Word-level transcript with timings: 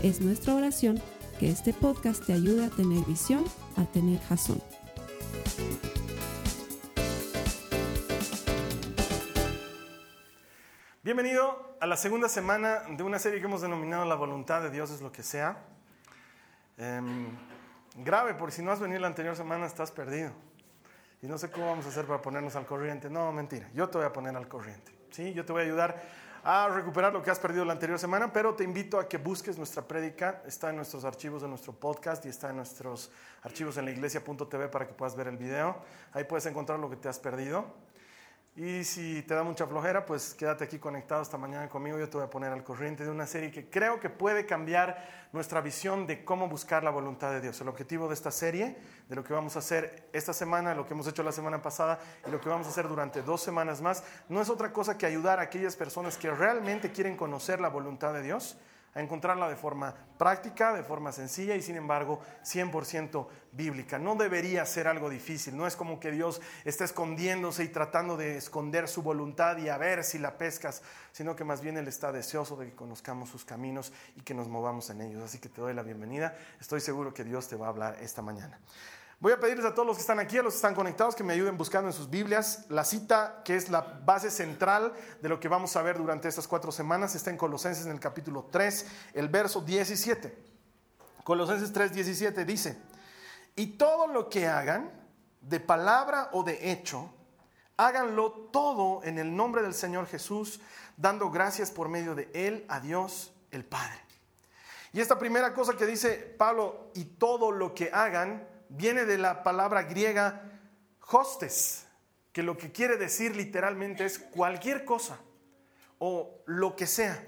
Es 0.00 0.20
nuestra 0.20 0.54
oración 0.54 1.02
que 1.40 1.50
este 1.50 1.72
podcast 1.72 2.24
te 2.24 2.32
ayude 2.32 2.66
a 2.66 2.70
tener 2.70 3.04
visión, 3.04 3.44
a 3.76 3.84
tener 3.84 4.20
jazón. 4.20 4.62
Bienvenido 11.02 11.76
a 11.80 11.86
la 11.88 11.96
segunda 11.96 12.28
semana 12.28 12.82
de 12.90 13.02
una 13.02 13.18
serie 13.18 13.40
que 13.40 13.46
hemos 13.46 13.60
denominado 13.60 14.04
La 14.04 14.14
voluntad 14.14 14.62
de 14.62 14.70
Dios 14.70 14.92
es 14.92 15.00
lo 15.00 15.10
que 15.10 15.24
sea. 15.24 15.64
Em, 16.76 17.26
grave, 17.96 18.34
por 18.34 18.52
si 18.52 18.62
no 18.62 18.70
has 18.70 18.78
venido 18.78 19.00
la 19.00 19.08
anterior 19.08 19.34
semana 19.34 19.66
estás 19.66 19.90
perdido. 19.90 20.30
Y 21.22 21.26
no 21.26 21.38
sé 21.38 21.50
cómo 21.50 21.66
vamos 21.66 21.86
a 21.86 21.88
hacer 21.88 22.04
para 22.04 22.22
ponernos 22.22 22.54
al 22.54 22.66
corriente. 22.66 23.10
No, 23.10 23.32
mentira, 23.32 23.68
yo 23.74 23.88
te 23.88 23.98
voy 23.98 24.06
a 24.06 24.12
poner 24.12 24.36
al 24.36 24.46
corriente. 24.46 24.92
¿sí? 25.10 25.32
Yo 25.32 25.44
te 25.44 25.52
voy 25.52 25.62
a 25.62 25.64
ayudar 25.64 26.00
a 26.44 26.68
recuperar 26.68 27.12
lo 27.12 27.22
que 27.22 27.30
has 27.30 27.38
perdido 27.38 27.64
la 27.64 27.72
anterior 27.72 27.98
semana, 27.98 28.32
pero 28.32 28.54
te 28.54 28.64
invito 28.64 28.98
a 28.98 29.08
que 29.08 29.18
busques 29.18 29.58
nuestra 29.58 29.82
prédica. 29.82 30.42
Está 30.46 30.70
en 30.70 30.76
nuestros 30.76 31.04
archivos 31.04 31.42
de 31.42 31.48
nuestro 31.48 31.72
podcast 31.72 32.24
y 32.26 32.28
está 32.28 32.50
en 32.50 32.56
nuestros 32.56 33.10
archivos 33.42 33.76
en 33.76 33.84
la 33.84 33.90
iglesia.tv 33.90 34.68
para 34.68 34.86
que 34.86 34.94
puedas 34.94 35.16
ver 35.16 35.28
el 35.28 35.36
video. 35.36 35.76
Ahí 36.12 36.24
puedes 36.24 36.46
encontrar 36.46 36.78
lo 36.78 36.88
que 36.88 36.96
te 36.96 37.08
has 37.08 37.18
perdido. 37.18 37.66
Y 38.60 38.82
si 38.82 39.22
te 39.22 39.34
da 39.34 39.44
mucha 39.44 39.68
flojera, 39.68 40.04
pues 40.04 40.34
quédate 40.34 40.64
aquí 40.64 40.80
conectado 40.80 41.22
esta 41.22 41.38
mañana 41.38 41.68
conmigo. 41.68 41.96
Yo 41.96 42.08
te 42.08 42.16
voy 42.16 42.26
a 42.26 42.30
poner 42.30 42.50
al 42.50 42.64
corriente 42.64 43.04
de 43.04 43.10
una 43.12 43.24
serie 43.24 43.52
que 43.52 43.70
creo 43.70 44.00
que 44.00 44.10
puede 44.10 44.46
cambiar 44.46 45.28
nuestra 45.32 45.60
visión 45.60 46.08
de 46.08 46.24
cómo 46.24 46.48
buscar 46.48 46.82
la 46.82 46.90
voluntad 46.90 47.30
de 47.30 47.40
Dios. 47.40 47.60
El 47.60 47.68
objetivo 47.68 48.08
de 48.08 48.14
esta 48.14 48.32
serie, 48.32 48.76
de 49.08 49.14
lo 49.14 49.22
que 49.22 49.32
vamos 49.32 49.54
a 49.54 49.60
hacer 49.60 50.08
esta 50.12 50.32
semana, 50.32 50.74
lo 50.74 50.84
que 50.84 50.92
hemos 50.92 51.06
hecho 51.06 51.22
la 51.22 51.30
semana 51.30 51.62
pasada 51.62 52.00
y 52.26 52.32
lo 52.32 52.40
que 52.40 52.48
vamos 52.48 52.66
a 52.66 52.70
hacer 52.70 52.88
durante 52.88 53.22
dos 53.22 53.40
semanas 53.40 53.80
más, 53.80 54.02
no 54.28 54.42
es 54.42 54.50
otra 54.50 54.72
cosa 54.72 54.98
que 54.98 55.06
ayudar 55.06 55.38
a 55.38 55.42
aquellas 55.42 55.76
personas 55.76 56.18
que 56.18 56.28
realmente 56.28 56.90
quieren 56.90 57.16
conocer 57.16 57.60
la 57.60 57.68
voluntad 57.68 58.12
de 58.12 58.22
Dios 58.22 58.58
a 58.98 59.00
encontrarla 59.00 59.48
de 59.48 59.54
forma 59.54 59.94
práctica, 60.18 60.72
de 60.72 60.82
forma 60.82 61.12
sencilla 61.12 61.54
y 61.54 61.62
sin 61.62 61.76
embargo 61.76 62.20
100% 62.44 63.28
bíblica. 63.52 63.96
No 63.96 64.16
debería 64.16 64.66
ser 64.66 64.88
algo 64.88 65.08
difícil, 65.08 65.56
no 65.56 65.68
es 65.68 65.76
como 65.76 66.00
que 66.00 66.10
Dios 66.10 66.40
está 66.64 66.84
escondiéndose 66.84 67.62
y 67.62 67.68
tratando 67.68 68.16
de 68.16 68.36
esconder 68.36 68.88
su 68.88 69.02
voluntad 69.02 69.56
y 69.58 69.68
a 69.68 69.78
ver 69.78 70.02
si 70.02 70.18
la 70.18 70.36
pescas, 70.36 70.82
sino 71.12 71.36
que 71.36 71.44
más 71.44 71.60
bien 71.60 71.76
Él 71.76 71.86
está 71.86 72.10
deseoso 72.10 72.56
de 72.56 72.66
que 72.66 72.74
conozcamos 72.74 73.28
sus 73.28 73.44
caminos 73.44 73.92
y 74.16 74.22
que 74.22 74.34
nos 74.34 74.48
movamos 74.48 74.90
en 74.90 75.00
ellos. 75.00 75.22
Así 75.22 75.38
que 75.38 75.48
te 75.48 75.60
doy 75.60 75.74
la 75.74 75.84
bienvenida, 75.84 76.36
estoy 76.60 76.80
seguro 76.80 77.14
que 77.14 77.22
Dios 77.22 77.46
te 77.46 77.54
va 77.54 77.66
a 77.66 77.68
hablar 77.68 77.98
esta 78.00 78.20
mañana. 78.20 78.58
Voy 79.20 79.32
a 79.32 79.40
pedirles 79.40 79.66
a 79.66 79.74
todos 79.74 79.84
los 79.84 79.96
que 79.96 80.02
están 80.02 80.20
aquí, 80.20 80.38
a 80.38 80.44
los 80.44 80.52
que 80.52 80.58
están 80.58 80.76
conectados, 80.76 81.16
que 81.16 81.24
me 81.24 81.32
ayuden 81.32 81.56
buscando 81.56 81.88
en 81.88 81.92
sus 81.92 82.08
Biblias 82.08 82.66
la 82.68 82.84
cita 82.84 83.42
que 83.44 83.56
es 83.56 83.68
la 83.68 83.80
base 83.80 84.30
central 84.30 84.92
de 85.20 85.28
lo 85.28 85.40
que 85.40 85.48
vamos 85.48 85.74
a 85.74 85.82
ver 85.82 85.98
durante 85.98 86.28
estas 86.28 86.46
cuatro 86.46 86.70
semanas. 86.70 87.16
Está 87.16 87.30
en 87.30 87.36
Colosenses 87.36 87.86
en 87.86 87.90
el 87.90 87.98
capítulo 87.98 88.48
3, 88.52 88.86
el 89.14 89.28
verso 89.28 89.60
17. 89.60 90.38
Colosenses 91.24 91.72
3, 91.72 91.92
17 91.94 92.44
dice, 92.44 92.78
y 93.56 93.76
todo 93.76 94.06
lo 94.06 94.28
que 94.28 94.46
hagan, 94.46 94.92
de 95.40 95.58
palabra 95.58 96.30
o 96.32 96.44
de 96.44 96.70
hecho, 96.70 97.12
háganlo 97.76 98.30
todo 98.52 99.02
en 99.02 99.18
el 99.18 99.34
nombre 99.34 99.62
del 99.62 99.74
Señor 99.74 100.06
Jesús, 100.06 100.60
dando 100.96 101.30
gracias 101.30 101.72
por 101.72 101.88
medio 101.88 102.14
de 102.14 102.30
Él 102.34 102.64
a 102.68 102.78
Dios 102.78 103.32
el 103.50 103.64
Padre. 103.64 103.98
Y 104.92 105.00
esta 105.00 105.18
primera 105.18 105.52
cosa 105.54 105.76
que 105.76 105.86
dice 105.86 106.12
Pablo, 106.38 106.92
y 106.94 107.04
todo 107.04 107.50
lo 107.50 107.74
que 107.74 107.90
hagan, 107.92 108.46
viene 108.68 109.04
de 109.04 109.18
la 109.18 109.42
palabra 109.42 109.82
griega 109.82 110.42
hostes, 111.10 111.86
que 112.32 112.42
lo 112.42 112.56
que 112.56 112.70
quiere 112.72 112.96
decir 112.96 113.34
literalmente 113.34 114.04
es 114.04 114.18
cualquier 114.18 114.84
cosa 114.84 115.18
o 115.98 116.42
lo 116.46 116.76
que 116.76 116.86
sea. 116.86 117.22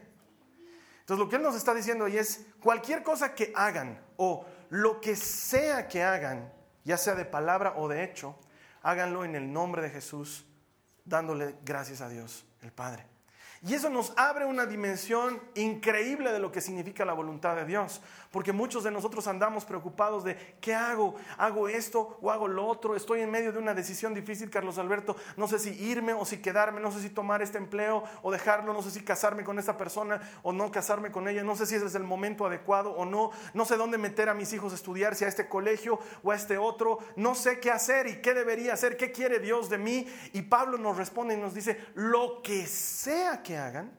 Entonces 1.00 1.19
lo 1.19 1.29
que 1.29 1.37
él 1.37 1.43
nos 1.43 1.56
está 1.56 1.75
diciendo 1.75 2.05
ahí 2.05 2.19
es 2.19 2.47
cualquier 2.61 3.03
cosa 3.03 3.34
que 3.34 3.53
hagan 3.56 4.00
o 4.17 4.47
lo 4.69 5.00
que 5.00 5.17
sea 5.17 5.89
que 5.89 6.03
hagan, 6.03 6.53
ya 6.84 6.97
sea 6.97 7.15
de 7.15 7.25
palabra 7.25 7.75
o 7.77 7.89
de 7.89 8.05
hecho, 8.05 8.39
háganlo 8.83 9.25
en 9.25 9.34
el 9.34 9.53
nombre 9.53 9.83
de 9.83 9.91
Jesús, 9.91 10.47
dándole 11.05 11.56
gracias 11.65 12.00
a 12.00 12.09
Dios, 12.09 12.47
el 12.62 12.73
Padre. 12.73 13.09
Y 13.62 13.75
eso 13.75 13.91
nos 13.91 14.15
abre 14.16 14.47
una 14.47 14.65
dimensión 14.65 15.38
increíble 15.54 16.32
de 16.32 16.38
lo 16.38 16.50
que 16.50 16.62
significa 16.62 17.04
la 17.04 17.12
voluntad 17.12 17.56
de 17.56 17.66
Dios. 17.66 18.00
Porque 18.31 18.53
muchos 18.53 18.84
de 18.84 18.91
nosotros 18.91 19.26
andamos 19.26 19.66
preocupados 19.66 20.25
de, 20.25 20.56
¿qué 20.62 20.75
hago? 20.75 21.16
¿Hago 21.37 21.69
esto 21.69 22.16
o 22.22 22.31
hago 22.31 22.49
lo 22.49 22.66
otro? 22.66 22.97
Estoy 22.97 23.20
en 23.20 23.31
medio 23.31 23.53
de 23.53 23.59
una 23.59 23.75
decisión 23.75 24.15
difícil, 24.15 24.49
Carlos 24.49 24.78
Alberto. 24.78 25.15
No 25.37 25.47
sé 25.47 25.59
si 25.59 25.70
irme 25.70 26.15
o 26.15 26.25
si 26.25 26.38
quedarme, 26.38 26.81
no 26.81 26.91
sé 26.91 27.03
si 27.03 27.10
tomar 27.10 27.43
este 27.43 27.59
empleo 27.59 28.03
o 28.22 28.31
dejarlo, 28.31 28.72
no 28.72 28.81
sé 28.81 28.91
si 28.93 29.03
casarme 29.03 29.44
con 29.44 29.59
esta 29.59 29.76
persona 29.76 30.22
o 30.43 30.53
no 30.53 30.70
casarme 30.70 31.10
con 31.10 31.28
ella, 31.28 31.43
no 31.43 31.54
sé 31.54 31.66
si 31.66 31.75
ese 31.75 31.84
es 31.87 31.94
el 31.94 32.04
momento 32.04 32.47
adecuado 32.47 32.93
o 32.93 33.04
no, 33.04 33.31
no 33.53 33.65
sé 33.66 33.76
dónde 33.76 33.99
meter 33.99 34.31
a 34.31 34.34
mis 34.34 34.54
hijos 34.54 34.72
a 34.72 34.76
estudiar, 34.76 35.15
si 35.16 35.26
a 35.26 35.28
este 35.28 35.49
colegio 35.49 35.99
o 36.22 36.31
a 36.31 36.37
este 36.37 36.56
otro, 36.56 37.00
no 37.16 37.34
sé 37.34 37.60
qué 37.60 37.70
hacer 37.70 38.06
y 38.06 38.22
qué 38.22 38.32
debería 38.32 38.72
hacer, 38.72 38.97
qué 38.97 39.12
quiere 39.12 39.38
Dios 39.38 39.69
de 39.69 39.76
mí. 39.76 40.06
Y 40.32 40.43
Pablo 40.43 40.78
nos 40.78 40.97
responde 40.97 41.34
y 41.34 41.37
nos 41.37 41.53
dice, 41.53 41.84
lo 41.94 42.41
que 42.43 42.66
sea 42.66 43.43
que 43.43 43.50
hagan, 43.56 43.97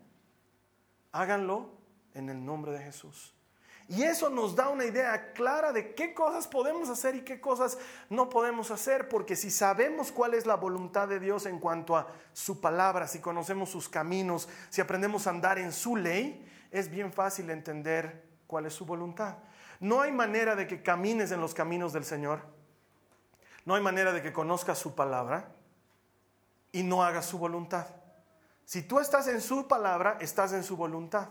háganlo 1.11 1.71
en 2.13 2.29
el 2.29 2.43
nombre 2.43 2.71
de 2.71 2.79
Jesús. 2.79 3.33
Y 3.87 4.03
eso 4.03 4.29
nos 4.29 4.55
da 4.55 4.69
una 4.69 4.85
idea 4.85 5.33
clara 5.33 5.73
de 5.73 5.93
qué 5.93 6.13
cosas 6.13 6.47
podemos 6.47 6.87
hacer 6.87 7.15
y 7.15 7.21
qué 7.21 7.41
cosas 7.41 7.77
no 8.09 8.29
podemos 8.29 8.71
hacer, 8.71 9.09
porque 9.09 9.35
si 9.35 9.51
sabemos 9.51 10.13
cuál 10.13 10.33
es 10.33 10.45
la 10.45 10.55
voluntad 10.55 11.09
de 11.09 11.19
Dios 11.19 11.45
en 11.45 11.59
cuanto 11.59 11.97
a 11.97 12.07
su 12.31 12.61
palabra, 12.61 13.07
si 13.07 13.19
conocemos 13.19 13.69
sus 13.69 13.89
caminos, 13.89 14.47
si 14.69 14.79
aprendemos 14.79 15.27
a 15.27 15.31
andar 15.31 15.59
en 15.59 15.73
su 15.73 15.97
ley, 15.97 16.49
es 16.71 16.89
bien 16.89 17.11
fácil 17.11 17.49
entender 17.49 18.23
cuál 18.47 18.65
es 18.65 18.73
su 18.73 18.85
voluntad. 18.85 19.39
No 19.81 19.99
hay 19.99 20.13
manera 20.13 20.55
de 20.55 20.67
que 20.67 20.81
camines 20.81 21.31
en 21.31 21.41
los 21.41 21.53
caminos 21.53 21.91
del 21.91 22.05
Señor, 22.05 22.43
no 23.65 23.75
hay 23.75 23.81
manera 23.81 24.13
de 24.13 24.21
que 24.21 24.31
conozcas 24.31 24.79
su 24.79 24.95
palabra 24.95 25.51
y 26.71 26.83
no 26.83 27.03
hagas 27.03 27.25
su 27.25 27.37
voluntad. 27.37 27.87
Si 28.71 28.83
tú 28.83 29.01
estás 29.01 29.27
en 29.27 29.41
su 29.41 29.67
palabra, 29.67 30.15
estás 30.21 30.53
en 30.53 30.63
su 30.63 30.77
voluntad. 30.77 31.27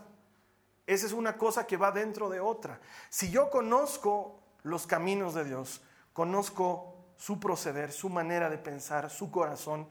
Esa 0.85 1.07
es 1.07 1.11
una 1.11 1.37
cosa 1.39 1.65
que 1.65 1.75
va 1.75 1.91
dentro 1.91 2.29
de 2.29 2.39
otra. 2.39 2.79
Si 3.09 3.31
yo 3.31 3.49
conozco 3.49 4.39
los 4.61 4.85
caminos 4.85 5.33
de 5.33 5.45
Dios, 5.45 5.81
conozco 6.13 6.93
su 7.17 7.39
proceder, 7.39 7.91
su 7.91 8.09
manera 8.09 8.47
de 8.47 8.59
pensar, 8.59 9.09
su 9.09 9.31
corazón, 9.31 9.87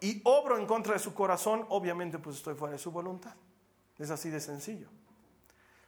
y 0.00 0.20
obro 0.22 0.58
en 0.58 0.66
contra 0.66 0.92
de 0.92 1.00
su 1.00 1.12
corazón, 1.12 1.66
obviamente 1.70 2.20
pues 2.20 2.36
estoy 2.36 2.54
fuera 2.54 2.74
de 2.74 2.78
su 2.78 2.92
voluntad. 2.92 3.34
Es 3.98 4.12
así 4.12 4.30
de 4.30 4.40
sencillo. 4.40 4.86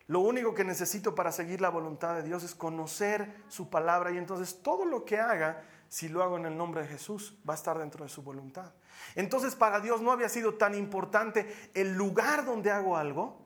Lo 0.08 0.18
único 0.18 0.52
que 0.52 0.64
necesito 0.64 1.14
para 1.14 1.30
seguir 1.30 1.60
la 1.60 1.68
voluntad 1.68 2.16
de 2.16 2.24
Dios 2.24 2.42
es 2.42 2.56
conocer 2.56 3.44
su 3.46 3.70
palabra 3.70 4.10
y 4.10 4.18
entonces 4.18 4.60
todo 4.64 4.84
lo 4.84 5.04
que 5.04 5.20
haga, 5.20 5.62
si 5.88 6.08
lo 6.08 6.24
hago 6.24 6.38
en 6.38 6.46
el 6.46 6.56
nombre 6.56 6.82
de 6.82 6.88
Jesús, 6.88 7.38
va 7.48 7.54
a 7.54 7.56
estar 7.56 7.78
dentro 7.78 8.02
de 8.02 8.10
su 8.10 8.22
voluntad. 8.22 8.72
Entonces 9.14 9.54
para 9.54 9.80
Dios 9.80 10.00
no 10.00 10.12
había 10.12 10.28
sido 10.28 10.54
tan 10.54 10.74
importante 10.74 11.70
el 11.74 11.94
lugar 11.94 12.44
donde 12.44 12.70
hago 12.70 12.96
algo, 12.96 13.38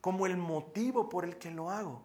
como 0.00 0.26
el 0.26 0.36
motivo 0.36 1.08
por 1.08 1.24
el 1.24 1.36
que 1.36 1.50
lo 1.50 1.70
hago. 1.70 2.02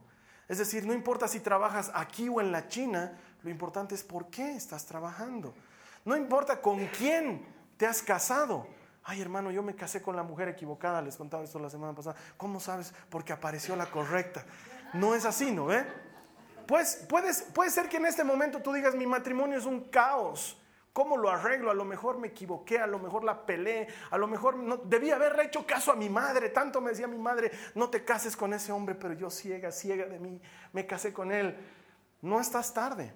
Es 0.48 0.58
decir, 0.58 0.86
no 0.86 0.94
importa 0.94 1.28
si 1.28 1.40
trabajas 1.40 1.92
aquí 1.94 2.28
o 2.28 2.42
en 2.42 2.52
la 2.52 2.68
China, 2.68 3.18
lo 3.44 3.50
importante 3.50 3.96
es 3.96 4.04
por 4.04 4.28
qué 4.28 4.52
estás 4.52 4.86
trabajando. 4.86 5.54
No 6.04 6.16
importa 6.16 6.62
con 6.62 6.86
quién 6.88 7.46
te 7.78 7.86
has 7.86 8.02
casado. 8.02 8.68
Ay, 9.04 9.22
hermano, 9.22 9.50
yo 9.52 9.64
me 9.64 9.76
casé 9.76 10.02
con 10.02 10.16
la 10.16 10.24
mujer 10.24 10.50
equivocada, 10.50 11.02
les 11.02 11.16
contaba 11.16 11.44
esto 11.44 11.58
la 11.58 11.70
semana 11.70 11.94
pasada. 11.94 12.16
¿Cómo 12.38 12.60
sabes? 12.60 12.94
Porque 13.10 13.34
apareció 13.34 13.76
la 13.76 13.88
correcta. 13.88 14.46
No 14.94 15.16
es 15.16 15.26
así, 15.26 15.52
¿no 15.52 15.66
ve? 15.66 15.86
Pues 16.68 17.06
puedes, 17.10 17.42
puede 17.54 17.72
ser 17.72 17.90
que 17.90 17.98
en 17.98 18.06
este 18.06 18.24
momento 18.24 18.62
tú 18.62 18.72
digas, 18.74 18.96
mi 18.96 19.08
matrimonio 19.08 19.58
es 19.58 19.66
un 19.66 19.86
caos. 19.86 20.61
¿Cómo 20.94 21.16
lo 21.16 21.30
arreglo? 21.30 21.72
A 21.72 21.74
lo 21.74 21.86
mejor 21.86 22.18
me 22.18 22.28
equivoqué, 22.28 22.80
a 22.80 22.88
lo 22.88 23.00
mejor 23.00 23.24
la 23.24 23.46
peleé, 23.46 23.88
a 24.10 24.18
lo 24.18 24.28
mejor 24.28 24.58
no, 24.58 24.78
debía 24.78 25.16
haberle 25.16 25.46
hecho 25.46 25.66
caso 25.66 25.92
a 25.92 25.96
mi 25.96 26.10
madre. 26.10 26.50
Tanto 26.50 26.82
me 26.82 26.90
decía 26.90 27.08
mi 27.08 27.18
madre, 27.18 27.52
no 27.76 27.90
te 27.90 28.04
cases 28.04 28.36
con 28.36 28.54
ese 28.54 28.72
hombre, 28.72 28.96
pero 28.96 29.14
yo 29.14 29.30
ciega, 29.30 29.72
ciega 29.72 30.06
de 30.06 30.20
mí, 30.20 30.42
me 30.74 30.86
casé 30.86 31.14
con 31.14 31.32
él. 31.32 31.58
No 32.22 32.42
estás 32.42 32.74
tarde, 32.74 33.14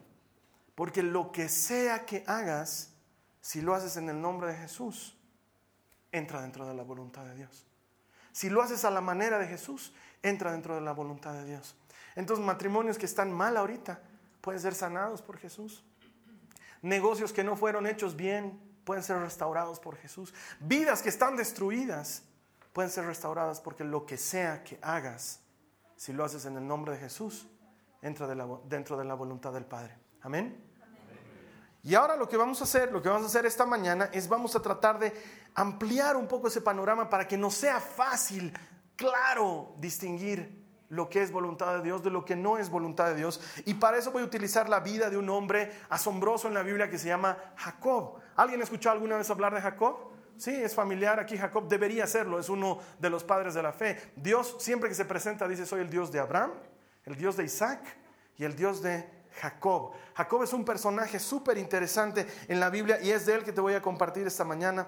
porque 0.74 1.04
lo 1.04 1.31
que 1.31 1.50
sea 1.50 2.06
que 2.06 2.24
hagas, 2.27 2.94
si 3.42 3.62
lo 3.62 3.75
haces 3.75 3.98
en 3.98 4.10
el 4.10 4.22
nombre 4.22 4.48
de 4.48 4.56
Jesús, 4.56 5.18
entra 6.13 6.42
dentro 6.42 6.66
de 6.66 6.74
la 6.74 6.83
voluntad 6.83 7.25
de 7.25 7.36
Dios. 7.36 7.66
Si 8.31 8.50
lo 8.50 8.62
haces 8.62 8.86
a 8.86 8.92
la 8.92 9.01
manera 9.01 9.38
de 9.38 9.48
Jesús, 9.48 9.94
entra 10.24 10.51
dentro 10.54 10.75
de 10.75 10.81
la 10.81 10.94
voluntad 10.94 11.33
de 11.33 11.45
Dios. 11.45 11.75
Entonces 12.16 12.45
matrimonios 12.45 12.98
que 12.98 13.06
están 13.06 13.33
mal 13.33 13.57
ahorita 13.57 14.01
pueden 14.39 14.62
ser 14.62 14.74
sanados 14.74 15.22
por 15.22 15.38
Jesús. 15.38 15.83
Negocios 16.85 17.33
que 17.33 17.43
no 17.43 17.55
fueron 17.55 17.87
hechos 17.87 18.15
bien 18.15 18.61
pueden 18.83 19.01
ser 19.01 19.17
restaurados 19.17 19.79
por 19.79 19.97
Jesús. 19.97 20.35
Vidas 20.59 21.01
que 21.01 21.09
están 21.09 21.35
destruidas 21.35 22.21
pueden 22.73 22.91
ser 22.91 23.07
restauradas 23.07 23.59
porque 23.59 23.83
lo 23.83 24.05
que 24.05 24.17
sea 24.17 24.63
que 24.63 24.77
hagas, 24.83 25.39
si 25.95 26.13
lo 26.13 26.23
haces 26.23 26.45
en 26.45 26.57
el 26.57 26.67
nombre 26.67 26.93
de 26.93 26.99
Jesús, 26.99 27.47
entra 28.03 28.27
dentro 28.65 28.97
de 28.97 29.03
la 29.03 29.15
voluntad 29.15 29.51
del 29.51 29.65
Padre. 29.65 29.97
Amén. 30.21 30.63
Y 31.81 31.95
ahora 31.95 32.15
lo 32.15 32.29
que 32.29 32.37
vamos 32.37 32.61
a 32.61 32.65
hacer, 32.65 32.91
lo 32.91 33.01
que 33.01 33.09
vamos 33.09 33.23
a 33.23 33.29
hacer 33.29 33.47
esta 33.47 33.65
mañana 33.65 34.11
es 34.13 34.29
vamos 34.29 34.55
a 34.55 34.61
tratar 34.61 34.99
de 34.99 35.11
ampliar 35.55 36.15
un 36.15 36.27
poco 36.27 36.49
ese 36.49 36.61
panorama 36.61 37.09
para 37.09 37.27
que 37.27 37.35
nos 37.35 37.55
sea 37.55 37.79
fácil, 37.79 38.53
claro, 38.95 39.73
distinguir 39.79 40.64
lo 40.89 41.09
que 41.09 41.21
es 41.21 41.31
voluntad 41.31 41.77
de 41.77 41.81
Dios 41.81 42.03
de 42.03 42.09
lo 42.09 42.25
que 42.25 42.35
no 42.35 42.57
es 42.57 42.69
voluntad 42.69 43.07
de 43.07 43.15
Dios. 43.15 43.41
Y 43.65 43.75
para 43.75 43.97
eso 43.97 44.11
voy 44.11 44.23
a 44.23 44.25
utilizar 44.25 44.69
la 44.69 44.79
vida 44.79 45.09
de 45.09 45.17
un 45.17 45.29
hombre 45.29 45.71
asombroso 45.89 46.47
en 46.47 46.53
la 46.53 46.63
Biblia 46.63 46.89
que 46.89 46.97
se 46.97 47.07
llama 47.07 47.37
Jacob. 47.55 48.19
¿Alguien 48.35 48.61
escuchó 48.61 48.91
alguna 48.91 49.17
vez 49.17 49.29
hablar 49.29 49.53
de 49.53 49.61
Jacob? 49.61 50.11
Sí, 50.37 50.51
es 50.51 50.75
familiar 50.75 51.19
aquí 51.19 51.37
Jacob, 51.37 51.67
debería 51.69 52.05
serlo, 52.07 52.39
es 52.39 52.49
uno 52.49 52.79
de 52.99 53.09
los 53.09 53.23
padres 53.23 53.53
de 53.53 53.63
la 53.63 53.71
fe. 53.71 54.11
Dios 54.17 54.57
siempre 54.59 54.89
que 54.89 54.95
se 54.95 55.05
presenta 55.05 55.47
dice, 55.47 55.65
soy 55.65 55.81
el 55.81 55.89
Dios 55.89 56.11
de 56.11 56.19
Abraham, 56.19 56.51
el 57.05 57.15
Dios 57.15 57.38
de 57.38 57.45
Isaac 57.45 57.79
y 58.38 58.43
el 58.43 58.55
Dios 58.55 58.81
de 58.81 59.09
Jacob. 59.39 59.93
Jacob 60.13 60.43
es 60.43 60.51
un 60.51 60.65
personaje 60.65 61.19
súper 61.19 61.57
interesante 61.57 62.27
en 62.47 62.59
la 62.59 62.69
Biblia 62.69 62.99
y 63.01 63.11
es 63.11 63.25
de 63.25 63.35
él 63.35 63.43
que 63.43 63.53
te 63.53 63.61
voy 63.61 63.73
a 63.73 63.81
compartir 63.81 64.27
esta 64.27 64.43
mañana. 64.43 64.88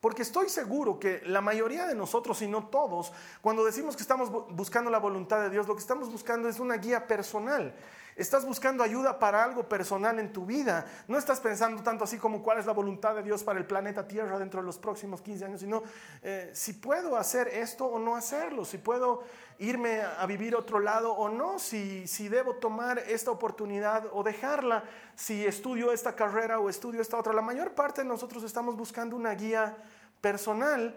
Porque 0.00 0.22
estoy 0.22 0.48
seguro 0.48 0.98
que 0.98 1.20
la 1.26 1.42
mayoría 1.42 1.86
de 1.86 1.94
nosotros, 1.94 2.40
y 2.40 2.48
no 2.48 2.68
todos, 2.68 3.12
cuando 3.42 3.64
decimos 3.64 3.96
que 3.96 4.02
estamos 4.02 4.30
buscando 4.50 4.90
la 4.90 4.98
voluntad 4.98 5.40
de 5.42 5.50
Dios, 5.50 5.68
lo 5.68 5.74
que 5.74 5.82
estamos 5.82 6.10
buscando 6.10 6.48
es 6.48 6.58
una 6.58 6.76
guía 6.76 7.06
personal. 7.06 7.74
Estás 8.16 8.44
buscando 8.44 8.82
ayuda 8.82 9.18
para 9.18 9.42
algo 9.42 9.68
personal 9.68 10.18
en 10.18 10.32
tu 10.32 10.44
vida. 10.44 10.86
No 11.08 11.16
estás 11.16 11.40
pensando 11.40 11.82
tanto 11.82 12.04
así 12.04 12.18
como 12.18 12.42
cuál 12.42 12.58
es 12.58 12.66
la 12.66 12.72
voluntad 12.72 13.14
de 13.14 13.22
Dios 13.22 13.42
para 13.42 13.58
el 13.58 13.66
planeta 13.66 14.06
Tierra 14.06 14.38
dentro 14.38 14.60
de 14.60 14.66
los 14.66 14.78
próximos 14.78 15.20
15 15.20 15.44
años, 15.44 15.60
sino 15.60 15.82
eh, 16.22 16.50
si 16.52 16.74
puedo 16.74 17.16
hacer 17.16 17.48
esto 17.48 17.86
o 17.86 17.98
no 17.98 18.16
hacerlo, 18.16 18.64
si 18.64 18.78
puedo 18.78 19.22
irme 19.58 20.00
a 20.02 20.24
vivir 20.26 20.56
otro 20.56 20.80
lado 20.80 21.12
o 21.12 21.28
no, 21.28 21.58
si, 21.58 22.06
si 22.06 22.28
debo 22.28 22.54
tomar 22.54 22.98
esta 22.98 23.30
oportunidad 23.30 24.06
o 24.12 24.22
dejarla, 24.22 24.84
si 25.14 25.46
estudio 25.46 25.92
esta 25.92 26.14
carrera 26.16 26.58
o 26.58 26.68
estudio 26.70 27.00
esta 27.00 27.18
otra. 27.18 27.32
La 27.32 27.42
mayor 27.42 27.74
parte 27.74 28.02
de 28.02 28.08
nosotros 28.08 28.42
estamos 28.42 28.76
buscando 28.76 29.16
una 29.16 29.34
guía 29.34 29.76
personal 30.20 30.94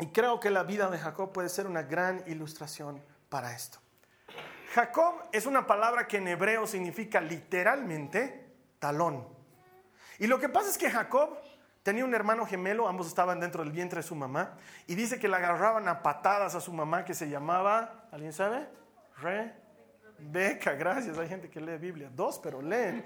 y 0.00 0.06
creo 0.08 0.40
que 0.40 0.50
la 0.50 0.64
vida 0.64 0.90
de 0.90 0.98
Jacob 0.98 1.32
puede 1.32 1.48
ser 1.48 1.66
una 1.66 1.82
gran 1.82 2.22
ilustración 2.26 3.00
para 3.28 3.54
esto. 3.54 3.83
Jacob 4.74 5.14
es 5.30 5.46
una 5.46 5.68
palabra 5.68 6.08
que 6.08 6.16
en 6.16 6.26
hebreo 6.26 6.66
significa 6.66 7.20
literalmente 7.20 8.56
talón. 8.80 9.24
Y 10.18 10.26
lo 10.26 10.40
que 10.40 10.48
pasa 10.48 10.68
es 10.68 10.76
que 10.76 10.90
Jacob 10.90 11.38
tenía 11.84 12.04
un 12.04 12.12
hermano 12.12 12.44
gemelo, 12.44 12.88
ambos 12.88 13.06
estaban 13.06 13.38
dentro 13.38 13.62
del 13.62 13.70
vientre 13.70 14.00
de 14.00 14.02
su 14.02 14.16
mamá, 14.16 14.56
y 14.88 14.96
dice 14.96 15.20
que 15.20 15.28
le 15.28 15.36
agarraban 15.36 15.86
a 15.86 16.02
patadas 16.02 16.56
a 16.56 16.60
su 16.60 16.72
mamá 16.72 17.04
que 17.04 17.14
se 17.14 17.28
llamaba, 17.28 18.08
¿alguien 18.10 18.32
sabe? 18.32 18.66
Rebeca, 19.22 20.72
gracias, 20.72 21.16
hay 21.18 21.28
gente 21.28 21.48
que 21.48 21.60
lee 21.60 21.78
Biblia, 21.78 22.10
dos, 22.12 22.40
pero 22.40 22.60
leen. 22.60 23.04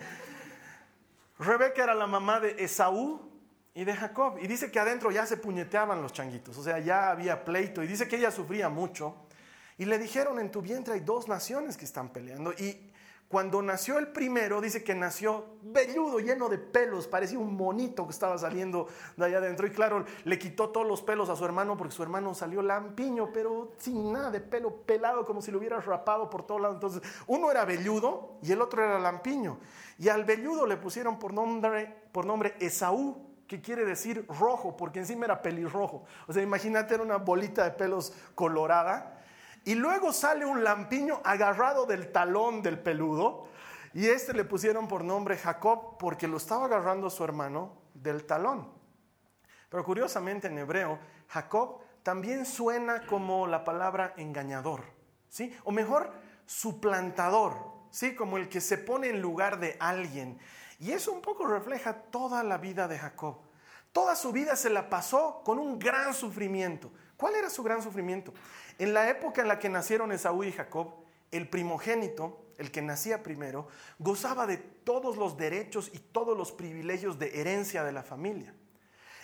Rebeca 1.39 1.83
era 1.83 1.95
la 1.95 2.07
mamá 2.07 2.41
de 2.41 2.65
Esaú 2.65 3.31
y 3.75 3.85
de 3.85 3.95
Jacob, 3.95 4.39
y 4.41 4.47
dice 4.47 4.71
que 4.71 4.81
adentro 4.81 5.11
ya 5.11 5.27
se 5.27 5.37
puñeteaban 5.37 6.01
los 6.01 6.15
changuitos, 6.15 6.57
o 6.57 6.63
sea, 6.63 6.79
ya 6.79 7.11
había 7.11 7.45
pleito, 7.45 7.83
y 7.83 7.87
dice 7.87 8.09
que 8.09 8.17
ella 8.17 8.31
sufría 8.31 8.71
mucho. 8.71 9.28
Y 9.79 9.85
le 9.85 9.99
dijeron, 9.99 10.39
en 10.39 10.51
tu 10.51 10.61
vientre 10.61 10.95
hay 10.95 11.01
dos 11.01 11.29
naciones 11.29 11.77
que 11.77 11.85
están 11.85 12.11
peleando. 12.11 12.53
Y 12.53 12.91
cuando 13.29 13.61
nació 13.61 13.99
el 13.99 14.09
primero, 14.09 14.61
dice 14.61 14.83
que 14.83 14.95
nació 14.95 15.45
velludo, 15.63 16.19
lleno 16.19 16.49
de 16.49 16.57
pelos, 16.57 17.07
parecía 17.07 17.39
un 17.39 17.55
monito 17.55 18.07
que 18.07 18.13
estaba 18.13 18.39
saliendo 18.39 18.89
de 19.19 19.27
allá 19.27 19.37
adentro. 19.37 19.67
Y 19.67 19.71
claro, 19.71 20.07
le 20.25 20.39
quitó 20.39 20.71
todos 20.71 20.87
los 20.87 21.03
pelos 21.03 21.29
a 21.29 21.37
su 21.37 21.45
hermano 21.45 21.77
porque 21.77 21.95
su 21.95 22.03
hermano 22.03 22.35
salió 22.35 22.63
lampiño, 22.63 23.31
pero 23.33 23.73
sin 23.77 24.13
nada 24.13 24.31
de 24.31 24.41
pelo, 24.41 24.83
pelado, 24.83 25.27
como 25.27 25.43
si 25.43 25.51
lo 25.51 25.59
hubiera 25.59 25.79
rapado 25.79 26.31
por 26.31 26.47
todos 26.47 26.61
lados. 26.61 26.77
Entonces, 26.77 27.03
uno 27.27 27.51
era 27.51 27.67
velludo 27.67 28.39
y 28.43 28.51
el 28.51 28.63
otro 28.63 28.83
era 28.83 28.99
lampiño. 28.99 29.59
Y 29.99 30.09
al 30.09 30.25
velludo 30.25 30.67
le 30.67 30.79
pusieron 30.79 31.19
por 31.19 31.35
nombre, 31.35 31.95
por 32.13 32.25
nombre 32.25 32.55
Esaú, 32.61 33.29
que 33.47 33.61
quiere 33.61 33.85
decir 33.85 34.27
rojo, 34.39 34.75
porque 34.75 35.01
encima 35.01 35.27
era 35.27 35.43
pelirrojo. 35.43 36.05
O 36.27 36.33
sea, 36.33 36.43
imagínate, 36.43 36.95
era 36.95 37.03
una 37.03 37.19
bolita 37.19 37.65
de 37.65 37.73
pelos 37.73 38.15
colorada. 38.35 39.18
Y 39.65 39.75
luego 39.75 40.13
sale 40.13 40.47
un 40.47 40.65
lampiño 40.65 41.21
agarrado 41.25 41.87
del 41.87 42.11
talón 42.13 42.63
del 42.63 42.79
peludo. 42.79 43.49
Y 43.95 44.07
este 44.07 44.33
le 44.33 44.45
pusieron 44.45 44.89
por 44.89 45.05
nombre 45.05 45.37
Jacob 45.37 45.99
porque 45.99 46.29
lo 46.29 46.37
estaba 46.37 46.67
agarrando 46.67 47.11
su 47.11 47.25
hermano 47.25 47.73
del 47.95 48.25
talón. 48.25 48.73
Pero 49.69 49.85
curiosamente 49.85 50.47
en 50.47 50.59
hebreo, 50.59 50.99
Jacob 51.29 51.81
también 52.03 52.47
suena 52.47 53.07
como 53.07 53.47
la 53.47 53.65
palabra 53.65 54.15
engañador, 54.17 54.85
¿sí? 55.29 55.55
O 55.65 55.73
mejor, 55.73 56.13
suplantador, 56.47 57.55
¿sí? 57.91 58.15
Como 58.15 58.39
el 58.39 58.49
que 58.49 58.61
se 58.61 58.79
pone 58.79 59.09
en 59.09 59.21
lugar 59.21 59.59
de 59.59 59.77
alguien. 59.79 60.39
Y 60.79 60.93
eso 60.93 61.13
un 61.13 61.21
poco 61.21 61.47
refleja 61.47 61.93
toda 61.95 62.43
la 62.43 62.57
vida 62.57 62.89
de 62.89 62.99
Jacob. 62.99 63.41
Toda 63.93 64.15
su 64.17 64.33
vida 64.33 64.57
se 64.57 64.71
la 64.71 64.89
pasó 64.89 65.43
con 65.45 65.59
un 65.59 65.79
gran 65.79 66.15
sufrimiento. 66.15 66.91
¿Cuál 67.19 67.35
era 67.35 67.51
su 67.51 67.65
gran 67.65 67.83
sufrimiento? 67.83 68.33
En 68.79 68.95
la 68.95 69.11
época 69.11 69.43
en 69.43 69.49
la 69.49 69.59
que 69.59 69.69
nacieron 69.69 70.13
Esaú 70.13 70.45
y 70.45 70.53
Jacob, 70.53 70.95
el 71.33 71.49
primogénito, 71.49 72.47
el 72.59 72.71
que 72.71 72.81
nacía 72.81 73.25
primero, 73.25 73.67
gozaba 73.99 74.47
de 74.47 74.57
todos 74.57 75.17
los 75.17 75.37
derechos 75.37 75.91
y 75.93 75.99
todos 75.99 76.39
los 76.39 76.53
privilegios 76.53 77.19
de 77.19 77.41
herencia 77.41 77.83
de 77.83 77.91
la 77.91 78.05
familia. 78.05 78.55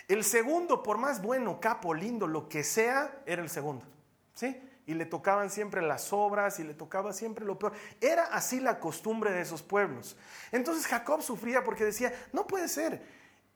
El 0.09 0.25
segundo, 0.25 0.83
por 0.83 0.97
más 0.97 1.21
bueno, 1.21 1.61
capo, 1.61 1.93
lindo, 1.93 2.27
lo 2.27 2.49
que 2.49 2.65
sea, 2.65 3.21
era 3.25 3.41
el 3.41 3.49
segundo. 3.49 3.85
¿Sí? 4.33 4.61
Y 4.85 4.93
le 4.93 5.05
tocaban 5.05 5.49
siempre 5.49 5.81
las 5.81 6.11
obras 6.11 6.59
y 6.59 6.65
le 6.65 6.73
tocaba 6.73 7.13
siempre 7.13 7.45
lo 7.45 7.57
peor. 7.57 7.71
Era 8.01 8.25
así 8.25 8.59
la 8.59 8.77
costumbre 8.77 9.31
de 9.31 9.39
esos 9.39 9.63
pueblos. 9.63 10.17
Entonces 10.51 10.85
Jacob 10.85 11.21
sufría 11.23 11.63
porque 11.63 11.85
decía, 11.85 12.13
no 12.33 12.45
puede 12.45 12.67
ser, 12.67 13.01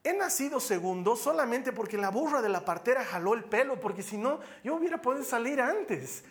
He 0.04 0.14
nacido 0.14 0.60
segundo 0.60 1.16
solamente 1.16 1.74
porque 1.74 1.98
la 1.98 2.10
burra 2.10 2.42
de 2.42 2.50
la 2.50 2.64
partera 2.64 3.04
jaló 3.04 3.34
el 3.34 3.44
pelo, 3.44 3.80
porque 3.80 4.02
si 4.02 4.18
no, 4.18 4.40
yo 4.64 4.76
hubiera 4.76 5.02
podido 5.02 5.26
salir 5.26 5.60
antes. 5.60 6.24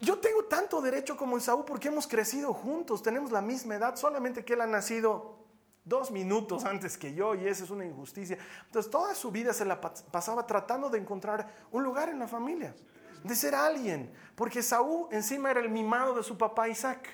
Yo 0.00 0.18
tengo 0.18 0.44
tanto 0.46 0.80
derecho 0.80 1.16
como 1.16 1.36
Esaú 1.36 1.64
porque 1.64 1.88
hemos 1.88 2.06
crecido 2.06 2.52
juntos, 2.52 3.02
tenemos 3.02 3.30
la 3.30 3.40
misma 3.40 3.76
edad, 3.76 3.96
solamente 3.96 4.44
que 4.44 4.54
él 4.54 4.62
ha 4.62 4.66
nacido 4.66 5.38
dos 5.84 6.10
minutos 6.10 6.64
antes 6.64 6.96
que 6.96 7.14
yo 7.14 7.34
y 7.34 7.46
esa 7.46 7.64
es 7.64 7.70
una 7.70 7.84
injusticia. 7.84 8.38
Entonces 8.66 8.90
toda 8.90 9.14
su 9.14 9.30
vida 9.30 9.52
se 9.52 9.64
la 9.64 9.80
pasaba 9.80 10.46
tratando 10.46 10.88
de 10.88 10.98
encontrar 10.98 11.66
un 11.70 11.84
lugar 11.84 12.08
en 12.08 12.18
la 12.18 12.26
familia, 12.26 12.74
de 13.22 13.34
ser 13.36 13.54
alguien, 13.54 14.12
porque 14.34 14.60
Esaú 14.60 15.08
encima 15.12 15.50
era 15.50 15.60
el 15.60 15.68
mimado 15.68 16.14
de 16.14 16.22
su 16.22 16.38
papá 16.38 16.68
Isaac, 16.68 17.08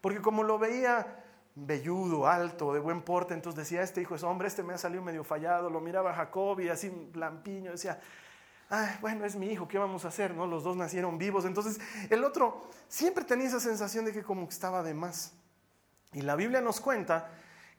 porque 0.00 0.20
como 0.20 0.42
lo 0.42 0.58
veía 0.58 1.24
velludo, 1.56 2.28
alto, 2.28 2.72
de 2.72 2.80
buen 2.80 3.02
porte. 3.02 3.34
Entonces 3.34 3.64
decía, 3.64 3.82
este 3.82 4.00
hijo 4.00 4.14
es 4.14 4.22
hombre, 4.22 4.46
este 4.46 4.62
me 4.62 4.74
ha 4.74 4.78
salido 4.78 5.02
medio 5.02 5.24
fallado. 5.24 5.68
Lo 5.68 5.80
miraba 5.80 6.14
Jacob 6.14 6.60
y 6.60 6.68
así 6.68 7.10
lampiño, 7.14 7.72
decía, 7.72 7.98
bueno, 9.00 9.24
es 9.24 9.36
mi 9.36 9.48
hijo, 9.48 9.66
¿qué 9.66 9.78
vamos 9.78 10.04
a 10.04 10.08
hacer? 10.08 10.34
¿No? 10.34 10.46
Los 10.46 10.62
dos 10.62 10.76
nacieron 10.76 11.18
vivos. 11.18 11.44
Entonces 11.44 11.80
el 12.10 12.22
otro 12.22 12.68
siempre 12.88 13.24
tenía 13.24 13.48
esa 13.48 13.60
sensación 13.60 14.04
de 14.04 14.12
que 14.12 14.22
como 14.22 14.46
que 14.46 14.54
estaba 14.54 14.82
de 14.82 14.94
más. 14.94 15.32
Y 16.12 16.22
la 16.22 16.36
Biblia 16.36 16.60
nos 16.60 16.80
cuenta 16.80 17.30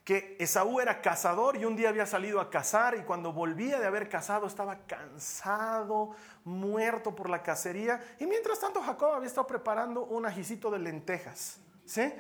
que 0.04 0.38
Esaú 0.40 0.80
era 0.80 1.02
cazador 1.02 1.58
y 1.58 1.66
un 1.66 1.76
día 1.76 1.90
había 1.90 2.06
salido 2.06 2.40
a 2.40 2.50
cazar 2.50 2.96
y 2.96 3.02
cuando 3.02 3.34
volvía 3.34 3.78
de 3.78 3.86
haber 3.86 4.08
cazado 4.08 4.48
estaba 4.48 4.86
cansado, 4.88 6.12
muerto 6.46 7.14
por 7.14 7.30
la 7.30 7.44
cacería. 7.44 8.02
Y 8.18 8.26
mientras 8.26 8.60
tanto 8.60 8.82
Jacob 8.82 9.14
había 9.14 9.28
estado 9.28 9.48
preparando 9.48 10.06
un 10.06 10.26
ajicito 10.26 10.72
de 10.72 10.80
lentejas. 10.80 11.60
¿Sí? 11.86 12.14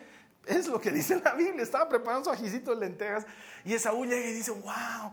Es 0.47 0.67
lo 0.67 0.79
que 0.79 0.91
dice 0.91 1.21
la 1.23 1.33
Biblia. 1.33 1.63
Estaba 1.63 1.89
preparando 1.89 2.25
su 2.25 2.31
ajicito 2.31 2.73
de 2.73 2.81
lentejas 2.81 3.25
y 3.65 3.73
Esaú 3.73 4.05
llega 4.05 4.25
y 4.27 4.33
dice, 4.33 4.51
wow, 4.51 5.11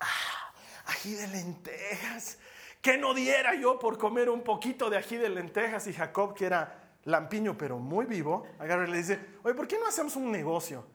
ah, 0.00 0.52
ají 0.86 1.14
de 1.14 1.26
lentejas. 1.28 2.38
¿Qué 2.80 2.96
no 2.96 3.12
diera 3.12 3.54
yo 3.54 3.78
por 3.78 3.98
comer 3.98 4.30
un 4.30 4.42
poquito 4.42 4.88
de 4.88 4.96
ají 4.96 5.16
de 5.16 5.28
lentejas? 5.28 5.86
Y 5.86 5.92
Jacob, 5.92 6.34
que 6.34 6.46
era 6.46 6.96
lampiño 7.04 7.56
pero 7.58 7.78
muy 7.78 8.06
vivo, 8.06 8.46
agarra 8.58 8.86
y 8.86 8.90
le 8.90 8.98
dice, 8.98 9.18
oye, 9.42 9.54
¿por 9.54 9.66
qué 9.66 9.78
no 9.78 9.86
hacemos 9.86 10.16
un 10.16 10.30
negocio? 10.30 10.86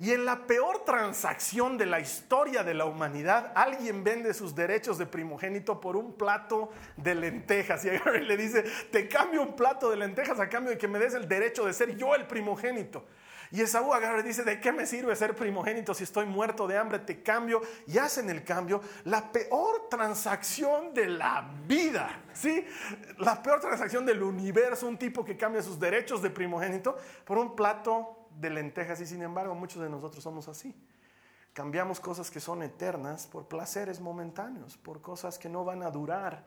Y 0.00 0.12
en 0.12 0.24
la 0.24 0.46
peor 0.46 0.84
transacción 0.84 1.76
de 1.76 1.86
la 1.86 1.98
historia 1.98 2.62
de 2.62 2.74
la 2.74 2.84
humanidad, 2.84 3.52
alguien 3.54 4.04
vende 4.04 4.32
sus 4.32 4.54
derechos 4.54 4.96
de 4.96 5.06
primogénito 5.06 5.80
por 5.80 5.96
un 5.96 6.12
plato 6.12 6.70
de 6.96 7.14
lentejas. 7.16 7.84
Y 7.84 7.90
le 8.20 8.36
dice, 8.36 8.62
te 8.92 9.08
cambio 9.08 9.42
un 9.42 9.56
plato 9.56 9.90
de 9.90 9.96
lentejas 9.96 10.38
a 10.38 10.48
cambio 10.48 10.70
de 10.70 10.78
que 10.78 10.86
me 10.86 10.98
des 10.98 11.14
el 11.14 11.28
derecho 11.28 11.64
de 11.64 11.72
ser 11.72 11.96
yo 11.96 12.14
el 12.14 12.26
primogénito. 12.26 13.04
Y 13.50 13.62
Esaú 13.62 13.94
agarra 13.94 14.20
y 14.20 14.24
dice, 14.24 14.44
¿de 14.44 14.60
qué 14.60 14.72
me 14.72 14.86
sirve 14.86 15.16
ser 15.16 15.34
primogénito 15.34 15.94
si 15.94 16.04
estoy 16.04 16.26
muerto 16.26 16.66
de 16.66 16.76
hambre? 16.76 16.98
Te 16.98 17.22
cambio 17.22 17.62
y 17.86 17.98
hacen 17.98 18.28
el 18.28 18.44
cambio. 18.44 18.82
La 19.04 19.32
peor 19.32 19.88
transacción 19.88 20.92
de 20.92 21.08
la 21.08 21.50
vida, 21.66 22.20
¿sí? 22.34 22.64
La 23.16 23.42
peor 23.42 23.60
transacción 23.60 24.04
del 24.04 24.22
universo, 24.22 24.86
un 24.86 24.98
tipo 24.98 25.24
que 25.24 25.36
cambia 25.36 25.62
sus 25.62 25.80
derechos 25.80 26.20
de 26.20 26.30
primogénito 26.30 26.96
por 27.24 27.38
un 27.38 27.56
plato 27.56 28.17
de 28.40 28.50
lentejas. 28.50 29.00
Y 29.00 29.06
sin 29.06 29.22
embargo, 29.22 29.54
muchos 29.54 29.82
de 29.82 29.88
nosotros 29.88 30.22
somos 30.22 30.48
así. 30.48 30.74
Cambiamos 31.52 31.98
cosas 31.98 32.30
que 32.30 32.40
son 32.40 32.62
eternas 32.62 33.26
por 33.26 33.46
placeres 33.46 34.00
momentáneos, 34.00 34.76
por 34.76 35.00
cosas 35.00 35.38
que 35.38 35.48
no 35.48 35.64
van 35.64 35.82
a 35.82 35.90
durar 35.90 36.44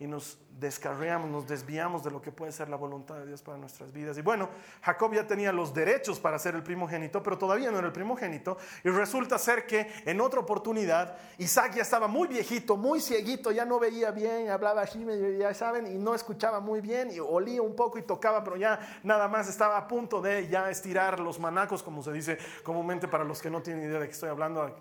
y 0.00 0.06
nos 0.06 0.38
descarriamos, 0.60 1.28
nos 1.28 1.48
desviamos 1.48 2.04
de 2.04 2.12
lo 2.12 2.22
que 2.22 2.30
puede 2.30 2.52
ser 2.52 2.68
la 2.68 2.76
voluntad 2.76 3.16
de 3.16 3.26
Dios 3.26 3.42
para 3.42 3.58
nuestras 3.58 3.92
vidas. 3.92 4.16
Y 4.16 4.22
bueno, 4.22 4.48
Jacob 4.80 5.12
ya 5.12 5.26
tenía 5.26 5.52
los 5.52 5.74
derechos 5.74 6.20
para 6.20 6.38
ser 6.38 6.54
el 6.54 6.62
primogénito, 6.62 7.20
pero 7.20 7.36
todavía 7.36 7.72
no 7.72 7.78
era 7.78 7.88
el 7.88 7.92
primogénito. 7.92 8.58
Y 8.84 8.90
resulta 8.90 9.38
ser 9.38 9.66
que 9.66 9.90
en 10.04 10.20
otra 10.20 10.38
oportunidad 10.38 11.16
Isaac 11.38 11.74
ya 11.74 11.82
estaba 11.82 12.06
muy 12.06 12.28
viejito, 12.28 12.76
muy 12.76 13.00
cieguito, 13.00 13.50
ya 13.50 13.64
no 13.64 13.80
veía 13.80 14.12
bien, 14.12 14.50
hablaba 14.50 14.82
así, 14.82 15.04
ya 15.36 15.52
saben, 15.52 15.88
y 15.88 15.98
no 15.98 16.14
escuchaba 16.14 16.60
muy 16.60 16.80
bien, 16.80 17.10
y 17.10 17.18
olía 17.18 17.60
un 17.60 17.74
poco 17.74 17.98
y 17.98 18.02
tocaba, 18.02 18.44
pero 18.44 18.56
ya 18.56 18.78
nada 19.02 19.26
más 19.26 19.48
estaba 19.48 19.76
a 19.76 19.88
punto 19.88 20.20
de 20.20 20.46
ya 20.46 20.70
estirar 20.70 21.18
los 21.18 21.40
manacos, 21.40 21.82
como 21.82 22.04
se 22.04 22.12
dice 22.12 22.38
comúnmente 22.62 23.08
para 23.08 23.24
los 23.24 23.42
que 23.42 23.50
no 23.50 23.62
tienen 23.62 23.84
idea 23.84 23.98
de 23.98 24.06
que 24.06 24.12
estoy 24.12 24.28
hablando, 24.28 24.76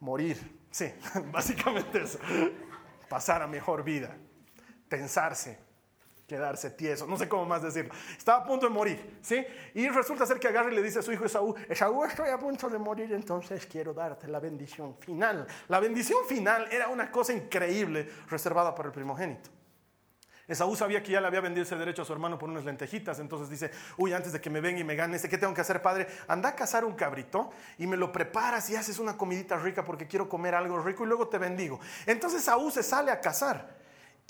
morir. 0.00 0.58
Sí, 0.70 0.90
básicamente 1.32 2.02
eso, 2.02 2.18
pasar 3.10 3.42
a 3.42 3.46
mejor 3.46 3.82
vida 3.82 4.16
tensarse, 4.88 5.58
quedarse 6.26 6.70
tieso, 6.70 7.06
no 7.06 7.16
sé 7.16 7.28
cómo 7.28 7.46
más 7.46 7.62
decirlo. 7.62 7.92
Estaba 8.16 8.42
a 8.42 8.44
punto 8.44 8.66
de 8.66 8.72
morir, 8.72 9.18
¿sí? 9.22 9.44
Y 9.74 9.88
resulta 9.88 10.26
ser 10.26 10.38
que 10.38 10.48
agarra 10.48 10.70
y 10.70 10.74
le 10.74 10.82
dice 10.82 10.98
a 10.98 11.02
su 11.02 11.10
hijo 11.10 11.24
Esaú, 11.24 11.54
Esaú, 11.68 12.04
estoy 12.04 12.28
a 12.28 12.38
punto 12.38 12.68
de 12.68 12.78
morir, 12.78 13.12
entonces 13.12 13.66
quiero 13.66 13.94
darte 13.94 14.28
la 14.28 14.38
bendición 14.38 14.96
final. 14.98 15.46
La 15.68 15.80
bendición 15.80 16.18
final 16.28 16.68
era 16.70 16.88
una 16.88 17.10
cosa 17.10 17.32
increíble 17.32 18.08
reservada 18.28 18.74
para 18.74 18.88
el 18.88 18.92
primogénito. 18.92 19.50
Esaú 20.48 20.74
sabía 20.76 21.02
que 21.02 21.12
ya 21.12 21.20
le 21.20 21.26
había 21.26 21.42
vendido 21.42 21.62
ese 21.62 21.76
derecho 21.76 22.02
a 22.02 22.04
su 22.06 22.12
hermano 22.12 22.38
por 22.38 22.48
unas 22.48 22.64
lentejitas, 22.64 23.18
entonces 23.18 23.50
dice, 23.50 23.70
uy, 23.98 24.14
antes 24.14 24.32
de 24.32 24.40
que 24.40 24.48
me 24.48 24.62
venga 24.62 24.80
y 24.80 24.84
me 24.84 24.96
gane, 24.96 25.18
¿qué 25.20 25.36
tengo 25.36 25.52
que 25.52 25.60
hacer, 25.60 25.82
padre? 25.82 26.08
Anda 26.26 26.50
a 26.50 26.56
cazar 26.56 26.86
un 26.86 26.94
cabrito 26.94 27.50
y 27.76 27.86
me 27.86 27.98
lo 27.98 28.10
preparas 28.10 28.68
y 28.70 28.76
haces 28.76 28.98
una 28.98 29.16
comidita 29.16 29.58
rica 29.58 29.84
porque 29.84 30.06
quiero 30.06 30.26
comer 30.26 30.54
algo 30.54 30.80
rico 30.80 31.04
y 31.04 31.06
luego 31.06 31.28
te 31.28 31.36
bendigo. 31.36 31.78
Entonces 32.06 32.40
Esaú 32.40 32.70
se 32.70 32.82
sale 32.82 33.10
a 33.10 33.20
cazar. 33.20 33.77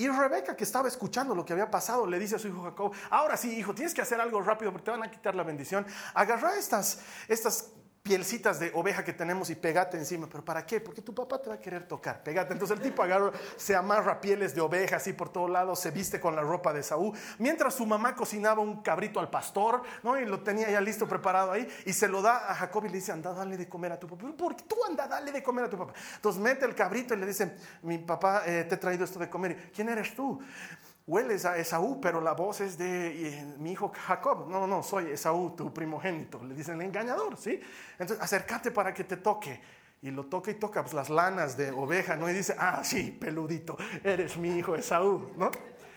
Y 0.01 0.07
Rebeca, 0.07 0.55
que 0.55 0.63
estaba 0.63 0.87
escuchando 0.87 1.35
lo 1.35 1.45
que 1.45 1.53
había 1.53 1.69
pasado, 1.69 2.07
le 2.07 2.21
dice 2.21 2.37
a 2.37 2.39
su 2.39 2.47
hijo 2.47 2.63
Jacob, 2.63 2.93
ahora 3.11 3.37
sí, 3.37 3.59
hijo, 3.59 3.75
tienes 3.75 3.93
que 3.93 4.01
hacer 4.01 4.21
algo 4.21 4.41
rápido 4.41 4.71
porque 4.71 4.85
te 4.85 4.91
van 4.93 5.03
a 5.03 5.11
quitar 5.11 5.35
la 5.35 5.43
bendición. 5.43 5.85
Agarra 6.15 6.57
estas, 6.57 7.01
estas 7.27 7.73
pielcitas 8.09 8.59
de 8.59 8.71
oveja 8.73 9.05
que 9.05 9.13
tenemos 9.13 9.51
y 9.51 9.55
pegate 9.55 9.99
encima. 9.99 10.27
¿Pero 10.27 10.43
para 10.43 10.65
qué? 10.65 10.81
Porque 10.81 11.03
tu 11.03 11.15
papá 11.15 11.43
te 11.43 11.51
va 11.51 11.57
a 11.57 11.61
querer 11.61 11.87
tocar. 11.87 12.23
Pegate. 12.23 12.55
Entonces 12.55 12.75
el 12.79 12.83
tipo 12.83 13.03
agarra, 13.03 13.33
se 13.59 13.77
amarra 13.77 14.19
pieles 14.19 14.55
de 14.55 14.63
oveja 14.63 14.97
así 14.97 15.13
por 15.13 15.29
todos 15.29 15.51
lados, 15.51 15.79
se 15.79 15.91
viste 15.91 16.19
con 16.19 16.35
la 16.35 16.41
ropa 16.41 16.73
de 16.73 16.83
Saúl. 16.83 17.15
Mientras 17.39 17.75
su 17.75 17.85
mamá 17.85 18.15
cocinaba 18.15 18.63
un 18.63 18.81
cabrito 18.81 19.21
al 19.21 19.29
pastor, 19.29 19.83
¿no? 20.03 20.19
Y 20.19 20.25
lo 20.25 20.41
tenía 20.41 20.71
ya 20.71 20.81
listo, 20.81 21.07
preparado 21.07 21.53
ahí, 21.53 21.69
y 21.85 21.93
se 21.93 22.09
lo 22.09 22.23
da 22.23 22.51
a 22.51 22.55
Jacob 22.55 22.87
y 22.87 22.89
le 22.89 22.95
dice, 22.95 23.13
anda, 23.13 23.35
dale 23.35 23.59
de 23.59 23.69
comer 23.69 23.93
a 23.93 24.01
tu 24.01 24.09
papá. 24.09 24.33
¿Por 24.35 24.57
qué 24.57 24.65
tú 24.67 24.77
anda, 24.89 25.07
dale 25.07 25.31
de 25.31 25.43
comer 25.43 25.67
a 25.67 25.69
tu 25.69 25.77
papá? 25.77 25.93
Entonces 26.17 26.41
mete 26.41 26.65
el 26.65 26.75
cabrito 26.75 27.13
y 27.13 27.19
le 27.19 27.27
dice, 27.27 27.57
mi 27.83 27.99
papá 27.99 28.45
eh, 28.47 28.65
te 28.67 28.77
he 28.77 28.79
traído 28.79 29.05
esto 29.05 29.19
de 29.19 29.29
comer. 29.29 29.71
¿Quién 29.75 29.91
eres 29.91 30.15
tú? 30.15 30.41
Hueles 31.09 31.45
a 31.47 31.57
Esaú, 31.57 32.01
pero 32.01 32.21
la 32.21 32.33
voz 32.33 32.61
es 32.61 32.79
de 32.79 33.29
eh, 33.29 33.55
mi 33.59 33.73
hijo 33.73 33.91
Jacob. 34.07 34.47
No, 34.49 34.67
no, 34.67 34.83
soy 34.83 35.11
Esaú, 35.11 35.57
tu 35.57 35.73
primogénito. 35.73 36.45
Le 36.45 36.55
dicen 36.55 36.81
el 36.81 36.87
engañador, 36.87 37.37
¿sí? 37.37 37.59
Entonces, 37.93 38.21
acércate 38.21 38.71
para 38.71 38.95
que 38.95 39.05
te 39.05 39.17
toque. 39.17 39.61
Y 40.03 40.13
lo 40.13 40.27
toca 40.27 40.53
y 40.53 40.55
toca 40.55 40.83
pues, 40.83 40.95
las 40.95 41.11
lanas 41.11 41.57
de 41.57 41.73
oveja, 41.73 42.15
¿no? 42.15 42.31
Y 42.31 42.35
dice, 42.35 42.55
ah, 42.57 42.83
sí, 42.85 43.11
peludito, 43.11 43.77
eres 44.05 44.37
mi 44.37 44.59
hijo 44.59 44.77
Esaú, 44.77 45.33
¿no? 45.37 45.51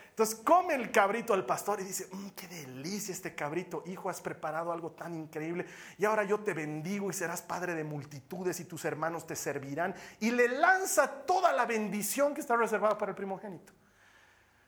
Entonces 0.09 0.35
come 0.43 0.75
el 0.75 0.91
cabrito 0.91 1.33
al 1.33 1.45
pastor 1.45 1.79
y 1.81 1.83
dice, 1.83 2.07
mm, 2.11 2.29
qué 2.29 2.47
delicia 2.47 3.13
este 3.13 3.33
cabrito, 3.33 3.83
hijo, 3.85 4.09
has 4.09 4.21
preparado 4.21 4.71
algo 4.71 4.91
tan 4.91 5.15
increíble 5.15 5.65
y 5.97 6.05
ahora 6.05 6.23
yo 6.25 6.39
te 6.41 6.53
bendigo 6.53 7.09
y 7.09 7.13
serás 7.13 7.41
padre 7.41 7.75
de 7.75 7.83
multitudes 7.83 8.59
y 8.59 8.65
tus 8.65 8.83
hermanos 8.85 9.25
te 9.25 9.35
servirán. 9.35 9.95
Y 10.19 10.31
le 10.31 10.47
lanza 10.47 11.09
toda 11.25 11.53
la 11.53 11.65
bendición 11.65 12.33
que 12.33 12.41
está 12.41 12.55
reservada 12.57 12.97
para 12.97 13.11
el 13.11 13.15
primogénito. 13.15 13.73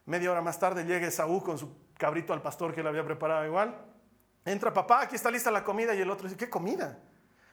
Media 0.06 0.32
hora 0.32 0.42
más 0.42 0.60
tarde 0.60 0.84
llega 0.84 1.08
Esaú 1.08 1.42
con 1.42 1.58
su 1.58 1.76
cabrito 1.98 2.34
al 2.34 2.42
pastor 2.42 2.74
que 2.74 2.84
le 2.84 2.90
había 2.90 3.06
preparado 3.06 3.46
igual. 3.46 3.86
Entra 4.46 4.74
papá, 4.74 5.02
aquí 5.02 5.16
está 5.16 5.32
lista 5.32 5.50
la 5.52 5.64
comida 5.64 5.96
y 5.96 6.02
el 6.02 6.10
otro 6.10 6.28
dice, 6.28 6.38
¿qué 6.38 6.50
comida? 6.50 7.00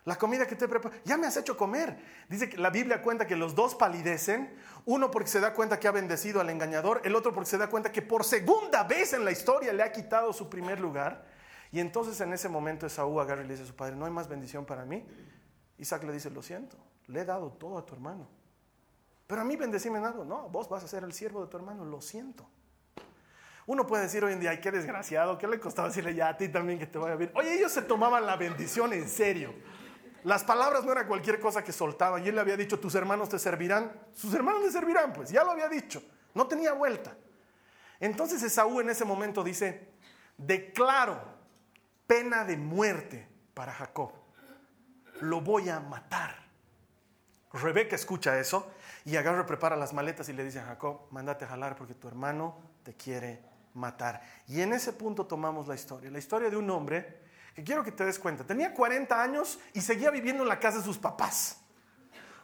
La 0.05 0.17
comida 0.17 0.47
que 0.47 0.57
te 0.57 0.67
preparo, 0.67 0.95
ya 1.05 1.17
me 1.17 1.27
has 1.27 1.37
hecho 1.37 1.57
comer. 1.57 1.99
Dice 2.29 2.49
que 2.49 2.57
la 2.57 2.71
Biblia 2.71 3.03
cuenta 3.03 3.27
que 3.27 3.37
los 3.37 3.55
dos 3.55 3.75
palidecen, 3.75 4.57
uno 4.87 5.11
porque 5.11 5.29
se 5.29 5.41
da 5.41 5.53
cuenta 5.53 5.79
que 5.79 5.89
ha 5.89 5.93
bendecido 5.93 6.41
al 6.41 6.49
engañador, 6.49 7.03
el 7.05 7.15
otro 7.15 7.33
porque 7.33 7.51
se 7.51 7.59
da 7.59 7.69
cuenta 7.69 7.93
que 7.93 8.03
por 8.03 8.25
segunda 8.25 8.83
vez 8.83 9.13
en 9.13 9.25
la 9.25 9.31
historia 9.31 9.73
le 9.73 9.83
ha 9.83 9.93
quitado 9.93 10.33
su 10.33 10.49
primer 10.49 10.81
lugar. 10.81 11.27
Y 11.71 11.81
entonces 11.81 12.21
en 12.21 12.33
ese 12.33 12.49
momento 12.49 12.87
Esaú 12.87 13.21
agarra 13.21 13.43
y 13.43 13.47
le 13.47 13.53
dice 13.53 13.65
a 13.65 13.67
su 13.67 13.77
padre, 13.77 13.95
no 13.95 14.07
hay 14.07 14.11
más 14.11 14.27
bendición 14.27 14.65
para 14.65 14.85
mí. 14.85 15.07
Isaac 15.79 16.03
le 16.05 16.13
dice, 16.13 16.31
lo 16.31 16.43
siento, 16.43 16.77
le 17.07 17.21
he 17.21 17.25
dado 17.25 17.53
todo 17.53 17.79
a 17.79 17.85
tu 17.85 17.95
hermano. 17.95 18.27
Pero 19.31 19.43
a 19.43 19.45
mí 19.45 19.55
bendecime 19.55 19.99
en 19.99 20.07
algo. 20.07 20.25
No, 20.25 20.49
vos 20.49 20.69
vas 20.69 20.83
a 20.83 20.89
ser 20.89 21.05
el 21.05 21.13
siervo 21.13 21.45
de 21.45 21.49
tu 21.49 21.57
hermano, 21.57 21.85
lo 21.85 22.01
siento. 22.01 22.51
Uno 23.65 23.87
puede 23.87 24.03
decir 24.03 24.25
hoy 24.25 24.33
en 24.33 24.41
día, 24.41 24.51
ay, 24.51 24.61
qué 24.61 24.73
desgraciado, 24.73 25.39
¿qué 25.39 25.47
le 25.47 25.61
costaba 25.61 25.87
decirle 25.87 26.17
ya 26.17 26.31
a 26.31 26.37
ti 26.37 26.49
también 26.49 26.81
que 26.81 26.87
te 26.89 26.99
vaya 26.99 27.15
bien? 27.15 27.31
Oye, 27.37 27.55
ellos 27.55 27.71
se 27.71 27.83
tomaban 27.83 28.27
la 28.27 28.35
bendición 28.35 28.93
en 28.93 29.09
serio. 29.09 29.55
Las 30.25 30.43
palabras 30.43 30.83
no 30.85 30.91
era 30.91 31.07
cualquier 31.07 31.39
cosa 31.39 31.63
que 31.63 31.73
soltaban. 31.73 32.25
Y 32.25 32.29
él 32.29 32.35
le 32.35 32.41
había 32.41 32.57
dicho, 32.57 32.81
tus 32.81 32.97
hermanos 32.97 33.29
te 33.29 33.39
servirán. 33.39 33.93
Sus 34.15 34.35
hermanos 34.35 34.65
le 34.65 34.73
servirán, 34.73 35.13
pues 35.13 35.31
ya 35.31 35.45
lo 35.45 35.53
había 35.53 35.69
dicho. 35.69 36.03
No 36.35 36.49
tenía 36.49 36.73
vuelta. 36.73 37.17
Entonces 38.01 38.43
Esaú 38.43 38.81
en 38.81 38.91
ese 38.91 39.05
momento 39.05 39.45
dice, 39.45 39.93
declaro 40.39 41.23
pena 42.09 42.45
de 42.45 42.57
muerte 42.57 43.29
para 43.55 43.73
Jacob. 43.73 44.11
Lo 45.21 45.41
voy 45.41 45.69
a 45.69 45.79
matar. 45.79 46.35
Rebeca 47.53 47.95
escucha 47.95 48.37
eso 48.41 48.73
y 49.05 49.17
agarra, 49.17 49.47
prepara 49.47 49.77
las 49.77 49.93
maletas 49.93 50.29
y 50.29 50.33
le 50.33 50.45
dice 50.45 50.61
a 50.61 50.65
Jacob, 50.65 51.07
mándate 51.11 51.45
a 51.45 51.49
jalar 51.49 51.77
porque 51.77 51.95
tu 51.95 52.09
hermano 52.09 52.57
te 52.83 52.95
quiere 52.95 53.43
matar. 53.75 54.21
Y 54.49 54.61
en 54.61 54.73
ese 54.73 54.93
punto 54.93 55.27
tomamos 55.27 55.69
la 55.69 55.75
historia. 55.75 56.11
La 56.11 56.19
historia 56.19 56.51
de 56.51 56.57
un 56.57 56.69
hombre 56.71 57.21
que 57.55 57.65
quiero 57.65 57.83
que 57.83 57.93
te 57.93 58.05
des 58.05 58.19
cuenta. 58.19 58.45
Tenía 58.45 58.75
40 58.75 59.23
años 59.23 59.59
y 59.73 59.81
seguía 59.81 60.11
viviendo 60.11 60.43
en 60.43 60.49
la 60.49 60.59
casa 60.59 60.79
de 60.79 60.85
sus 60.85 60.99
papás. 60.99 61.59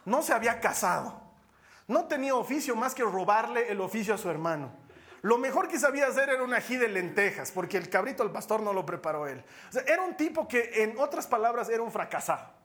No 0.05 0.21
se 0.21 0.33
había 0.33 0.59
casado. 0.59 1.21
No 1.87 2.05
tenía 2.05 2.35
oficio 2.35 2.75
más 2.75 2.93
que 2.93 3.03
robarle 3.03 3.69
el 3.69 3.79
oficio 3.79 4.13
a 4.13 4.17
su 4.17 4.29
hermano. 4.29 4.71
Lo 5.21 5.37
mejor 5.37 5.67
que 5.67 5.79
sabía 5.79 6.07
hacer 6.07 6.29
era 6.29 6.43
un 6.43 6.53
ají 6.53 6.77
de 6.77 6.87
lentejas, 6.87 7.51
porque 7.51 7.77
el 7.77 7.89
cabrito 7.89 8.23
al 8.23 8.31
pastor 8.31 8.61
no 8.61 8.73
lo 8.73 8.85
preparó 8.85 9.27
él. 9.27 9.43
era 9.85 10.03
un 10.03 10.15
tipo 10.15 10.47
que, 10.47 10.83
en 10.83 10.97
otras 10.99 11.27
palabras, 11.27 11.69
era 11.69 11.81
un 11.81 11.91
fracasado. 11.91 12.56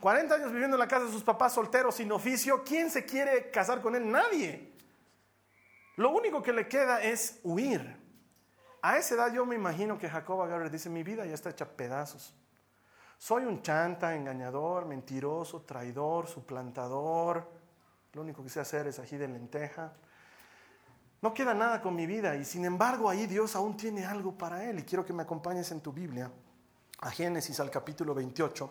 40 0.00 0.34
años 0.34 0.52
viviendo 0.52 0.76
en 0.76 0.80
la 0.80 0.88
casa 0.88 1.06
de 1.06 1.12
sus 1.12 1.24
papás 1.24 1.54
solteros 1.54 1.94
sin 1.94 2.12
oficio, 2.12 2.62
¿quién 2.64 2.90
se 2.90 3.04
quiere 3.04 3.50
casar 3.50 3.80
con 3.80 3.94
él? 3.94 4.10
Nadie. 4.10 4.72
Lo 5.96 6.10
único 6.10 6.42
que 6.42 6.52
le 6.52 6.68
queda 6.68 7.02
es 7.02 7.40
huir. 7.42 7.96
A 8.82 8.98
esa 8.98 9.14
edad 9.14 9.32
yo 9.32 9.46
me 9.46 9.54
imagino 9.54 9.98
que 9.98 10.08
Jacob 10.08 10.42
agarra 10.42 10.68
dice, 10.68 10.90
mi 10.90 11.02
vida 11.02 11.24
ya 11.24 11.34
está 11.34 11.50
hecha 11.50 11.66
pedazos. 11.66 12.34
Soy 13.18 13.44
un 13.44 13.62
chanta, 13.62 14.14
engañador, 14.14 14.84
mentiroso, 14.84 15.62
traidor, 15.62 16.28
suplantador. 16.28 17.50
Lo 18.12 18.20
único 18.20 18.42
que 18.42 18.50
sé 18.50 18.60
hacer 18.60 18.86
es 18.86 18.98
ají 18.98 19.16
de 19.16 19.28
lenteja. 19.28 19.94
No 21.22 21.32
queda 21.32 21.54
nada 21.54 21.80
con 21.80 21.94
mi 21.94 22.06
vida 22.06 22.36
y 22.36 22.44
sin 22.44 22.66
embargo 22.66 23.08
ahí 23.08 23.26
Dios 23.26 23.56
aún 23.56 23.76
tiene 23.76 24.04
algo 24.04 24.36
para 24.36 24.62
él. 24.64 24.80
Y 24.80 24.82
quiero 24.82 25.04
que 25.04 25.14
me 25.14 25.22
acompañes 25.22 25.70
en 25.72 25.80
tu 25.80 25.92
Biblia 25.92 26.30
a 27.00 27.10
Génesis 27.10 27.58
al 27.58 27.70
capítulo 27.70 28.14
28 28.14 28.70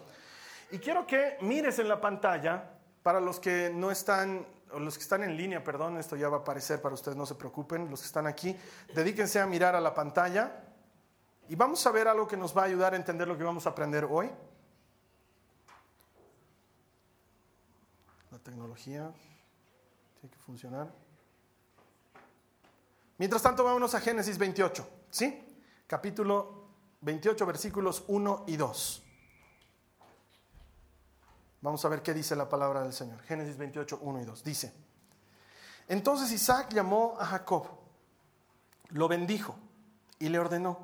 y 0.72 0.80
quiero 0.80 1.06
que 1.06 1.38
mires 1.42 1.80
en 1.80 1.88
la 1.88 2.02
pantalla, 2.02 2.72
para 3.04 3.20
los 3.20 3.40
que 3.40 3.72
no 3.74 3.92
están, 3.92 4.48
los 4.80 4.98
que 4.98 5.04
están 5.04 5.24
en 5.24 5.38
línea, 5.38 5.64
perdón, 5.64 5.98
esto 5.98 6.16
ya 6.16 6.28
va 6.28 6.38
a 6.38 6.40
aparecer 6.40 6.82
para 6.82 6.96
ustedes, 6.96 7.16
no 7.16 7.26
se 7.26 7.36
preocupen, 7.36 7.90
los 7.90 8.02
que 8.02 8.08
están 8.08 8.26
aquí, 8.26 8.58
dedíquense 8.96 9.40
a 9.40 9.46
mirar 9.46 9.76
a 9.76 9.80
la 9.80 9.94
pantalla 9.94 10.64
y 11.48 11.56
vamos 11.56 11.86
a 11.86 11.92
ver 11.92 12.08
algo 12.08 12.28
que 12.28 12.36
nos 12.36 12.58
va 12.58 12.64
a 12.64 12.66
ayudar 12.66 12.94
a 12.94 12.96
entender 12.96 13.28
lo 13.28 13.38
que 13.38 13.44
vamos 13.44 13.68
a 13.68 13.70
aprender 13.70 14.08
hoy. 14.10 14.32
La 18.32 18.40
tecnología 18.40 19.12
tiene 20.20 20.34
que 20.34 20.40
funcionar. 20.40 20.92
Mientras 23.20 23.44
tanto, 23.44 23.64
vámonos 23.64 23.94
a 23.94 24.02
Génesis 24.02 24.38
28, 24.38 24.90
¿sí? 25.12 25.48
Capítulo 25.86 26.70
28, 27.02 27.46
versículos 27.46 28.04
1 28.08 28.46
y 28.48 28.58
2. 28.58 29.05
Vamos 31.66 31.84
a 31.84 31.90
ver 31.90 32.04
qué 32.04 32.14
dice 32.14 32.36
la 32.36 32.48
palabra 32.48 32.84
del 32.84 32.94
Señor. 32.94 33.20
Génesis 33.24 33.58
28, 33.58 33.98
1 34.00 34.22
y 34.22 34.24
2. 34.24 34.44
Dice, 34.44 34.72
entonces 35.88 36.32
Isaac 36.32 36.72
llamó 36.72 37.18
a 37.20 37.26
Jacob, 37.26 37.66
lo 38.90 39.08
bendijo 39.08 39.56
y 40.20 40.30
le 40.30 40.38
ordenó, 40.38 40.78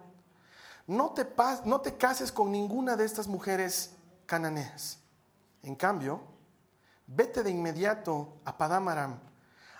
no 0.88 1.12
te, 1.12 1.28
no 1.66 1.82
te 1.82 1.98
cases 1.98 2.32
con 2.32 2.52
ninguna 2.52 2.96
de 2.96 3.06
estas 3.06 3.28
mujeres 3.28 3.94
cananeas. 4.26 4.98
En 5.62 5.76
cambio, 5.76 6.20
vete 7.06 7.44
de 7.44 7.52
inmediato 7.52 8.40
a 8.44 8.58
Padamaram, 8.58 9.20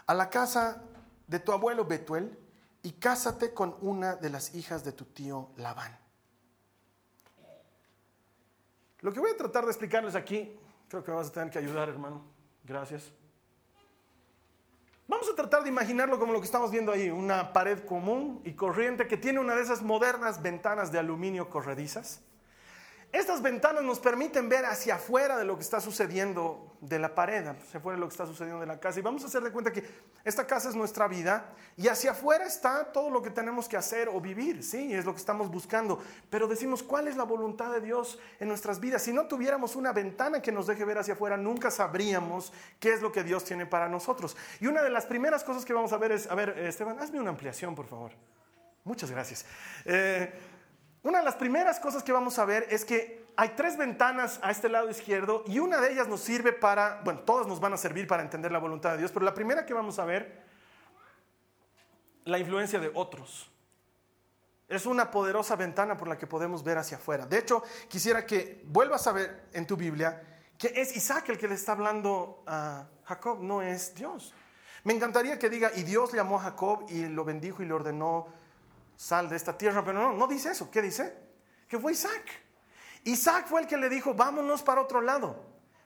a 0.06 0.14
la 0.14 0.30
casa 0.30 0.84
de 1.26 1.40
tu 1.40 1.52
abuelo 1.52 1.84
Betuel, 1.84 2.38
y 2.84 2.92
cásate 2.92 3.56
con 3.56 3.76
una 3.82 4.18
de 4.18 4.30
las 4.30 4.54
hijas 4.54 4.84
de 4.84 4.92
tu 4.92 5.06
tío 5.06 5.50
Labán. 5.56 5.98
Lo 9.00 9.12
que 9.12 9.20
voy 9.20 9.32
a 9.32 9.38
tratar 9.38 9.64
de 9.64 9.72
explicarles 9.72 10.14
aquí, 10.14 10.60
creo 10.92 11.04
que 11.06 11.12
vas 11.12 11.30
a 11.30 11.32
tener 11.32 11.50
que 11.50 11.58
ayudar, 11.58 11.88
hermano. 11.88 12.22
Gracias. 12.66 13.14
Vamos 15.08 15.30
a 15.30 15.36
tratar 15.36 15.64
de 15.64 15.70
imaginarlo 15.70 16.20
como 16.20 16.34
lo 16.34 16.40
que 16.40 16.46
estamos 16.46 16.70
viendo 16.70 16.92
ahí, 16.92 17.10
una 17.10 17.54
pared 17.54 17.80
común 17.86 18.42
y 18.44 18.54
corriente 18.54 19.08
que 19.08 19.16
tiene 19.16 19.40
una 19.40 19.56
de 19.56 19.62
esas 19.62 19.82
modernas 19.82 20.42
ventanas 20.42 20.92
de 20.92 21.00
aluminio 21.00 21.50
corredizas. 21.50 22.22
Estas 23.12 23.42
ventanas 23.42 23.84
nos 23.84 24.00
permiten 24.00 24.48
ver 24.48 24.66
hacia 24.66 24.96
afuera 24.96 25.38
de 25.38 25.44
lo 25.44 25.58
que 25.58 25.64
está 25.64 25.82
sucediendo 25.82 26.78
de 26.80 26.98
la 26.98 27.14
pared, 27.14 27.46
hacia 27.46 27.80
afuera 27.80 27.98
de 27.98 28.00
lo 28.00 28.08
que 28.08 28.14
está 28.14 28.26
sucediendo 28.26 28.62
de 28.62 28.66
la 28.66 28.80
casa. 28.80 29.00
Y 29.00 29.02
vamos 29.02 29.24
a 29.24 29.28
hacer 29.28 29.44
de 29.44 29.52
cuenta 29.52 29.74
que 29.74 29.84
esta 30.24 30.48
casa 30.48 30.70
es 30.70 30.76
nuestra 30.76 31.10
vida 31.10 31.54
y 31.76 31.90
hacia 31.90 32.12
afuera 32.12 32.46
está 32.46 32.86
todo 32.94 33.10
lo 33.10 33.22
que 33.22 33.30
tenemos 33.30 33.68
que 33.68 33.76
hacer 33.76 34.08
o 34.08 34.22
vivir, 34.22 34.64
¿sí? 34.64 34.94
Es 34.94 35.04
lo 35.04 35.14
que 35.14 35.20
estamos 35.20 35.52
buscando. 35.52 36.00
Pero 36.30 36.48
decimos, 36.48 36.84
¿cuál 36.84 37.10
es 37.10 37.18
la 37.18 37.26
voluntad 37.26 37.74
de 37.74 37.82
Dios 37.82 38.18
en 38.40 38.48
nuestras 38.48 38.80
vidas? 38.80 39.02
Si 39.02 39.12
no 39.12 39.28
tuviéramos 39.28 39.76
una 39.76 39.92
ventana 39.92 40.42
que 40.42 40.54
nos 40.54 40.68
deje 40.68 40.86
ver 40.86 41.00
hacia 41.00 41.16
afuera, 41.16 41.36
nunca 41.36 41.70
sabríamos 41.70 42.54
qué 42.80 42.94
es 42.94 43.02
lo 43.02 43.12
que 43.12 43.26
Dios 43.26 43.44
tiene 43.44 43.66
para 43.66 43.90
nosotros. 43.90 44.38
Y 44.62 44.68
una 44.68 44.84
de 44.84 44.90
las 44.90 45.06
primeras 45.06 45.44
cosas 45.44 45.66
que 45.66 45.74
vamos 45.74 45.92
a 45.92 45.98
ver 45.98 46.14
es, 46.14 46.28
a 46.28 46.36
ver, 46.36 46.58
Esteban, 46.58 46.98
hazme 46.98 47.20
una 47.20 47.32
ampliación, 47.32 47.76
por 47.76 47.88
favor. 47.88 48.14
Muchas 48.84 49.12
gracias. 49.12 49.46
Eh, 49.86 50.34
una 51.04 51.20
de 51.20 51.26
las 51.26 51.36
primeras 51.36 51.80
cosas 51.80 52.04
que 52.04 52.12
vamos 52.12 52.38
a 52.38 52.46
ver 52.46 52.68
es 52.70 52.86
que 52.86 53.26
hay 53.36 53.50
tres 53.50 53.78
ventanas 53.78 54.40
a 54.44 54.52
este 54.52 54.70
lado 54.70 54.90
izquierdo 54.90 55.44
y 55.48 55.60
una 55.60 55.82
de 55.82 55.94
ellas 55.94 56.08
nos 56.08 56.22
sirve 56.22 56.54
para, 56.54 57.02
bueno, 57.04 57.22
todas 57.22 57.48
nos 57.48 57.60
van 57.60 57.74
a 57.74 57.78
servir 57.78 58.08
para 58.08 58.22
entender 58.22 58.52
la 58.52 58.60
voluntad 58.60 58.92
de 58.92 59.00
Dios, 59.00 59.12
pero 59.12 59.26
la 59.26 59.34
primera 59.34 59.66
que 59.66 59.74
vamos 59.74 59.98
a 60.00 60.06
ver, 60.06 60.44
la 62.26 62.38
influencia 62.38 62.80
de 62.80 62.92
otros. 62.94 63.50
Es 64.70 64.86
una 64.86 65.10
poderosa 65.10 65.56
ventana 65.56 65.98
por 65.98 66.08
la 66.08 66.18
que 66.18 66.28
podemos 66.28 66.64
ver 66.64 66.78
hacia 66.78 66.98
afuera. 66.98 67.26
De 67.26 67.40
hecho, 67.40 67.64
quisiera 67.90 68.26
que 68.26 68.62
vuelvas 68.66 69.06
a 69.08 69.12
ver 69.12 69.48
en 69.54 69.66
tu 69.66 69.76
Biblia 69.76 70.22
que 70.62 70.72
es 70.80 70.96
Isaac 70.96 71.28
el 71.30 71.40
que 71.40 71.48
le 71.48 71.56
está 71.56 71.72
hablando 71.72 72.44
a 72.46 72.86
Jacob, 73.06 73.42
no 73.42 73.64
es 73.64 73.96
Dios. 73.96 74.32
Me 74.84 74.94
encantaría 74.94 75.40
que 75.40 75.50
diga, 75.50 75.72
y 75.76 75.82
Dios 75.82 76.14
llamó 76.14 76.38
a 76.38 76.44
Jacob 76.44 76.86
y 76.88 77.08
lo 77.08 77.26
bendijo 77.26 77.64
y 77.64 77.66
le 77.66 77.74
ordenó 77.74 78.28
sal 79.02 79.28
de 79.28 79.36
esta 79.36 79.58
tierra, 79.58 79.84
pero 79.84 80.00
no, 80.00 80.14
no 80.14 80.28
dice 80.28 80.52
eso. 80.52 80.70
¿Qué 80.70 80.80
dice? 80.80 81.12
Que 81.68 81.80
fue 81.80 81.94
Isaac. 81.94 82.24
Isaac 83.04 83.48
fue 83.48 83.62
el 83.62 83.68
que 83.68 83.76
le 83.76 83.90
dijo, 83.90 84.14
vámonos 84.14 84.62
para 84.62 84.80
otro 84.80 85.02
lado. 85.02 85.44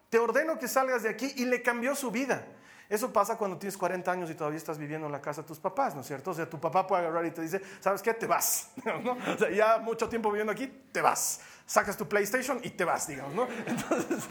Te 0.09 0.19
ordeno 0.19 0.59
que 0.59 0.67
salgas 0.67 1.03
de 1.03 1.09
aquí 1.09 1.31
y 1.37 1.45
le 1.45 1.61
cambió 1.61 1.95
su 1.95 2.11
vida. 2.11 2.45
Eso 2.89 3.13
pasa 3.13 3.37
cuando 3.37 3.57
tienes 3.57 3.77
40 3.77 4.11
años 4.11 4.29
y 4.29 4.35
todavía 4.35 4.57
estás 4.57 4.77
viviendo 4.77 5.07
en 5.07 5.13
la 5.13 5.21
casa 5.21 5.43
de 5.43 5.47
tus 5.47 5.59
papás, 5.59 5.95
¿no 5.95 6.01
es 6.01 6.07
cierto? 6.07 6.31
O 6.31 6.33
sea, 6.33 6.49
tu 6.49 6.59
papá 6.59 6.85
puede 6.85 7.03
agarrar 7.03 7.25
y 7.25 7.31
te 7.31 7.41
dice, 7.41 7.61
¿sabes 7.79 8.01
qué? 8.01 8.13
Te 8.13 8.27
vas. 8.27 8.71
O 8.85 9.37
sea, 9.37 9.49
ya 9.49 9.77
mucho 9.77 10.09
tiempo 10.09 10.29
viviendo 10.29 10.51
aquí, 10.51 10.67
te 10.91 11.01
vas. 11.01 11.39
Sacas 11.65 11.95
tu 11.95 12.09
PlayStation 12.09 12.59
y 12.63 12.71
te 12.71 12.83
vas, 12.83 13.07
digamos, 13.07 13.33
¿no? 13.33 13.47
Entonces, 13.65 14.25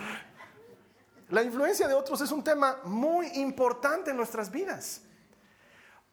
la 1.31 1.43
influencia 1.43 1.89
de 1.89 1.95
otros 1.95 2.21
es 2.21 2.31
un 2.31 2.45
tema 2.45 2.81
muy 2.85 3.29
importante 3.29 4.11
en 4.11 4.19
nuestras 4.19 4.51
vidas. 4.51 5.01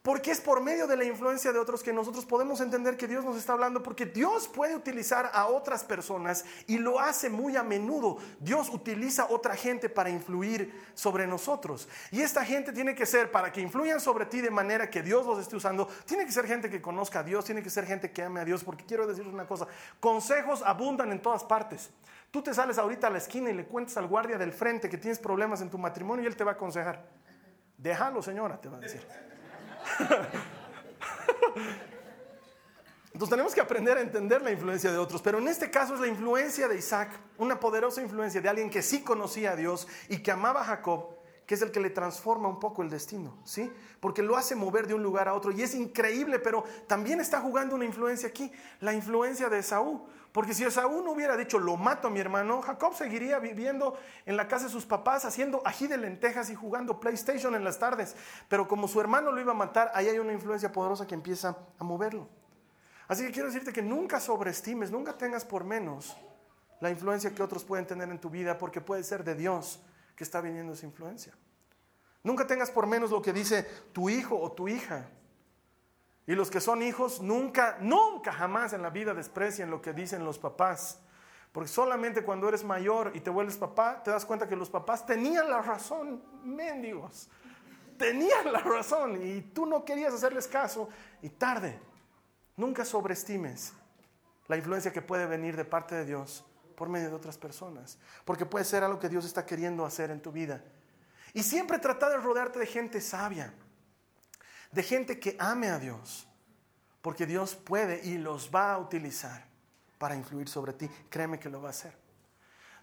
Porque 0.02 0.32
es 0.32 0.40
por 0.40 0.60
medio 0.60 0.88
de 0.88 0.96
la 0.96 1.04
influencia 1.04 1.52
de 1.52 1.60
otros 1.60 1.80
que 1.80 1.92
nosotros 1.92 2.26
podemos 2.26 2.60
entender 2.60 2.96
que 2.96 3.06
Dios 3.06 3.24
nos 3.24 3.36
está 3.36 3.52
hablando, 3.52 3.84
porque 3.84 4.04
Dios 4.04 4.48
puede 4.48 4.74
utilizar 4.74 5.30
a 5.32 5.46
otras 5.46 5.84
personas 5.84 6.44
y 6.66 6.78
lo 6.78 6.98
hace 6.98 7.30
muy 7.30 7.56
a 7.56 7.62
menudo. 7.62 8.18
Dios 8.40 8.68
utiliza 8.68 9.28
otra 9.30 9.54
gente 9.54 9.88
para 9.88 10.10
influir 10.10 10.74
sobre 10.94 11.24
nosotros. 11.28 11.88
Y 12.10 12.20
esta 12.20 12.44
gente 12.44 12.72
tiene 12.72 12.96
que 12.96 13.06
ser, 13.06 13.30
para 13.30 13.52
que 13.52 13.60
influyan 13.60 14.00
sobre 14.00 14.26
ti 14.26 14.40
de 14.40 14.50
manera 14.50 14.90
que 14.90 15.02
Dios 15.02 15.24
los 15.24 15.38
esté 15.38 15.54
usando, 15.54 15.86
tiene 16.04 16.26
que 16.26 16.32
ser 16.32 16.48
gente 16.48 16.68
que 16.68 16.82
conozca 16.82 17.20
a 17.20 17.22
Dios, 17.22 17.44
tiene 17.44 17.62
que 17.62 17.70
ser 17.70 17.86
gente 17.86 18.10
que 18.10 18.24
ame 18.24 18.40
a 18.40 18.44
Dios, 18.44 18.64
porque 18.64 18.84
quiero 18.84 19.06
decirles 19.06 19.32
una 19.32 19.46
cosa, 19.46 19.68
consejos 20.00 20.62
abundan 20.64 21.12
en 21.12 21.22
todas 21.22 21.44
partes. 21.44 21.90
Tú 22.32 22.42
te 22.42 22.52
sales 22.52 22.76
ahorita 22.76 23.06
a 23.06 23.10
la 23.10 23.18
esquina 23.18 23.50
y 23.50 23.52
le 23.52 23.66
cuentas 23.66 23.96
al 23.98 24.08
guardia 24.08 24.36
del 24.36 24.52
frente 24.52 24.88
que 24.88 24.98
tienes 24.98 25.20
problemas 25.20 25.60
en 25.60 25.70
tu 25.70 25.78
matrimonio 25.78 26.24
y 26.24 26.26
él 26.26 26.34
te 26.34 26.42
va 26.42 26.52
a 26.52 26.54
aconsejar. 26.54 27.06
Déjalo, 27.78 28.20
señora, 28.20 28.60
te 28.60 28.68
va 28.68 28.78
a 28.78 28.80
decir. 28.80 29.06
Entonces 33.12 33.30
tenemos 33.30 33.54
que 33.54 33.60
aprender 33.60 33.98
a 33.98 34.00
entender 34.00 34.42
la 34.42 34.50
influencia 34.50 34.90
de 34.90 34.98
otros, 34.98 35.20
pero 35.20 35.38
en 35.38 35.46
este 35.46 35.70
caso 35.70 35.94
es 35.94 36.00
la 36.00 36.08
influencia 36.08 36.66
de 36.66 36.76
Isaac, 36.76 37.10
una 37.38 37.60
poderosa 37.60 38.00
influencia 38.00 38.40
de 38.40 38.48
alguien 38.48 38.70
que 38.70 38.82
sí 38.82 39.02
conocía 39.02 39.52
a 39.52 39.56
Dios 39.56 39.86
y 40.08 40.18
que 40.18 40.32
amaba 40.32 40.62
a 40.62 40.64
Jacob, 40.64 41.21
que 41.52 41.56
es 41.56 41.60
el 41.60 41.70
que 41.70 41.80
le 41.80 41.90
transforma 41.90 42.48
un 42.48 42.58
poco 42.58 42.80
el 42.80 42.88
destino, 42.88 43.36
¿sí? 43.44 43.70
Porque 44.00 44.22
lo 44.22 44.38
hace 44.38 44.54
mover 44.54 44.86
de 44.86 44.94
un 44.94 45.02
lugar 45.02 45.28
a 45.28 45.34
otro 45.34 45.50
y 45.52 45.60
es 45.60 45.74
increíble, 45.74 46.38
pero 46.38 46.64
también 46.86 47.20
está 47.20 47.42
jugando 47.42 47.74
una 47.74 47.84
influencia 47.84 48.30
aquí, 48.30 48.50
la 48.80 48.94
influencia 48.94 49.50
de 49.50 49.62
Saúl. 49.62 50.00
Porque 50.32 50.54
si 50.54 50.64
Esaú 50.64 51.02
no 51.02 51.12
hubiera 51.12 51.36
dicho, 51.36 51.58
lo 51.58 51.76
mato 51.76 52.08
a 52.08 52.10
mi 52.10 52.20
hermano, 52.20 52.62
Jacob 52.62 52.94
seguiría 52.94 53.38
viviendo 53.38 53.98
en 54.24 54.38
la 54.38 54.48
casa 54.48 54.64
de 54.64 54.70
sus 54.70 54.86
papás, 54.86 55.26
haciendo 55.26 55.60
ají 55.66 55.88
de 55.88 55.98
lentejas 55.98 56.48
y 56.48 56.54
jugando 56.54 56.98
PlayStation 56.98 57.54
en 57.54 57.64
las 57.64 57.78
tardes. 57.78 58.16
Pero 58.48 58.66
como 58.66 58.88
su 58.88 58.98
hermano 58.98 59.30
lo 59.30 59.38
iba 59.38 59.52
a 59.52 59.54
matar, 59.54 59.92
ahí 59.94 60.08
hay 60.08 60.18
una 60.18 60.32
influencia 60.32 60.72
poderosa 60.72 61.06
que 61.06 61.12
empieza 61.12 61.58
a 61.78 61.84
moverlo. 61.84 62.30
Así 63.08 63.26
que 63.26 63.30
quiero 63.30 63.48
decirte 63.48 63.74
que 63.74 63.82
nunca 63.82 64.20
sobreestimes, 64.20 64.90
nunca 64.90 65.18
tengas 65.18 65.44
por 65.44 65.64
menos 65.64 66.16
la 66.80 66.88
influencia 66.88 67.34
que 67.34 67.42
otros 67.42 67.62
pueden 67.62 67.86
tener 67.86 68.08
en 68.08 68.18
tu 68.18 68.30
vida, 68.30 68.56
porque 68.56 68.80
puede 68.80 69.04
ser 69.04 69.22
de 69.22 69.34
Dios 69.34 69.82
está 70.22 70.40
viniendo 70.40 70.72
esa 70.72 70.86
influencia. 70.86 71.32
Nunca 72.22 72.46
tengas 72.46 72.70
por 72.70 72.86
menos 72.86 73.10
lo 73.10 73.20
que 73.20 73.32
dice 73.32 73.64
tu 73.92 74.08
hijo 74.08 74.38
o 74.38 74.52
tu 74.52 74.68
hija. 74.68 75.08
Y 76.26 76.34
los 76.34 76.50
que 76.50 76.60
son 76.60 76.82
hijos 76.82 77.20
nunca, 77.20 77.78
nunca 77.80 78.32
jamás 78.32 78.72
en 78.72 78.82
la 78.82 78.90
vida 78.90 79.12
desprecian 79.12 79.70
lo 79.70 79.82
que 79.82 79.92
dicen 79.92 80.24
los 80.24 80.38
papás. 80.38 81.00
Porque 81.50 81.68
solamente 81.68 82.22
cuando 82.22 82.48
eres 82.48 82.64
mayor 82.64 83.10
y 83.14 83.20
te 83.20 83.28
vuelves 83.28 83.56
papá, 83.56 84.02
te 84.02 84.10
das 84.10 84.24
cuenta 84.24 84.48
que 84.48 84.56
los 84.56 84.70
papás 84.70 85.04
tenían 85.04 85.50
la 85.50 85.60
razón, 85.60 86.22
mendigos. 86.44 87.28
Tenían 87.98 88.52
la 88.52 88.60
razón 88.60 89.20
y 89.20 89.42
tú 89.42 89.66
no 89.66 89.84
querías 89.84 90.14
hacerles 90.14 90.46
caso 90.46 90.88
y 91.20 91.28
tarde. 91.28 91.78
Nunca 92.56 92.84
sobreestimes 92.84 93.74
la 94.48 94.56
influencia 94.56 94.92
que 94.92 95.02
puede 95.02 95.26
venir 95.26 95.56
de 95.56 95.64
parte 95.64 95.94
de 95.94 96.04
Dios 96.04 96.44
por 96.82 96.88
medio 96.88 97.10
de 97.10 97.14
otras 97.14 97.38
personas. 97.38 97.96
Porque 98.24 98.44
puede 98.44 98.64
ser 98.64 98.82
algo 98.82 98.98
que 98.98 99.08
Dios 99.08 99.24
está 99.24 99.46
queriendo 99.46 99.86
hacer 99.86 100.10
en 100.10 100.20
tu 100.20 100.32
vida. 100.32 100.60
Y 101.32 101.44
siempre 101.44 101.78
trata 101.78 102.10
de 102.10 102.16
rodearte 102.16 102.58
de 102.58 102.66
gente 102.66 103.00
sabia 103.00 103.54
de 104.72 104.82
gente 104.82 105.20
que 105.20 105.36
ame 105.38 105.68
a 105.68 105.78
Dios, 105.78 106.26
porque 107.02 107.26
Dios 107.26 107.54
puede 107.54 108.04
y 108.04 108.18
los 108.18 108.50
va 108.52 108.72
a 108.72 108.78
utilizar 108.78 109.44
para 109.98 110.16
influir 110.16 110.48
sobre 110.48 110.72
ti. 110.72 110.90
Créeme 111.08 111.38
que 111.38 111.50
lo 111.50 111.60
va 111.60 111.68
a 111.68 111.70
hacer. 111.70 111.94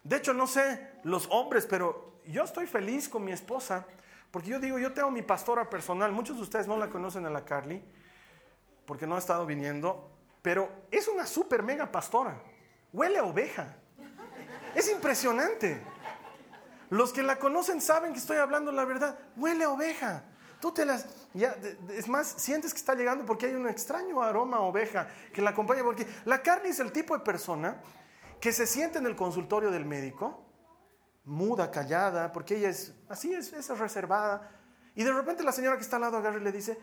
De 0.04 0.16
hecho, 0.16 0.34
no 0.34 0.48
sé 0.48 0.92
los 1.04 1.28
hombres, 1.32 1.66
pero 1.66 2.22
yo 2.26 2.44
estoy 2.44 2.68
feliz 2.68 3.10
con 3.10 3.26
mi 3.26 3.32
esposa, 3.32 3.86
porque 4.32 4.50
yo 4.50 4.60
digo, 4.60 4.78
yo 4.78 4.94
tengo 4.94 5.12
mi 5.12 5.24
pastora 5.24 5.70
personal. 5.70 6.12
Muchos 6.12 6.38
de 6.38 6.44
ustedes 6.44 6.68
no 6.68 6.78
la 6.78 6.90
conocen 6.90 7.26
a 7.26 7.30
la 7.30 7.44
Carly, 7.44 7.84
porque 8.86 9.08
no 9.08 9.16
ha 9.16 9.20
estado 9.20 9.46
viniendo, 9.46 10.12
pero 10.42 10.70
es 10.92 11.08
una 11.08 11.26
super 11.26 11.64
mega 11.64 11.92
pastora. 11.92 12.40
Huele 12.94 13.18
a 13.18 13.24
oveja. 13.24 13.79
Es 14.76 14.90
impresionante. 14.92 15.82
Los 16.90 17.14
que 17.14 17.24
la 17.24 17.38
conocen 17.38 17.82
saben 17.82 18.14
que 18.14 18.20
estoy 18.20 18.38
hablando 18.38 18.72
la 18.72 18.86
verdad. 18.86 19.18
Huele 19.36 19.66
a 19.66 19.70
oveja. 19.70 20.24
Tú 20.60 20.72
te 20.74 20.86
las, 20.86 21.08
ya, 21.34 21.56
es 21.90 22.10
más, 22.10 22.28
sientes 22.28 22.74
que 22.74 22.80
está 22.80 22.94
llegando 22.94 23.26
porque 23.26 23.46
hay 23.46 23.56
un 23.56 23.68
extraño 23.68 24.22
aroma 24.22 24.58
a 24.58 24.62
oveja 24.62 25.08
que 25.34 25.42
la 25.42 25.52
acompaña, 25.52 25.84
porque 25.84 26.06
la 26.26 26.42
carne 26.42 26.70
es 26.70 26.80
el 26.82 26.92
tipo 26.92 27.18
de 27.18 27.24
persona 27.24 27.82
que 28.42 28.52
se 28.52 28.68
siente 28.68 28.98
en 28.98 29.06
el 29.06 29.16
consultorio 29.16 29.72
del 29.72 29.86
médico, 29.86 30.46
muda, 31.24 31.72
callada, 31.72 32.34
porque 32.34 32.58
ella 32.58 32.70
es 32.70 32.94
así, 33.08 33.34
es, 33.34 33.54
es 33.54 33.70
reservada, 33.78 34.52
y 34.96 35.04
de 35.06 35.14
repente 35.14 35.44
la 35.44 35.54
señora 35.54 35.78
que 35.78 35.84
está 35.84 35.96
al 35.96 36.02
lado 36.02 36.18
agarra 36.18 36.40
y 36.40 36.44
le 36.44 36.52
dice, 36.52 36.78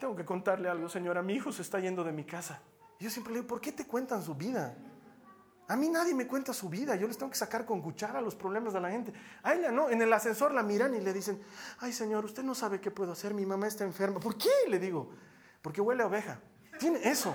tengo 0.00 0.16
que 0.16 0.24
contarle 0.24 0.68
algo, 0.68 0.88
señora, 0.88 1.22
mi 1.22 1.34
hijo 1.34 1.52
se 1.52 1.62
está 1.62 1.78
yendo 1.78 2.02
de 2.02 2.10
mi 2.10 2.24
casa. 2.24 2.60
Y 2.98 3.04
yo 3.04 3.10
siempre 3.10 3.32
le 3.32 3.40
digo, 3.40 3.48
¿por 3.48 3.60
qué 3.60 3.70
te 3.70 3.86
cuentan 3.86 4.20
su 4.22 4.34
vida? 4.34 4.74
A 5.72 5.76
mí 5.76 5.88
nadie 5.88 6.12
me 6.12 6.26
cuenta 6.26 6.52
su 6.52 6.68
vida, 6.68 6.96
yo 6.96 7.08
les 7.08 7.16
tengo 7.16 7.32
que 7.32 7.38
sacar 7.38 7.64
con 7.64 7.80
cuchara 7.80 8.20
los 8.20 8.34
problemas 8.34 8.74
de 8.74 8.80
la 8.82 8.90
gente. 8.90 9.10
A 9.42 9.54
ella 9.54 9.72
no, 9.72 9.88
en 9.88 10.02
el 10.02 10.12
ascensor 10.12 10.52
la 10.52 10.62
miran 10.62 10.94
y 10.94 11.00
le 11.00 11.14
dicen, 11.14 11.42
ay 11.78 11.94
señor, 11.94 12.26
usted 12.26 12.42
no 12.42 12.54
sabe 12.54 12.78
qué 12.78 12.90
puedo 12.90 13.12
hacer, 13.12 13.32
mi 13.32 13.46
mamá 13.46 13.68
está 13.68 13.82
enferma. 13.82 14.20
¿Por 14.20 14.36
qué? 14.36 14.50
Le 14.68 14.78
digo, 14.78 15.08
porque 15.62 15.80
huele 15.80 16.02
a 16.02 16.08
oveja. 16.08 16.38
Tiene 16.78 17.00
eso. 17.08 17.34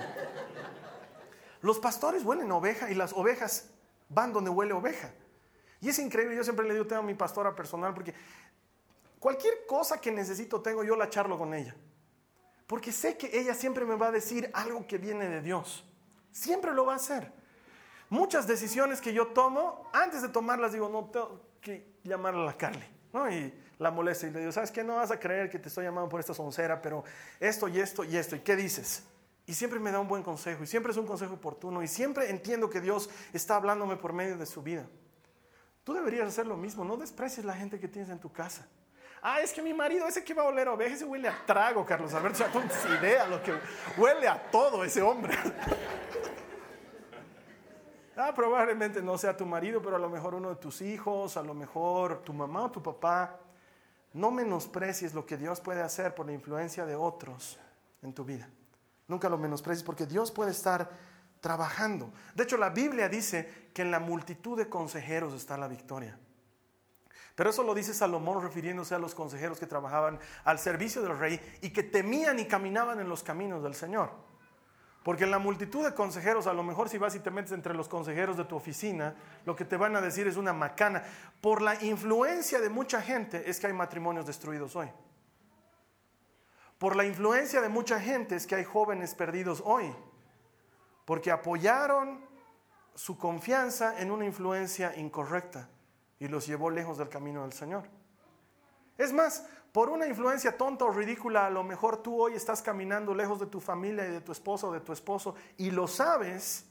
Los 1.62 1.80
pastores 1.80 2.22
huelen 2.22 2.48
a 2.52 2.54
oveja 2.54 2.88
y 2.88 2.94
las 2.94 3.12
ovejas 3.12 3.70
van 4.08 4.32
donde 4.32 4.50
huele 4.50 4.72
oveja. 4.72 5.12
Y 5.80 5.88
es 5.88 5.98
increíble, 5.98 6.36
yo 6.36 6.44
siempre 6.44 6.64
le 6.64 6.74
digo, 6.74 6.86
tengo 6.86 7.02
a 7.02 7.04
mi 7.04 7.14
pastora 7.14 7.56
personal 7.56 7.92
porque 7.92 8.14
cualquier 9.18 9.66
cosa 9.66 10.00
que 10.00 10.12
necesito 10.12 10.62
tengo, 10.62 10.84
yo 10.84 10.94
la 10.94 11.10
charlo 11.10 11.36
con 11.36 11.54
ella. 11.54 11.74
Porque 12.68 12.92
sé 12.92 13.16
que 13.16 13.36
ella 13.36 13.54
siempre 13.54 13.84
me 13.84 13.96
va 13.96 14.06
a 14.06 14.12
decir 14.12 14.48
algo 14.54 14.86
que 14.86 14.96
viene 14.96 15.28
de 15.28 15.42
Dios. 15.42 15.84
Siempre 16.30 16.72
lo 16.72 16.86
va 16.86 16.92
a 16.92 16.96
hacer. 16.98 17.36
Muchas 18.10 18.46
decisiones 18.46 19.00
que 19.00 19.12
yo 19.12 19.28
tomo, 19.28 19.88
antes 19.92 20.22
de 20.22 20.28
tomarlas 20.28 20.72
digo, 20.72 20.88
no, 20.88 21.04
tengo 21.10 21.40
que 21.60 21.86
llamar 22.04 22.34
a 22.34 22.44
la 22.44 22.56
Carly. 22.56 22.98
¿no? 23.12 23.30
Y 23.30 23.52
la 23.78 23.90
molesta 23.90 24.26
y 24.26 24.30
le 24.30 24.40
digo, 24.40 24.52
¿sabes 24.52 24.70
qué? 24.70 24.82
No 24.82 24.96
vas 24.96 25.10
a 25.10 25.18
creer 25.18 25.48
que 25.48 25.58
te 25.58 25.68
estoy 25.68 25.84
llamando 25.84 26.08
por 26.08 26.20
esta 26.20 26.34
soncera, 26.34 26.80
pero 26.80 27.04
esto 27.40 27.68
y 27.68 27.78
esto 27.80 28.04
y 28.04 28.16
esto. 28.16 28.36
¿Y 28.36 28.40
qué 28.40 28.56
dices? 28.56 29.04
Y 29.46 29.54
siempre 29.54 29.78
me 29.78 29.90
da 29.90 30.00
un 30.00 30.08
buen 30.08 30.22
consejo, 30.22 30.64
y 30.64 30.66
siempre 30.66 30.92
es 30.92 30.98
un 30.98 31.06
consejo 31.06 31.34
oportuno, 31.34 31.82
y 31.82 31.88
siempre 31.88 32.28
entiendo 32.28 32.68
que 32.68 32.80
Dios 32.80 33.08
está 33.32 33.56
hablándome 33.56 33.96
por 33.96 34.12
medio 34.12 34.36
de 34.36 34.44
su 34.44 34.62
vida. 34.62 34.86
Tú 35.84 35.94
deberías 35.94 36.28
hacer 36.28 36.46
lo 36.46 36.56
mismo, 36.56 36.84
no 36.84 36.98
desprecies 36.98 37.46
la 37.46 37.54
gente 37.54 37.80
que 37.80 37.88
tienes 37.88 38.10
en 38.10 38.18
tu 38.18 38.30
casa. 38.30 38.68
Ah, 39.22 39.40
es 39.40 39.52
que 39.52 39.62
mi 39.62 39.72
marido, 39.72 40.06
ese 40.06 40.22
que 40.22 40.34
va 40.34 40.42
a 40.42 40.46
oler 40.46 40.68
oveja, 40.68 40.94
ese 40.94 41.04
huele 41.04 41.28
a 41.28 41.46
trago, 41.46 41.84
Carlos 41.84 42.12
Alberto. 42.14 42.44
O 42.44 42.50
sea, 42.50 42.88
no 42.88 42.98
idea 42.98 43.26
lo 43.26 43.42
que 43.42 43.52
huele 43.96 44.28
a 44.28 44.50
todo 44.50 44.84
ese 44.84 45.02
hombre. 45.02 45.36
Ah, 48.20 48.34
probablemente 48.34 49.00
no 49.00 49.16
sea 49.16 49.36
tu 49.36 49.46
marido, 49.46 49.80
pero 49.80 49.94
a 49.94 49.98
lo 50.00 50.10
mejor 50.10 50.34
uno 50.34 50.48
de 50.48 50.56
tus 50.56 50.82
hijos, 50.82 51.36
a 51.36 51.42
lo 51.44 51.54
mejor 51.54 52.24
tu 52.24 52.32
mamá 52.32 52.64
o 52.64 52.70
tu 52.72 52.82
papá. 52.82 53.38
No 54.12 54.32
menosprecies 54.32 55.14
lo 55.14 55.24
que 55.24 55.36
Dios 55.36 55.60
puede 55.60 55.82
hacer 55.82 56.16
por 56.16 56.26
la 56.26 56.32
influencia 56.32 56.84
de 56.84 56.96
otros 56.96 57.60
en 58.02 58.12
tu 58.12 58.24
vida. 58.24 58.50
Nunca 59.06 59.28
lo 59.28 59.38
menosprecies 59.38 59.84
porque 59.84 60.04
Dios 60.04 60.32
puede 60.32 60.50
estar 60.50 60.90
trabajando. 61.40 62.12
De 62.34 62.42
hecho, 62.42 62.56
la 62.56 62.70
Biblia 62.70 63.08
dice 63.08 63.68
que 63.72 63.82
en 63.82 63.92
la 63.92 64.00
multitud 64.00 64.58
de 64.58 64.68
consejeros 64.68 65.32
está 65.32 65.56
la 65.56 65.68
victoria. 65.68 66.18
Pero 67.36 67.50
eso 67.50 67.62
lo 67.62 67.72
dice 67.72 67.94
Salomón 67.94 68.42
refiriéndose 68.42 68.96
a 68.96 68.98
los 68.98 69.14
consejeros 69.14 69.60
que 69.60 69.66
trabajaban 69.68 70.18
al 70.42 70.58
servicio 70.58 71.02
del 71.02 71.16
rey 71.16 71.40
y 71.62 71.70
que 71.70 71.84
temían 71.84 72.40
y 72.40 72.46
caminaban 72.46 72.98
en 72.98 73.08
los 73.08 73.22
caminos 73.22 73.62
del 73.62 73.76
Señor. 73.76 74.10
Porque 75.02 75.24
en 75.24 75.30
la 75.30 75.38
multitud 75.38 75.84
de 75.84 75.94
consejeros, 75.94 76.46
a 76.46 76.52
lo 76.52 76.62
mejor 76.62 76.88
si 76.88 76.98
vas 76.98 77.14
y 77.14 77.20
te 77.20 77.30
metes 77.30 77.52
entre 77.52 77.74
los 77.74 77.88
consejeros 77.88 78.36
de 78.36 78.44
tu 78.44 78.56
oficina, 78.56 79.14
lo 79.46 79.56
que 79.56 79.64
te 79.64 79.76
van 79.76 79.96
a 79.96 80.00
decir 80.00 80.26
es 80.26 80.36
una 80.36 80.52
macana. 80.52 81.02
Por 81.40 81.62
la 81.62 81.82
influencia 81.82 82.60
de 82.60 82.68
mucha 82.68 83.00
gente 83.00 83.48
es 83.48 83.60
que 83.60 83.68
hay 83.68 83.72
matrimonios 83.72 84.26
destruidos 84.26 84.76
hoy. 84.76 84.90
Por 86.78 86.94
la 86.94 87.04
influencia 87.04 87.60
de 87.60 87.68
mucha 87.68 88.00
gente 88.00 88.36
es 88.36 88.46
que 88.46 88.56
hay 88.56 88.64
jóvenes 88.64 89.14
perdidos 89.14 89.62
hoy. 89.64 89.94
Porque 91.04 91.30
apoyaron 91.30 92.20
su 92.94 93.16
confianza 93.16 94.00
en 94.00 94.10
una 94.10 94.24
influencia 94.24 94.94
incorrecta 94.96 95.68
y 96.18 96.28
los 96.28 96.46
llevó 96.46 96.68
lejos 96.68 96.98
del 96.98 97.08
camino 97.08 97.42
del 97.42 97.52
Señor. 97.52 97.84
Es 98.98 99.12
más, 99.12 99.46
por 99.78 99.90
una 99.90 100.08
influencia 100.08 100.58
tonta 100.58 100.86
o 100.86 100.90
ridícula, 100.90 101.46
a 101.46 101.50
lo 101.50 101.62
mejor 101.62 102.02
tú 102.02 102.20
hoy 102.20 102.34
estás 102.34 102.60
caminando 102.62 103.14
lejos 103.14 103.38
de 103.38 103.46
tu 103.46 103.60
familia 103.60 104.08
y 104.08 104.10
de 104.10 104.20
tu 104.20 104.32
esposo 104.32 104.70
o 104.70 104.72
de 104.72 104.80
tu 104.80 104.92
esposo 104.92 105.36
y 105.56 105.70
lo 105.70 105.86
sabes, 105.86 106.66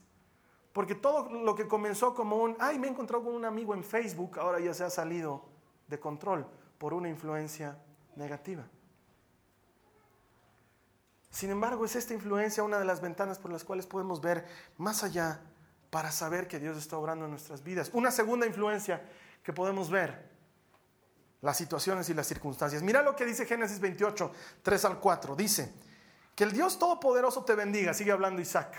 porque 0.74 0.94
todo 0.94 1.30
lo 1.30 1.54
que 1.54 1.66
comenzó 1.66 2.14
como 2.14 2.36
un, 2.36 2.54
ay, 2.58 2.78
me 2.78 2.86
he 2.86 2.90
encontrado 2.90 3.24
con 3.24 3.34
un 3.34 3.46
amigo 3.46 3.72
en 3.72 3.82
Facebook, 3.82 4.38
ahora 4.38 4.60
ya 4.60 4.74
se 4.74 4.84
ha 4.84 4.90
salido 4.90 5.46
de 5.86 5.98
control 5.98 6.46
por 6.76 6.92
una 6.92 7.08
influencia 7.08 7.78
negativa. 8.14 8.68
Sin 11.30 11.48
embargo, 11.48 11.86
es 11.86 11.96
esta 11.96 12.12
influencia 12.12 12.62
una 12.62 12.78
de 12.78 12.84
las 12.84 13.00
ventanas 13.00 13.38
por 13.38 13.50
las 13.50 13.64
cuales 13.64 13.86
podemos 13.86 14.20
ver 14.20 14.44
más 14.76 15.02
allá 15.02 15.40
para 15.88 16.10
saber 16.10 16.46
que 16.46 16.58
Dios 16.58 16.76
está 16.76 16.98
obrando 16.98 17.24
en 17.24 17.30
nuestras 17.30 17.64
vidas. 17.64 17.90
Una 17.94 18.10
segunda 18.10 18.46
influencia 18.46 19.02
que 19.42 19.54
podemos 19.54 19.88
ver 19.88 20.27
las 21.40 21.56
situaciones 21.56 22.08
y 22.08 22.14
las 22.14 22.26
circunstancias. 22.26 22.82
Mira 22.82 23.02
lo 23.02 23.14
que 23.14 23.24
dice 23.24 23.46
Génesis 23.46 23.80
28, 23.80 24.32
3 24.62 24.84
al 24.84 24.98
4. 24.98 25.36
Dice, 25.36 25.72
que 26.38 26.44
el 26.44 26.52
Dios 26.52 26.78
Todopoderoso 26.78 27.44
te 27.44 27.56
bendiga, 27.56 27.92
sigue 27.92 28.12
hablando 28.12 28.40
Isaac, 28.40 28.72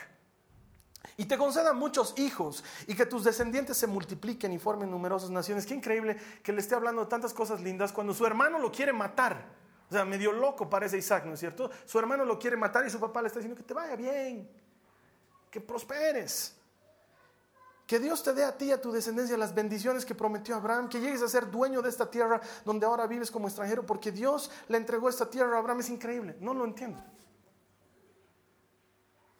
y 1.18 1.26
te 1.26 1.38
conceda 1.38 1.74
muchos 1.74 2.18
hijos 2.18 2.64
y 2.88 2.96
que 2.96 3.06
tus 3.06 3.26
descendientes 3.26 3.76
se 3.76 3.86
multipliquen 3.86 4.54
y 4.54 4.60
formen 4.60 4.90
numerosas 4.90 5.30
naciones. 5.30 5.66
Qué 5.66 5.74
increíble 5.74 6.16
que 6.42 6.54
le 6.54 6.62
esté 6.62 6.76
hablando 6.76 7.04
de 7.04 7.10
tantas 7.10 7.34
cosas 7.34 7.60
lindas 7.60 7.92
cuando 7.92 8.14
su 8.14 8.26
hermano 8.26 8.60
lo 8.60 8.72
quiere 8.72 8.94
matar. 8.94 9.46
O 9.90 9.94
sea, 9.94 10.06
medio 10.06 10.32
loco 10.32 10.70
parece 10.70 10.98
Isaac, 10.98 11.26
¿no 11.26 11.34
es 11.34 11.42
cierto? 11.42 11.70
Su 11.86 12.00
hermano 12.00 12.24
lo 12.24 12.40
quiere 12.40 12.56
matar 12.56 12.88
y 12.88 12.90
su 12.90 12.98
papá 12.98 13.22
le 13.22 13.28
está 13.28 13.40
diciendo 13.40 13.58
que 13.58 13.68
te 13.68 13.74
vaya 13.74 13.98
bien, 13.98 14.50
que 15.52 15.60
prosperes. 15.60 16.56
Que 17.90 17.98
Dios 17.98 18.22
te 18.22 18.36
dé 18.36 18.44
a 18.44 18.56
ti 18.56 18.66
y 18.66 18.72
a 18.72 18.80
tu 18.80 18.92
descendencia 18.92 19.36
las 19.36 19.56
bendiciones 19.56 20.06
que 20.06 20.14
prometió 20.14 20.56
Abraham, 20.56 20.90
que 20.90 21.02
llegues 21.02 21.24
a 21.24 21.28
ser 21.28 21.50
dueño 21.50 21.82
de 21.82 21.90
esta 21.90 22.08
tierra 22.08 22.40
donde 22.64 22.86
ahora 22.86 23.08
vives 23.08 23.32
como 23.32 23.48
extranjero, 23.48 23.84
porque 23.84 24.12
Dios 24.12 24.52
le 24.68 24.78
entregó 24.78 25.10
esta 25.10 25.28
tierra 25.28 25.56
a 25.56 25.60
Abraham. 25.60 25.80
Es 25.80 25.90
increíble, 25.90 26.36
no 26.40 26.54
lo 26.54 26.66
entiendo. 26.66 27.04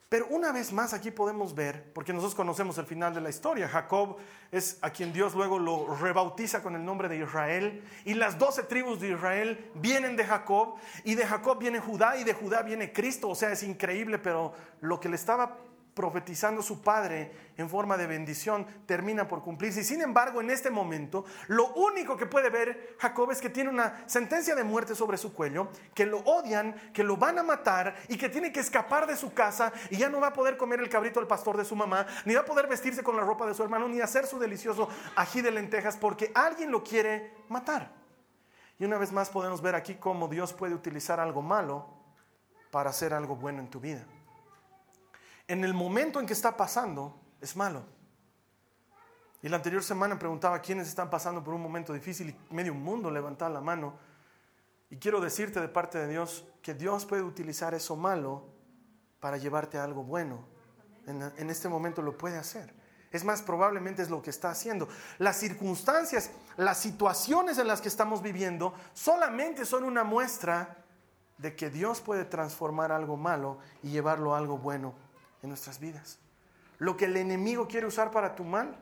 Pero 0.08 0.26
una 0.30 0.50
vez 0.50 0.72
más 0.72 0.92
aquí 0.92 1.12
podemos 1.12 1.54
ver, 1.54 1.92
porque 1.92 2.12
nosotros 2.12 2.34
conocemos 2.34 2.76
el 2.78 2.86
final 2.86 3.14
de 3.14 3.20
la 3.20 3.30
historia, 3.30 3.68
Jacob 3.68 4.16
es 4.50 4.78
a 4.82 4.90
quien 4.90 5.12
Dios 5.12 5.36
luego 5.36 5.60
lo 5.60 5.94
rebautiza 5.94 6.60
con 6.60 6.74
el 6.74 6.84
nombre 6.84 7.08
de 7.08 7.18
Israel, 7.18 7.84
y 8.04 8.14
las 8.14 8.36
doce 8.36 8.64
tribus 8.64 9.00
de 9.00 9.10
Israel 9.10 9.70
vienen 9.76 10.16
de 10.16 10.24
Jacob, 10.24 10.74
y 11.04 11.14
de 11.14 11.24
Jacob 11.24 11.60
viene 11.60 11.78
Judá, 11.78 12.16
y 12.16 12.24
de 12.24 12.34
Judá 12.34 12.62
viene 12.62 12.92
Cristo, 12.92 13.28
o 13.28 13.36
sea, 13.36 13.52
es 13.52 13.62
increíble, 13.62 14.18
pero 14.18 14.52
lo 14.80 14.98
que 14.98 15.08
le 15.08 15.14
estaba 15.14 15.56
profetizando 15.94 16.62
su 16.62 16.82
padre 16.82 17.50
en 17.56 17.68
forma 17.68 17.96
de 17.96 18.06
bendición 18.06 18.66
termina 18.86 19.28
por 19.28 19.42
cumplirse. 19.42 19.80
Y 19.80 19.84
sin 19.84 20.00
embargo, 20.00 20.40
en 20.40 20.50
este 20.50 20.70
momento, 20.70 21.24
lo 21.48 21.74
único 21.74 22.16
que 22.16 22.26
puede 22.26 22.48
ver 22.48 22.96
Jacob 22.98 23.30
es 23.30 23.40
que 23.40 23.50
tiene 23.50 23.70
una 23.70 24.04
sentencia 24.06 24.54
de 24.54 24.64
muerte 24.64 24.94
sobre 24.94 25.18
su 25.18 25.34
cuello, 25.34 25.68
que 25.94 26.06
lo 26.06 26.20
odian, 26.20 26.74
que 26.92 27.04
lo 27.04 27.16
van 27.16 27.38
a 27.38 27.42
matar 27.42 27.94
y 28.08 28.16
que 28.16 28.28
tiene 28.28 28.52
que 28.52 28.60
escapar 28.60 29.06
de 29.06 29.16
su 29.16 29.34
casa 29.34 29.72
y 29.90 29.96
ya 29.96 30.08
no 30.08 30.20
va 30.20 30.28
a 30.28 30.32
poder 30.32 30.56
comer 30.56 30.80
el 30.80 30.88
cabrito 30.88 31.20
del 31.20 31.26
pastor 31.26 31.56
de 31.56 31.64
su 31.64 31.76
mamá, 31.76 32.06
ni 32.24 32.34
va 32.34 32.40
a 32.40 32.46
poder 32.46 32.66
vestirse 32.66 33.02
con 33.02 33.16
la 33.16 33.22
ropa 33.22 33.46
de 33.46 33.54
su 33.54 33.62
hermano, 33.62 33.88
ni 33.88 34.00
hacer 34.00 34.26
su 34.26 34.38
delicioso 34.38 34.88
ají 35.16 35.42
de 35.42 35.50
lentejas 35.50 35.96
porque 35.96 36.30
alguien 36.34 36.70
lo 36.70 36.82
quiere 36.82 37.34
matar. 37.48 37.92
Y 38.78 38.84
una 38.84 38.96
vez 38.96 39.12
más 39.12 39.28
podemos 39.28 39.60
ver 39.60 39.74
aquí 39.74 39.96
cómo 39.96 40.28
Dios 40.28 40.54
puede 40.54 40.74
utilizar 40.74 41.20
algo 41.20 41.42
malo 41.42 41.86
para 42.70 42.90
hacer 42.90 43.12
algo 43.12 43.36
bueno 43.36 43.60
en 43.60 43.68
tu 43.68 43.80
vida 43.80 44.06
en 45.50 45.64
el 45.64 45.74
momento 45.74 46.20
en 46.20 46.26
que 46.26 46.32
está 46.32 46.56
pasando, 46.56 47.20
es 47.40 47.56
malo. 47.56 47.82
Y 49.42 49.48
la 49.48 49.56
anterior 49.56 49.82
semana 49.82 50.16
preguntaba 50.16 50.60
quiénes 50.60 50.86
están 50.86 51.10
pasando 51.10 51.42
por 51.42 51.54
un 51.54 51.60
momento 51.60 51.92
difícil 51.92 52.36
y 52.48 52.54
medio 52.54 52.72
mundo 52.72 53.10
levantaba 53.10 53.50
la 53.50 53.60
mano. 53.60 53.94
Y 54.90 54.96
quiero 54.98 55.20
decirte 55.20 55.60
de 55.60 55.66
parte 55.66 55.98
de 55.98 56.06
Dios 56.06 56.46
que 56.62 56.74
Dios 56.74 57.04
puede 57.04 57.22
utilizar 57.22 57.74
eso 57.74 57.96
malo 57.96 58.44
para 59.18 59.38
llevarte 59.38 59.76
a 59.76 59.82
algo 59.82 60.04
bueno. 60.04 60.44
En, 61.08 61.20
en, 61.20 61.50
este 61.50 61.68
momento 61.68 62.00
lo 62.00 62.16
puede 62.16 62.38
hacer. 62.38 62.72
Es 63.10 63.24
más, 63.24 63.42
probablemente 63.42 64.02
es 64.02 64.10
lo 64.10 64.22
que 64.22 64.30
está 64.30 64.50
haciendo. 64.50 64.88
Las 65.18 65.36
circunstancias, 65.38 66.30
las 66.58 66.78
situaciones 66.78 67.58
en 67.58 67.66
las 67.66 67.80
que 67.80 67.88
estamos 67.88 68.22
viviendo 68.22 68.72
solamente 68.92 69.64
son 69.64 69.82
una 69.82 70.04
muestra 70.04 70.84
de 71.38 71.56
que 71.56 71.70
Dios 71.70 72.00
puede 72.00 72.24
transformar 72.24 72.92
algo 72.92 73.16
malo 73.16 73.58
y 73.82 73.90
llevarlo 73.90 74.32
a 74.32 74.38
algo 74.38 74.56
bueno 74.56 75.09
en 75.42 75.48
nuestras 75.48 75.80
vidas. 75.80 76.18
Lo 76.78 76.96
que 76.96 77.06
el 77.06 77.16
enemigo 77.16 77.68
quiere 77.68 77.86
usar 77.86 78.10
para 78.10 78.34
tu 78.34 78.44
mal, 78.44 78.76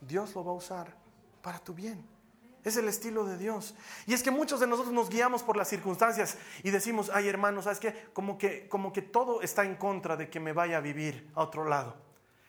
Dios 0.00 0.34
lo 0.34 0.44
va 0.44 0.52
a 0.52 0.54
usar 0.54 0.94
para 1.42 1.58
tu 1.58 1.74
bien. 1.74 2.04
Es 2.64 2.76
el 2.76 2.88
estilo 2.88 3.24
de 3.24 3.38
Dios. 3.38 3.74
Y 4.06 4.14
es 4.14 4.22
que 4.22 4.30
muchos 4.30 4.60
de 4.60 4.66
nosotros 4.66 4.92
nos 4.92 5.08
guiamos 5.08 5.42
por 5.42 5.56
las 5.56 5.68
circunstancias 5.68 6.36
y 6.62 6.70
decimos, 6.70 7.10
ay 7.12 7.28
hermano, 7.28 7.62
¿sabes 7.62 7.78
qué? 7.78 8.08
Como 8.12 8.36
que, 8.36 8.68
como 8.68 8.92
que 8.92 9.02
todo 9.02 9.42
está 9.42 9.64
en 9.64 9.76
contra 9.76 10.16
de 10.16 10.28
que 10.28 10.40
me 10.40 10.52
vaya 10.52 10.78
a 10.78 10.80
vivir 10.80 11.30
a 11.34 11.42
otro 11.42 11.64
lado. 11.64 11.96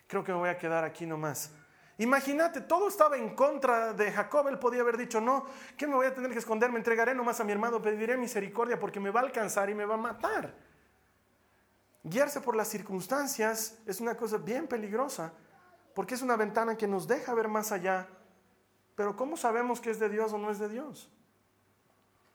Creo 0.07 0.23
que 0.23 0.31
me 0.31 0.39
voy 0.39 0.49
a 0.49 0.57
quedar 0.57 0.83
aquí 0.83 1.05
nomás. 1.05 1.51
Imagínate, 1.99 2.61
todo 2.61 2.87
estaba 2.87 3.17
en 3.17 3.35
contra 3.35 3.93
de 3.93 4.11
Jacob. 4.11 4.47
Él 4.47 4.57
podía 4.57 4.81
haber 4.81 4.97
dicho, 4.97 5.19
no, 5.19 5.45
¿qué 5.77 5.85
me 5.85 5.95
voy 5.95 6.07
a 6.07 6.13
tener 6.15 6.31
que 6.31 6.39
esconder? 6.39 6.71
Me 6.71 6.77
entregaré 6.77 7.13
nomás 7.13 7.39
a 7.41 7.43
mi 7.43 7.51
hermano, 7.51 7.81
pediré 7.81 8.15
misericordia 8.15 8.79
porque 8.79 9.01
me 9.01 9.11
va 9.11 9.19
a 9.19 9.23
alcanzar 9.23 9.69
y 9.69 9.75
me 9.75 9.85
va 9.85 9.95
a 9.95 9.97
matar. 9.97 10.55
Guiarse 12.03 12.41
por 12.41 12.55
las 12.55 12.69
circunstancias 12.69 13.77
es 13.85 13.99
una 13.99 14.15
cosa 14.15 14.37
bien 14.37 14.67
peligrosa, 14.67 15.33
porque 15.93 16.15
es 16.15 16.21
una 16.21 16.37
ventana 16.37 16.77
que 16.77 16.87
nos 16.87 17.07
deja 17.07 17.33
ver 17.33 17.47
más 17.47 17.71
allá. 17.71 18.07
Pero 18.95 19.15
¿cómo 19.15 19.35
sabemos 19.35 19.81
que 19.81 19.91
es 19.91 19.99
de 19.99 20.09
Dios 20.09 20.31
o 20.33 20.37
no 20.37 20.49
es 20.49 20.59
de 20.59 20.69
Dios? 20.69 21.09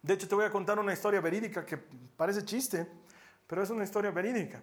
De 0.02 0.14
hecho, 0.14 0.28
te 0.28 0.34
voy 0.34 0.44
a 0.44 0.50
contar 0.50 0.78
una 0.78 0.92
historia 0.92 1.20
verídica 1.20 1.64
que 1.64 1.78
parece 1.78 2.44
chiste, 2.44 2.86
pero 3.46 3.62
es 3.62 3.70
una 3.70 3.84
historia 3.84 4.10
verídica. 4.10 4.62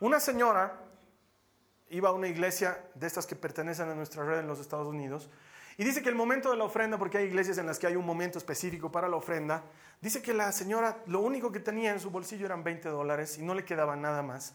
Una 0.00 0.18
señora 0.18 0.80
iba 1.90 2.08
a 2.08 2.12
una 2.12 2.26
iglesia 2.26 2.84
de 2.94 3.06
estas 3.06 3.26
que 3.26 3.36
pertenecen 3.36 3.88
a 3.88 3.94
nuestra 3.94 4.24
red 4.24 4.40
en 4.40 4.48
los 4.48 4.58
Estados 4.58 4.88
Unidos 4.88 5.28
y 5.78 5.84
dice 5.84 6.02
que 6.02 6.08
el 6.08 6.14
momento 6.14 6.50
de 6.50 6.56
la 6.56 6.64
ofrenda, 6.64 6.98
porque 6.98 7.18
hay 7.18 7.26
iglesias 7.26 7.58
en 7.58 7.66
las 7.66 7.78
que 7.78 7.86
hay 7.86 7.96
un 7.96 8.06
momento 8.06 8.38
específico 8.38 8.90
para 8.90 9.08
la 9.08 9.16
ofrenda, 9.16 9.62
dice 10.00 10.22
que 10.22 10.34
la 10.34 10.52
señora 10.52 10.98
lo 11.06 11.20
único 11.20 11.50
que 11.50 11.60
tenía 11.60 11.92
en 11.92 12.00
su 12.00 12.10
bolsillo 12.10 12.46
eran 12.46 12.62
20 12.62 12.88
dólares 12.88 13.38
y 13.38 13.42
no 13.42 13.54
le 13.54 13.64
quedaba 13.64 13.96
nada 13.96 14.22
más. 14.22 14.54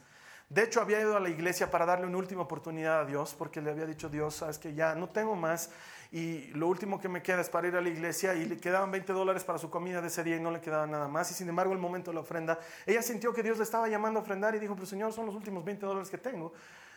De 0.49 0.63
hecho, 0.63 0.79
había 0.79 1.01
ido 1.01 1.17
a 1.17 1.19
la 1.19 1.27
iglesia 1.27 1.69
para 1.69 1.85
darle 1.85 2.07
una 2.07 2.17
última 2.17 2.43
oportunidad 2.43 3.01
a 3.01 3.05
Dios, 3.05 3.35
porque 3.37 3.61
le 3.61 3.69
había 3.69 3.85
dicho 3.85 4.07
Dios, 4.07 4.35
sabes 4.35 4.57
que 4.57 4.73
ya 4.73 4.95
no 4.95 5.09
tengo 5.09 5.35
más 5.35 5.71
y 6.09 6.47
lo 6.53 6.67
último 6.67 7.01
que 7.01 7.09
me 7.09 7.21
queda 7.21 7.41
es 7.41 7.49
para 7.49 7.67
ir 7.67 7.75
a 7.75 7.81
la 7.81 7.89
iglesia 7.89 8.33
y 8.33 8.45
le 8.45 8.57
quedaban 8.57 8.89
20 8.91 9.11
dólares 9.11 9.43
para 9.43 9.59
su 9.59 9.69
comida 9.69 9.99
de 10.01 10.07
ese 10.07 10.23
día 10.23 10.37
y 10.37 10.39
no 10.39 10.51
le 10.51 10.61
quedaba 10.61 10.87
nada 10.87 11.09
más. 11.09 11.29
Y 11.31 11.33
sin 11.33 11.49
embargo, 11.49 11.73
el 11.73 11.79
momento 11.79 12.11
de 12.11 12.15
la 12.15 12.21
ofrenda, 12.21 12.57
ella 12.85 13.01
sintió 13.01 13.33
que 13.33 13.43
Dios 13.43 13.57
le 13.57 13.65
estaba 13.65 13.89
llamando 13.89 14.19
a 14.19 14.23
ofrendar 14.23 14.55
y 14.55 14.59
dijo, 14.59 14.73
pero 14.73 14.87
Señor, 14.87 15.11
son 15.11 15.25
los 15.25 15.35
últimos 15.35 15.65
20 15.65 15.85
dólares 15.85 16.09
que 16.09 16.17
tengo. 16.17 16.53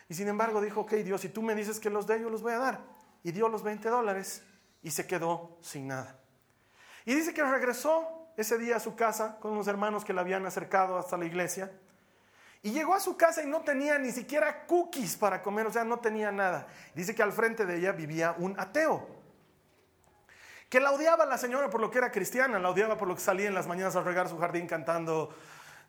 Y 0.09 0.15
sin 0.15 0.29
embargo 0.29 0.61
dijo, 0.61 0.83
ok 0.83 0.93
Dios, 0.93 1.21
si 1.21 1.29
tú 1.29 1.43
me 1.43 1.57
dices 1.57 1.81
que 1.81 1.91
los 1.91 2.07
dé, 2.07 2.21
yo 2.21 2.31
los 2.31 2.43
voy 2.43 2.53
a 2.53 2.59
dar. 2.59 2.81
Y 3.23 3.33
dio 3.33 3.49
los 3.49 3.63
20 3.63 3.89
dólares 3.89 4.43
y 4.83 4.91
se 4.91 5.07
quedó 5.07 5.59
sin 5.61 5.89
nada. 5.89 6.19
Y 7.05 7.15
dice 7.15 7.35
que 7.35 7.43
regresó 7.43 8.29
ese 8.37 8.59
día 8.59 8.77
a 8.77 8.81
su 8.81 8.97
casa 8.97 9.39
con 9.41 9.53
unos 9.53 9.67
hermanos 9.69 10.05
que 10.05 10.13
le 10.13 10.21
habían 10.21 10.47
acercado 10.47 10.99
hasta 10.99 11.17
la 11.17 11.27
iglesia. 11.27 11.71
Y 12.63 12.73
llegó 12.73 12.95
a 12.95 13.01
su 13.01 13.17
casa 13.17 13.43
y 13.43 13.47
no 13.47 13.63
tenía 13.63 13.99
ni 13.99 14.13
siquiera 14.13 14.67
cookies 14.67 15.17
para 15.17 15.43
comer, 15.43 15.67
o 15.67 15.73
sea, 15.73 15.85
no 15.85 15.99
tenía 15.99 16.31
nada. 16.31 16.67
Dice 16.95 17.15
que 17.15 17.23
al 17.23 17.33
frente 17.33 17.65
de 17.65 17.79
ella 17.79 17.93
vivía 17.93 18.35
un 18.39 18.59
ateo, 18.59 19.07
que 20.69 20.79
la 20.79 20.93
odiaba 20.93 21.27
la 21.27 21.37
señora 21.37 21.69
por 21.69 21.81
lo 21.81 21.91
que 21.91 21.99
era 21.99 22.13
cristiana, 22.13 22.59
la 22.59 22.71
odiaba 22.71 22.97
por 22.97 23.09
lo 23.09 23.15
que 23.15 23.21
salía 23.21 23.49
en 23.49 23.55
las 23.55 23.67
mañanas 23.67 23.97
a 23.97 24.03
regar 24.03 24.29
su 24.29 24.39
jardín 24.39 24.67
cantando, 24.67 25.35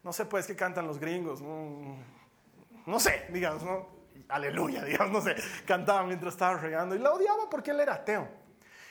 no 0.03 0.11
sé 0.11 0.25
pues 0.25 0.47
qué 0.47 0.55
cantan 0.55 0.87
los 0.87 0.97
gringos, 0.97 1.41
no, 1.41 2.99
sé, 2.99 3.27
digamos, 3.29 3.63
¿no? 3.63 4.00
Aleluya, 4.29 4.83
digamos, 4.85 5.11
no 5.11 5.21
sé, 5.21 5.35
cantaba 5.65 6.03
mientras 6.03 6.33
estaba 6.33 6.57
regando 6.57 6.95
y 6.95 6.99
la 6.99 7.11
odiaba 7.11 7.49
porque 7.49 7.71
él 7.71 7.79
era 7.79 7.95
ateo. 7.95 8.27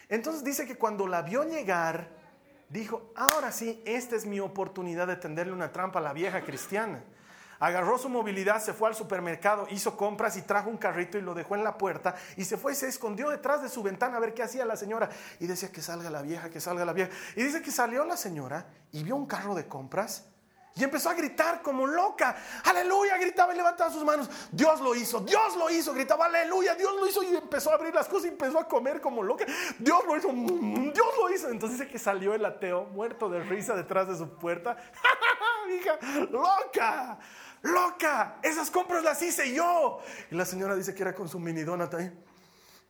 Entonces 0.08 0.42
dice 0.42 0.66
que 0.66 0.76
cuando 0.76 1.06
la 1.06 1.22
vio 1.22 1.44
llegar, 1.44 2.08
dijo, 2.68 3.12
ahora 3.14 3.52
sí, 3.52 3.82
esta 3.86 4.16
es 4.16 4.26
mi 4.26 4.40
oportunidad 4.40 5.06
de 5.06 5.16
tenderle 5.16 5.52
una 5.52 5.72
trampa 5.72 6.00
a 6.00 6.02
la 6.02 6.12
vieja 6.12 6.42
cristiana 6.42 7.02
agarró 7.60 7.98
su 7.98 8.08
movilidad, 8.08 8.60
se 8.60 8.72
fue 8.72 8.88
al 8.88 8.94
supermercado, 8.94 9.66
hizo 9.70 9.96
compras 9.96 10.36
y 10.36 10.42
trajo 10.42 10.70
un 10.70 10.78
carrito 10.78 11.18
y 11.18 11.20
lo 11.20 11.34
dejó 11.34 11.54
en 11.54 11.62
la 11.62 11.78
puerta 11.78 12.16
y 12.36 12.44
se 12.44 12.56
fue 12.56 12.72
y 12.72 12.74
se 12.74 12.88
escondió 12.88 13.28
detrás 13.28 13.62
de 13.62 13.68
su 13.68 13.82
ventana 13.82 14.16
a 14.16 14.20
ver 14.20 14.34
qué 14.34 14.42
hacía 14.42 14.64
la 14.64 14.76
señora. 14.76 15.10
Y 15.38 15.46
decía 15.46 15.70
que 15.70 15.82
salga 15.82 16.10
la 16.10 16.22
vieja, 16.22 16.50
que 16.50 16.60
salga 16.60 16.84
la 16.84 16.94
vieja. 16.94 17.12
Y 17.36 17.44
dice 17.44 17.62
que 17.62 17.70
salió 17.70 18.04
la 18.04 18.16
señora 18.16 18.66
y 18.90 19.04
vio 19.04 19.14
un 19.14 19.26
carro 19.26 19.54
de 19.54 19.68
compras 19.68 20.26
y 20.76 20.84
empezó 20.84 21.10
a 21.10 21.14
gritar 21.14 21.62
como 21.62 21.86
loca. 21.86 22.36
Aleluya, 22.64 23.16
gritaba 23.18 23.52
y 23.52 23.56
levantaba 23.56 23.90
sus 23.90 24.04
manos. 24.04 24.30
Dios 24.52 24.80
lo 24.80 24.94
hizo, 24.94 25.20
Dios 25.20 25.56
lo 25.56 25.70
hizo. 25.70 25.92
Gritaba, 25.92 26.26
aleluya, 26.26 26.74
Dios 26.74 26.94
lo 26.94 27.06
hizo. 27.06 27.22
Y 27.22 27.36
empezó 27.36 27.70
a 27.70 27.74
abrir 27.74 27.94
las 27.94 28.08
cosas 28.08 28.26
y 28.26 28.28
empezó 28.28 28.58
a 28.58 28.68
comer 28.68 29.00
como 29.00 29.22
loca. 29.22 29.44
Dios 29.78 30.04
lo 30.06 30.16
hizo, 30.16 30.28
Dios 30.32 31.08
lo 31.18 31.30
hizo. 31.34 31.48
Entonces 31.48 31.78
dice 31.78 31.90
que 31.90 31.98
salió 31.98 32.34
el 32.34 32.44
ateo 32.44 32.84
muerto 32.86 33.28
de 33.28 33.40
risa 33.40 33.74
detrás 33.74 34.08
de 34.08 34.16
su 34.16 34.28
puerta. 34.38 34.76
Hija, 35.70 35.98
loca 36.30 37.18
loca, 37.62 38.38
esas 38.42 38.70
compras 38.70 39.02
las 39.02 39.20
hice 39.22 39.52
yo. 39.54 40.00
Y 40.30 40.34
la 40.34 40.44
señora 40.44 40.74
dice 40.76 40.94
que 40.94 41.02
era 41.02 41.14
con 41.14 41.28
su 41.28 41.38
mini 41.38 41.62
donut 41.62 41.92
ahí. 41.94 42.10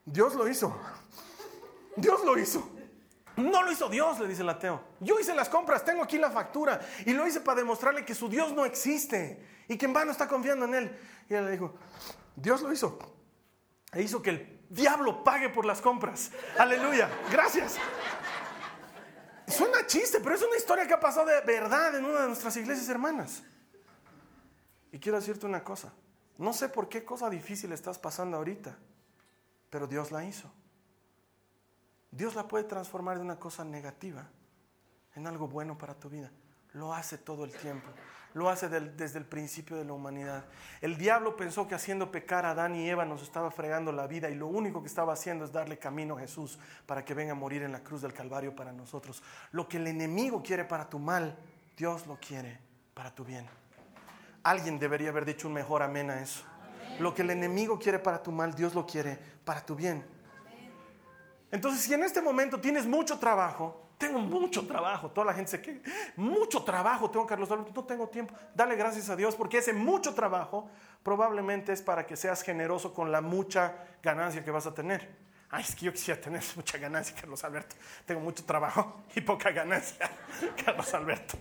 Dios 0.05 0.35
lo 0.35 0.49
hizo. 0.49 0.77
Dios 1.97 2.25
lo 2.25 2.39
hizo. 2.39 2.70
No 3.41 3.63
lo 3.63 3.73
hizo 3.73 3.89
Dios, 3.89 4.19
le 4.21 4.29
dice 4.29 4.43
el 4.43 4.49
ateo. 4.49 4.83
Yo 5.01 5.19
hice 5.19 5.35
las 5.35 5.49
compras, 5.49 5.85
tengo 5.85 6.03
aquí 6.03 6.19
la 6.19 6.31
factura. 6.31 6.81
Y 7.07 7.13
lo 7.13 7.27
hice 7.27 7.41
para 7.41 7.59
demostrarle 7.59 8.05
que 8.05 8.15
su 8.15 8.29
Dios 8.29 8.53
no 8.53 8.65
existe 8.65 9.45
y 9.69 9.77
que 9.77 9.87
en 9.87 9.93
vano 9.93 10.13
está 10.13 10.29
confiando 10.29 10.67
en 10.67 10.75
él. 10.75 10.99
Y 11.29 11.35
ella 11.35 11.43
le 11.43 11.53
dijo, 11.53 11.75
Dios 12.37 12.63
lo 12.63 12.73
hizo. 12.73 12.99
E 13.93 14.03
hizo 14.03 14.23
que 14.23 14.31
el 14.31 14.67
diablo 14.69 15.25
pague 15.25 15.49
por 15.49 15.65
las 15.65 15.81
compras. 15.81 16.31
Aleluya. 16.59 17.11
Gracias. 17.31 17.77
Suena 19.47 19.87
chiste, 19.87 20.21
pero 20.21 20.35
es 20.37 20.43
una 20.43 20.57
historia 20.57 20.87
que 20.87 20.95
ha 20.95 21.01
pasado 21.01 21.27
de 21.27 21.41
verdad 21.41 21.97
en 21.97 22.05
una 22.05 22.21
de 22.21 22.29
nuestras 22.29 22.57
iglesias 22.57 22.89
hermanas. 22.89 23.43
Y 24.93 24.99
quiero 24.99 25.19
decirte 25.19 25.47
una 25.47 25.63
cosa, 25.63 25.93
no 26.39 26.53
sé 26.53 26.69
por 26.69 26.89
qué 26.89 27.05
cosa 27.05 27.29
difícil 27.31 27.73
estás 27.73 27.99
pasando 27.99 28.37
ahorita, 28.37 28.77
pero 29.69 29.87
Dios 29.87 30.11
la 30.11 30.25
hizo. 30.25 30.53
Dios 32.11 32.35
la 32.35 32.49
puede 32.49 32.65
transformar 32.65 33.19
de 33.19 33.25
una 33.25 33.39
cosa 33.39 33.65
negativa 33.65 34.29
en 35.15 35.27
algo 35.27 35.49
bueno 35.49 35.79
para 35.79 35.95
tu 35.95 36.09
vida. 36.09 36.31
Lo 36.73 36.95
hace 36.95 37.19
todo 37.19 37.45
el 37.45 37.53
tiempo. 37.53 37.89
Lo 38.33 38.49
hace 38.49 38.69
desde 38.69 39.19
el 39.19 39.25
principio 39.25 39.77
de 39.77 39.85
la 39.85 39.93
humanidad. 39.93 40.45
El 40.81 40.97
diablo 40.97 41.37
pensó 41.37 41.67
que 41.67 41.75
haciendo 41.75 42.13
pecar 42.13 42.47
a 42.47 42.53
Adán 42.53 42.77
y 42.77 42.89
Eva 42.89 43.05
nos 43.05 43.23
estaba 43.23 43.51
fregando 43.51 43.91
la 43.91 44.07
vida 44.07 44.31
y 44.31 44.37
lo 44.37 44.47
único 44.47 44.83
que 44.83 44.89
estaba 44.89 45.15
haciendo 45.15 45.45
es 45.45 45.53
darle 45.53 45.79
camino 45.79 46.17
a 46.17 46.21
Jesús 46.21 46.59
para 46.87 47.05
que 47.05 47.13
venga 47.13 47.33
a 47.33 47.37
morir 47.37 47.63
en 47.63 47.73
la 47.73 47.83
cruz 47.83 48.03
del 48.03 48.13
Calvario 48.13 48.55
para 48.55 48.73
nosotros. 48.73 49.21
Lo 49.51 49.69
que 49.69 49.79
el 49.79 49.89
enemigo 49.89 50.43
quiere 50.45 50.65
para 50.65 50.89
tu 50.89 51.01
mal, 51.01 51.37
Dios 51.77 52.07
lo 52.07 52.19
quiere 52.21 52.61
para 52.95 53.13
tu 53.13 53.25
bien. 53.25 53.49
Alguien 54.45 54.79
debería 54.79 55.09
haber 55.09 55.25
dicho 55.25 55.49
un 55.49 55.55
mejor 55.55 55.83
amén 55.83 56.09
a 56.11 56.23
eso. 56.23 56.45
Lo 57.01 57.15
que 57.15 57.23
el 57.23 57.31
enemigo 57.31 57.81
quiere 57.81 57.99
para 57.99 58.23
tu 58.23 58.31
mal, 58.31 58.55
Dios 58.55 58.75
lo 58.75 58.87
quiere 58.87 59.19
para 59.45 59.65
tu 59.67 59.75
bien. 59.75 60.05
Entonces, 61.51 61.83
si 61.83 61.93
en 61.93 62.05
este 62.05 62.21
momento 62.21 62.61
tienes 62.61 62.87
mucho 62.87 63.19
trabajo, 63.19 63.91
tengo 63.99 64.19
mucho 64.19 64.67
trabajo, 64.67 65.11
toda 65.11 65.27
la 65.27 65.35
gente 65.35 65.51
se 65.51 65.61
que 65.61 65.83
mucho 66.17 66.63
trabajo 66.63 67.11
tengo, 67.11 67.27
Carlos 67.27 67.51
no 67.51 67.85
tengo 67.85 68.09
tiempo. 68.09 68.35
Dale 68.55 68.75
gracias 68.77 69.11
a 69.11 69.17
Dios 69.17 69.35
porque 69.35 69.59
ese 69.59 69.75
mucho 69.75 70.15
trabajo 70.15 70.71
probablemente 71.03 71.73
es 71.73 71.83
para 71.83 72.07
que 72.07 72.17
seas 72.17 72.43
generoso 72.43 72.95
con 72.95 73.13
la 73.13 73.21
mucha 73.21 73.75
ganancia 74.03 74.43
que 74.43 74.51
vas 74.51 74.67
a 74.67 74.73
tener. 74.73 75.07
Ay, 75.51 75.65
es 75.69 75.75
que 75.75 75.85
yo 75.85 75.93
quisiera 75.93 76.19
tener 76.21 76.43
mucha 76.57 76.79
ganancia, 76.79 77.15
Carlos 77.15 77.45
Alberto. 77.45 77.77
Tengo 78.07 78.21
mucho 78.21 78.45
trabajo 78.45 79.03
y 79.15 79.21
poca 79.21 79.51
ganancia, 79.51 80.11
Carlos 80.65 80.95
Alberto. 80.95 81.37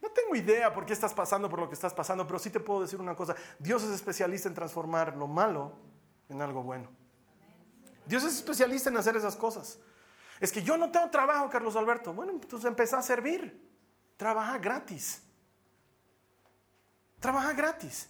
No 0.00 0.08
tengo 0.10 0.34
idea 0.34 0.74
por 0.74 0.84
qué 0.84 0.92
estás 0.92 1.14
pasando 1.14 1.48
por 1.48 1.60
lo 1.60 1.68
que 1.68 1.74
estás 1.74 1.94
pasando, 1.94 2.26
pero 2.26 2.40
sí 2.40 2.50
te 2.50 2.58
puedo 2.58 2.80
decir 2.80 2.98
una 3.00 3.14
cosa. 3.14 3.36
Dios 3.60 3.84
es 3.84 3.90
especialista 3.90 4.48
en 4.48 4.54
transformar 4.54 5.16
lo 5.16 5.28
malo 5.28 5.72
en 6.28 6.42
algo 6.42 6.64
bueno. 6.64 7.01
Dios 8.06 8.24
es 8.24 8.34
especialista 8.34 8.90
en 8.90 8.96
hacer 8.96 9.16
esas 9.16 9.36
cosas. 9.36 9.78
Es 10.40 10.50
que 10.50 10.62
yo 10.62 10.76
no 10.76 10.90
tengo 10.90 11.08
trabajo, 11.10 11.48
Carlos 11.48 11.76
Alberto. 11.76 12.12
Bueno, 12.12 12.32
entonces 12.32 12.68
empezá 12.68 12.98
a 12.98 13.02
servir. 13.02 13.60
Trabaja 14.16 14.58
gratis. 14.58 15.22
Trabaja 17.20 17.52
gratis. 17.52 18.08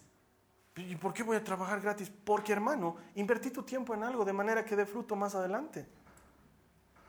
¿Y 0.77 0.97
por 0.97 1.13
qué 1.13 1.23
voy 1.23 1.37
a 1.37 1.45
trabajar 1.45 1.81
gratis? 1.81 2.11
Porque, 2.25 2.53
hermano, 2.53 2.97
invertí 3.15 3.51
tu 3.51 3.63
tiempo 3.63 3.93
en 3.93 4.03
algo 4.03 4.25
de 4.25 4.33
manera 4.33 4.65
que 4.65 4.75
dé 4.75 4.87
fruto 4.87 5.15
más 5.15 5.35
adelante. 5.35 5.87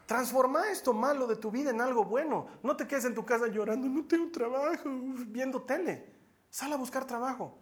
Transforma 0.05 0.69
esto 0.69 0.93
malo 0.93 1.25
de 1.27 1.37
tu 1.37 1.49
vida 1.49 1.69
en 1.69 1.79
algo 1.79 2.03
bueno. 2.03 2.47
No 2.61 2.75
te 2.75 2.85
quedes 2.85 3.05
en 3.05 3.15
tu 3.15 3.25
casa 3.25 3.47
llorando, 3.47 3.87
no 3.87 4.05
tengo 4.05 4.29
trabajo, 4.31 4.89
viendo 5.27 5.61
tele. 5.61 6.13
Sal 6.49 6.73
a 6.73 6.75
buscar 6.75 7.05
trabajo. 7.05 7.57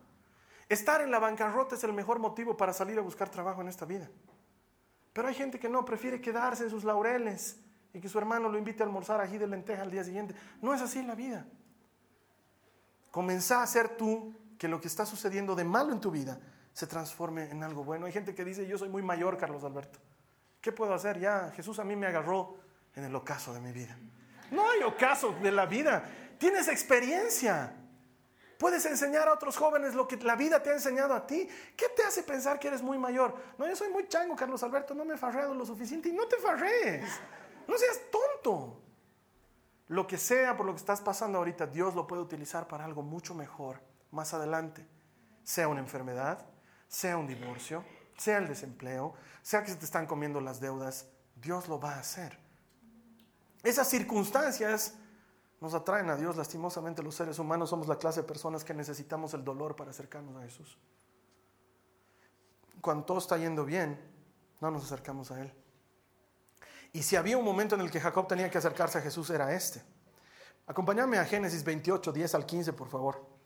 Estar 0.67 1.01
en 1.01 1.11
la 1.11 1.19
bancarrota 1.19 1.75
es 1.75 1.83
el 1.83 1.93
mejor 1.93 2.17
motivo 2.17 2.57
para 2.57 2.73
salir 2.73 2.97
a 2.97 3.01
buscar 3.01 3.29
trabajo 3.29 3.61
en 3.61 3.67
esta 3.67 3.85
vida. 3.85 4.09
Pero 5.13 5.27
hay 5.27 5.35
gente 5.35 5.59
que 5.59 5.69
no, 5.69 5.83
prefiere 5.83 6.21
quedarse 6.21 6.63
en 6.63 6.69
sus 6.69 6.83
laureles 6.83 7.57
y 7.93 7.99
que 7.99 8.07
su 8.07 8.17
hermano 8.17 8.49
lo 8.49 8.57
invite 8.57 8.83
a 8.83 8.85
almorzar 8.85 9.19
ají 9.19 9.37
de 9.37 9.47
lenteja 9.47 9.81
al 9.81 9.91
día 9.91 10.03
siguiente. 10.03 10.35
No 10.61 10.73
es 10.73 10.81
así 10.81 11.03
la 11.03 11.15
vida. 11.15 11.45
Comenzá 13.11 13.59
a 13.59 13.63
hacer 13.63 13.97
tú 13.97 14.33
que 14.57 14.67
lo 14.67 14.79
que 14.79 14.87
está 14.87 15.05
sucediendo 15.05 15.55
de 15.55 15.65
malo 15.65 15.91
en 15.91 15.99
tu 15.99 16.11
vida 16.11 16.39
se 16.73 16.87
transforme 16.87 17.49
en 17.51 17.63
algo 17.63 17.83
bueno. 17.83 18.05
Hay 18.05 18.13
gente 18.13 18.33
que 18.33 18.45
dice, 18.45 18.65
yo 18.65 18.77
soy 18.77 18.87
muy 18.87 19.01
mayor, 19.01 19.37
Carlos 19.37 19.63
Alberto. 19.63 19.99
¿Qué 20.61 20.71
puedo 20.71 20.93
hacer? 20.93 21.19
Ya 21.19 21.51
Jesús 21.55 21.79
a 21.79 21.83
mí 21.83 21.95
me 21.95 22.07
agarró 22.07 22.55
en 22.95 23.03
el 23.03 23.15
ocaso 23.15 23.53
de 23.53 23.59
mi 23.59 23.71
vida. 23.73 23.97
No 24.51 24.69
hay 24.69 24.83
ocaso 24.83 25.33
de 25.41 25.51
la 25.51 25.65
vida. 25.65 26.03
Tienes 26.37 26.67
experiencia. 26.67 27.75
Puedes 28.61 28.85
enseñar 28.85 29.27
a 29.27 29.33
otros 29.33 29.57
jóvenes 29.57 29.95
lo 29.95 30.07
que 30.07 30.17
la 30.17 30.35
vida 30.35 30.61
te 30.61 30.69
ha 30.69 30.73
enseñado 30.73 31.15
a 31.15 31.25
ti. 31.25 31.49
¿Qué 31.75 31.89
te 31.95 32.03
hace 32.03 32.21
pensar 32.21 32.59
que 32.59 32.67
eres 32.67 32.83
muy 32.83 32.99
mayor? 32.99 33.35
No, 33.57 33.67
yo 33.67 33.75
soy 33.75 33.89
muy 33.89 34.07
chango, 34.07 34.35
Carlos 34.35 34.61
Alberto, 34.61 34.93
no 34.93 35.03
me 35.03 35.15
he 35.15 35.17
farreado 35.17 35.55
lo 35.55 35.65
suficiente. 35.65 36.09
Y 36.09 36.11
no 36.11 36.27
te 36.27 36.37
farrees. 36.37 37.09
No 37.67 37.75
seas 37.75 37.99
tonto. 38.11 38.79
Lo 39.87 40.05
que 40.05 40.19
sea 40.19 40.55
por 40.55 40.67
lo 40.67 40.73
que 40.73 40.77
estás 40.77 41.01
pasando 41.01 41.39
ahorita, 41.39 41.65
Dios 41.65 41.95
lo 41.95 42.05
puede 42.05 42.21
utilizar 42.21 42.67
para 42.67 42.85
algo 42.85 43.01
mucho 43.01 43.33
mejor 43.33 43.81
más 44.11 44.35
adelante. 44.35 44.85
Sea 45.43 45.67
una 45.67 45.79
enfermedad, 45.79 46.45
sea 46.87 47.17
un 47.17 47.25
divorcio, 47.25 47.83
sea 48.15 48.37
el 48.37 48.47
desempleo, 48.47 49.15
sea 49.41 49.63
que 49.63 49.71
se 49.71 49.77
te 49.77 49.85
están 49.85 50.05
comiendo 50.05 50.39
las 50.39 50.59
deudas, 50.59 51.07
Dios 51.33 51.67
lo 51.67 51.79
va 51.79 51.95
a 51.95 51.99
hacer. 52.01 52.37
Esas 53.63 53.87
circunstancias 53.87 54.93
nos 55.61 55.73
atraen 55.75 56.09
a 56.09 56.17
Dios. 56.17 56.35
Lastimosamente 56.35 57.01
los 57.01 57.15
seres 57.15 57.39
humanos 57.39 57.69
somos 57.69 57.87
la 57.87 57.97
clase 57.97 58.21
de 58.21 58.27
personas 58.27 58.65
que 58.65 58.73
necesitamos 58.73 59.33
el 59.33 59.43
dolor 59.43 59.75
para 59.75 59.91
acercarnos 59.91 60.35
a 60.35 60.41
Jesús. 60.41 60.77
Cuando 62.81 63.05
todo 63.05 63.19
está 63.19 63.37
yendo 63.37 63.63
bien, 63.63 63.97
no 64.59 64.71
nos 64.71 64.83
acercamos 64.83 65.31
a 65.31 65.39
Él. 65.39 65.53
Y 66.91 67.03
si 67.03 67.15
había 67.15 67.37
un 67.37 67.45
momento 67.45 67.75
en 67.75 67.81
el 67.81 67.91
que 67.91 68.01
Jacob 68.01 68.27
tenía 68.27 68.49
que 68.49 68.57
acercarse 68.57 68.97
a 68.97 69.01
Jesús, 69.01 69.29
era 69.29 69.53
este. 69.53 69.81
Acompáñame 70.65 71.19
a 71.19 71.25
Génesis 71.25 71.63
28, 71.63 72.11
10 72.11 72.35
al 72.35 72.45
15, 72.45 72.73
por 72.73 72.89
favor. 72.89 73.40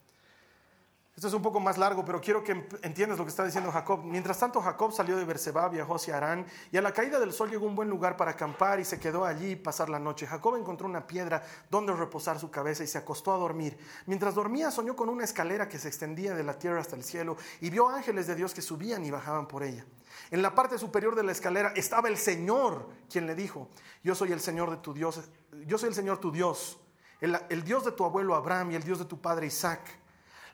Esto 1.16 1.30
es 1.30 1.34
un 1.34 1.42
poco 1.42 1.62
más 1.62 1.78
largo, 1.78 2.04
pero 2.04 2.20
quiero 2.20 2.44
que 2.44 2.68
entiendas 2.82 3.18
lo 3.18 3.24
que 3.24 3.30
está 3.30 3.46
diciendo 3.46 3.72
Jacob. 3.72 4.02
Mientras 4.04 4.38
tanto, 4.38 4.60
Jacob 4.60 4.92
salió 4.92 5.16
de 5.16 5.24
Berseba, 5.24 5.70
viajó 5.70 5.96
hacia 5.96 6.18
Arán, 6.18 6.46
y 6.74 6.76
a 6.76 6.82
la 6.82 6.92
caída 6.92 7.22
del 7.22 7.32
sol 7.32 7.50
llegó 7.50 7.68
a 7.68 7.70
un 7.70 7.76
buen 7.76 7.90
lugar 7.90 8.18
para 8.18 8.32
acampar 8.32 8.82
y 8.82 8.84
se 8.84 9.00
quedó 9.00 9.24
allí 9.24 9.56
pasar 9.56 9.88
la 9.88 9.98
noche. 9.98 10.28
Jacob 10.28 10.58
encontró 10.58 10.90
una 10.90 11.08
piedra 11.08 11.42
donde 11.72 11.94
reposar 11.94 12.38
su 12.38 12.52
cabeza 12.52 12.84
y 12.84 12.88
se 12.88 12.98
acostó 12.98 13.34
a 13.34 13.38
dormir. 13.38 13.78
Mientras 14.08 14.36
dormía, 14.36 14.72
soñó 14.72 14.98
con 14.98 15.08
una 15.08 15.24
escalera 15.24 15.70
que 15.70 15.80
se 15.80 15.88
extendía 15.88 16.36
de 16.36 16.44
la 16.44 16.60
tierra 16.60 16.82
hasta 16.82 16.98
el 16.98 17.04
cielo 17.06 17.38
y 17.62 17.70
vio 17.70 17.88
ángeles 17.88 18.28
de 18.28 18.36
Dios 18.36 18.54
que 18.54 18.62
subían 18.62 19.06
y 19.06 19.12
bajaban 19.12 19.48
por 19.48 19.64
ella. 19.64 19.86
En 20.32 20.42
la 20.42 20.54
parte 20.54 20.78
superior 20.78 21.16
de 21.16 21.24
la 21.24 21.32
escalera 21.32 21.72
estaba 21.78 22.10
el 22.10 22.18
Señor, 22.18 22.90
quien 23.10 23.26
le 23.26 23.36
dijo: 23.36 23.70
Yo 24.04 24.16
soy 24.16 24.34
el 24.34 24.42
Señor 24.42 24.70
de 24.70 24.78
tu 24.78 24.94
Dios, 24.94 25.22
yo 25.66 25.78
soy 25.78 25.88
el 25.88 25.96
Señor 25.96 26.18
tu 26.18 26.30
Dios, 26.30 26.78
el 27.22 27.64
Dios 27.64 27.86
de 27.86 27.94
tu 27.94 28.04
abuelo 28.04 28.36
Abraham 28.36 28.72
y 28.72 28.76
el 28.76 28.84
Dios 28.84 29.00
de 29.00 29.06
tu 29.06 29.22
padre 29.22 29.48
Isaac. 29.48 29.80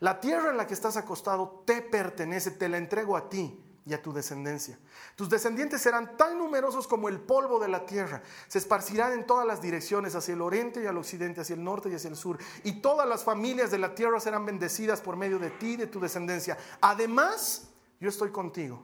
La 0.01 0.19
tierra 0.19 0.49
en 0.49 0.57
la 0.57 0.65
que 0.65 0.73
estás 0.73 0.97
acostado 0.97 1.63
te 1.63 1.83
pertenece, 1.83 2.49
te 2.49 2.67
la 2.67 2.77
entrego 2.77 3.15
a 3.15 3.29
ti 3.29 3.63
y 3.85 3.93
a 3.93 4.01
tu 4.01 4.11
descendencia. 4.11 4.79
Tus 5.15 5.29
descendientes 5.29 5.79
serán 5.79 6.17
tan 6.17 6.39
numerosos 6.39 6.87
como 6.87 7.07
el 7.07 7.19
polvo 7.19 7.59
de 7.59 7.67
la 7.67 7.85
tierra. 7.85 8.23
Se 8.47 8.57
esparcirán 8.57 9.13
en 9.13 9.27
todas 9.27 9.45
las 9.45 9.61
direcciones, 9.61 10.15
hacia 10.15 10.33
el 10.33 10.41
oriente 10.41 10.81
y 10.81 10.87
al 10.87 10.97
occidente, 10.97 11.41
hacia 11.41 11.53
el 11.53 11.63
norte 11.63 11.89
y 11.89 11.93
hacia 11.93 12.09
el 12.09 12.15
sur. 12.15 12.39
Y 12.63 12.81
todas 12.81 13.07
las 13.07 13.23
familias 13.23 13.69
de 13.69 13.77
la 13.77 13.93
tierra 13.93 14.19
serán 14.19 14.43
bendecidas 14.43 15.01
por 15.01 15.17
medio 15.17 15.37
de 15.37 15.51
ti 15.51 15.73
y 15.73 15.77
de 15.77 15.87
tu 15.87 15.99
descendencia. 15.99 16.57
Además, 16.81 17.69
yo 17.99 18.09
estoy 18.09 18.31
contigo 18.31 18.83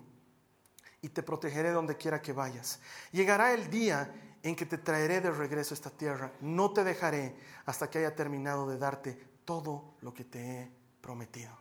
y 1.01 1.10
te 1.10 1.23
protegeré 1.23 1.71
donde 1.71 1.97
quiera 1.97 2.21
que 2.21 2.32
vayas. 2.32 2.80
Llegará 3.12 3.53
el 3.53 3.71
día 3.71 4.13
en 4.43 4.56
que 4.56 4.67
te 4.67 4.77
traeré 4.77 5.19
de 5.21 5.32
regreso 5.32 5.73
a 5.73 5.77
esta 5.77 5.89
tierra. 5.89 6.32
No 6.41 6.73
te 6.73 6.84
dejaré 6.84 7.36
hasta 7.65 7.89
que 7.89 7.97
haya 7.97 8.15
terminado 8.15 8.69
de 8.69 8.77
darte 8.77 9.13
todo 9.45 9.95
lo 10.01 10.13
que 10.13 10.23
te 10.23 10.39
he 10.39 10.76
prometido. 11.01 11.51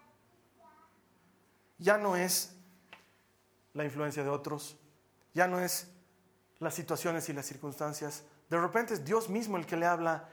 Ya 1.79 1.99
no 1.99 2.16
es 2.16 2.55
la 3.75 3.85
influencia 3.85 4.22
de 4.22 4.31
otros, 4.31 4.77
ya 5.35 5.46
no 5.46 5.61
es 5.61 5.88
las 6.59 6.75
situaciones 6.75 7.29
y 7.29 7.33
las 7.33 7.46
circunstancias. 7.46 8.25
De 8.49 8.59
repente 8.59 8.94
es 8.94 9.05
Dios 9.05 9.29
mismo 9.29 9.57
el 9.57 9.66
que 9.66 9.77
le 9.77 9.87
habla 9.87 10.29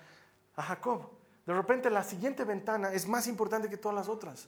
a 0.55 0.63
Jacob. 0.63 1.09
De 1.45 1.53
repente 1.53 1.89
la 1.89 2.03
siguiente 2.03 2.45
ventana 2.45 2.93
es 2.93 3.07
más 3.07 3.27
importante 3.27 3.69
que 3.69 3.77
todas 3.77 3.95
las 3.95 4.07
otras. 4.07 4.47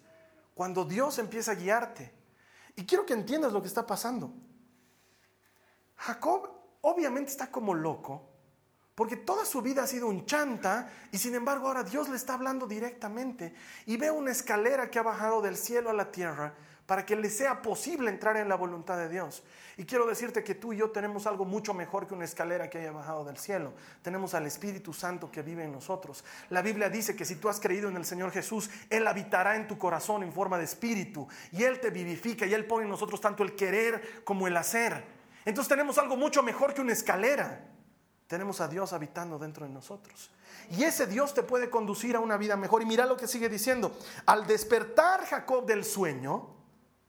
Cuando 0.53 0.85
Dios 0.85 1.19
empieza 1.19 1.51
a 1.51 1.55
guiarte. 1.55 2.13
Y 2.77 2.85
quiero 2.85 3.05
que 3.05 3.13
entiendas 3.13 3.51
lo 3.51 3.61
que 3.61 3.67
está 3.67 3.85
pasando. 3.85 4.31
Jacob 5.97 6.49
obviamente 6.81 7.31
está 7.31 7.51
como 7.51 7.73
loco, 7.73 8.29
porque 8.95 9.17
toda 9.17 9.45
su 9.45 9.61
vida 9.61 9.83
ha 9.83 9.87
sido 9.87 10.07
un 10.07 10.25
chanta 10.25 10.89
y 11.11 11.17
sin 11.17 11.35
embargo 11.35 11.67
ahora 11.67 11.83
Dios 11.83 12.09
le 12.09 12.15
está 12.15 12.33
hablando 12.33 12.65
directamente 12.65 13.53
y 13.85 13.97
ve 13.97 14.09
una 14.09 14.31
escalera 14.31 14.89
que 14.89 14.99
ha 14.99 15.03
bajado 15.03 15.41
del 15.41 15.57
cielo 15.57 15.89
a 15.89 15.93
la 15.93 16.11
tierra 16.11 16.55
para 16.85 17.05
que 17.05 17.15
le 17.15 17.29
sea 17.29 17.61
posible 17.61 18.09
entrar 18.09 18.37
en 18.37 18.47
la 18.47 18.55
voluntad 18.55 18.97
de 18.97 19.09
Dios. 19.09 19.43
Y 19.75 19.85
quiero 19.85 20.05
decirte 20.05 20.43
que 20.43 20.55
tú 20.55 20.71
y 20.71 20.77
yo 20.77 20.91
tenemos 20.91 21.25
algo 21.25 21.43
mucho 21.43 21.73
mejor 21.73 22.07
que 22.07 22.13
una 22.13 22.25
escalera 22.25 22.69
que 22.69 22.77
haya 22.77 22.91
bajado 22.91 23.25
del 23.25 23.37
cielo. 23.37 23.73
Tenemos 24.01 24.35
al 24.35 24.45
Espíritu 24.45 24.93
Santo 24.93 25.31
que 25.31 25.41
vive 25.41 25.63
en 25.63 25.71
nosotros. 25.71 26.23
La 26.49 26.61
Biblia 26.61 26.89
dice 26.89 27.15
que 27.15 27.25
si 27.25 27.35
tú 27.35 27.49
has 27.49 27.59
creído 27.59 27.89
en 27.89 27.97
el 27.97 28.05
Señor 28.05 28.31
Jesús, 28.31 28.69
Él 28.89 29.07
habitará 29.07 29.55
en 29.55 29.67
tu 29.67 29.77
corazón 29.77 30.21
en 30.21 30.31
forma 30.31 30.57
de 30.59 30.65
espíritu 30.65 31.27
y 31.51 31.63
Él 31.63 31.79
te 31.79 31.89
vivifica 31.89 32.45
y 32.45 32.53
Él 32.53 32.65
pone 32.65 32.85
en 32.85 32.91
nosotros 32.91 33.19
tanto 33.19 33.43
el 33.43 33.55
querer 33.55 34.23
como 34.23 34.47
el 34.47 34.55
hacer. 34.55 35.03
Entonces 35.43 35.69
tenemos 35.69 35.97
algo 35.97 36.15
mucho 36.15 36.43
mejor 36.43 36.73
que 36.73 36.81
una 36.81 36.93
escalera. 36.93 37.74
Tenemos 38.27 38.59
a 38.59 38.67
Dios 38.67 38.91
habitando 38.93 39.37
dentro 39.37 39.65
de 39.65 39.71
nosotros. 39.71 40.31
Y 40.71 40.83
ese 40.83 41.05
Dios 41.05 41.33
te 41.33 41.43
puede 41.43 41.69
conducir 41.69 42.15
a 42.15 42.19
una 42.19 42.37
vida 42.37 42.55
mejor. 42.55 42.81
Y 42.81 42.85
mira 42.85 43.05
lo 43.05 43.17
que 43.17 43.27
sigue 43.27 43.49
diciendo. 43.49 43.95
Al 44.25 44.47
despertar 44.47 45.25
Jacob 45.25 45.65
del 45.65 45.83
sueño, 45.83 46.55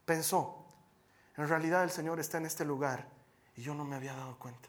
pensó, 0.05 0.67
en 1.37 1.49
realidad 1.49 1.85
el 1.85 1.91
Señor 1.91 2.21
está 2.21 2.39
en 2.39 2.47
este 2.47 2.65
lugar 2.65 3.09
y 3.55 3.63
yo 3.63 3.75
no 3.75 3.85
me 3.85 3.97
había 3.97 4.15
dado 4.15 4.39
cuenta. 4.39 4.69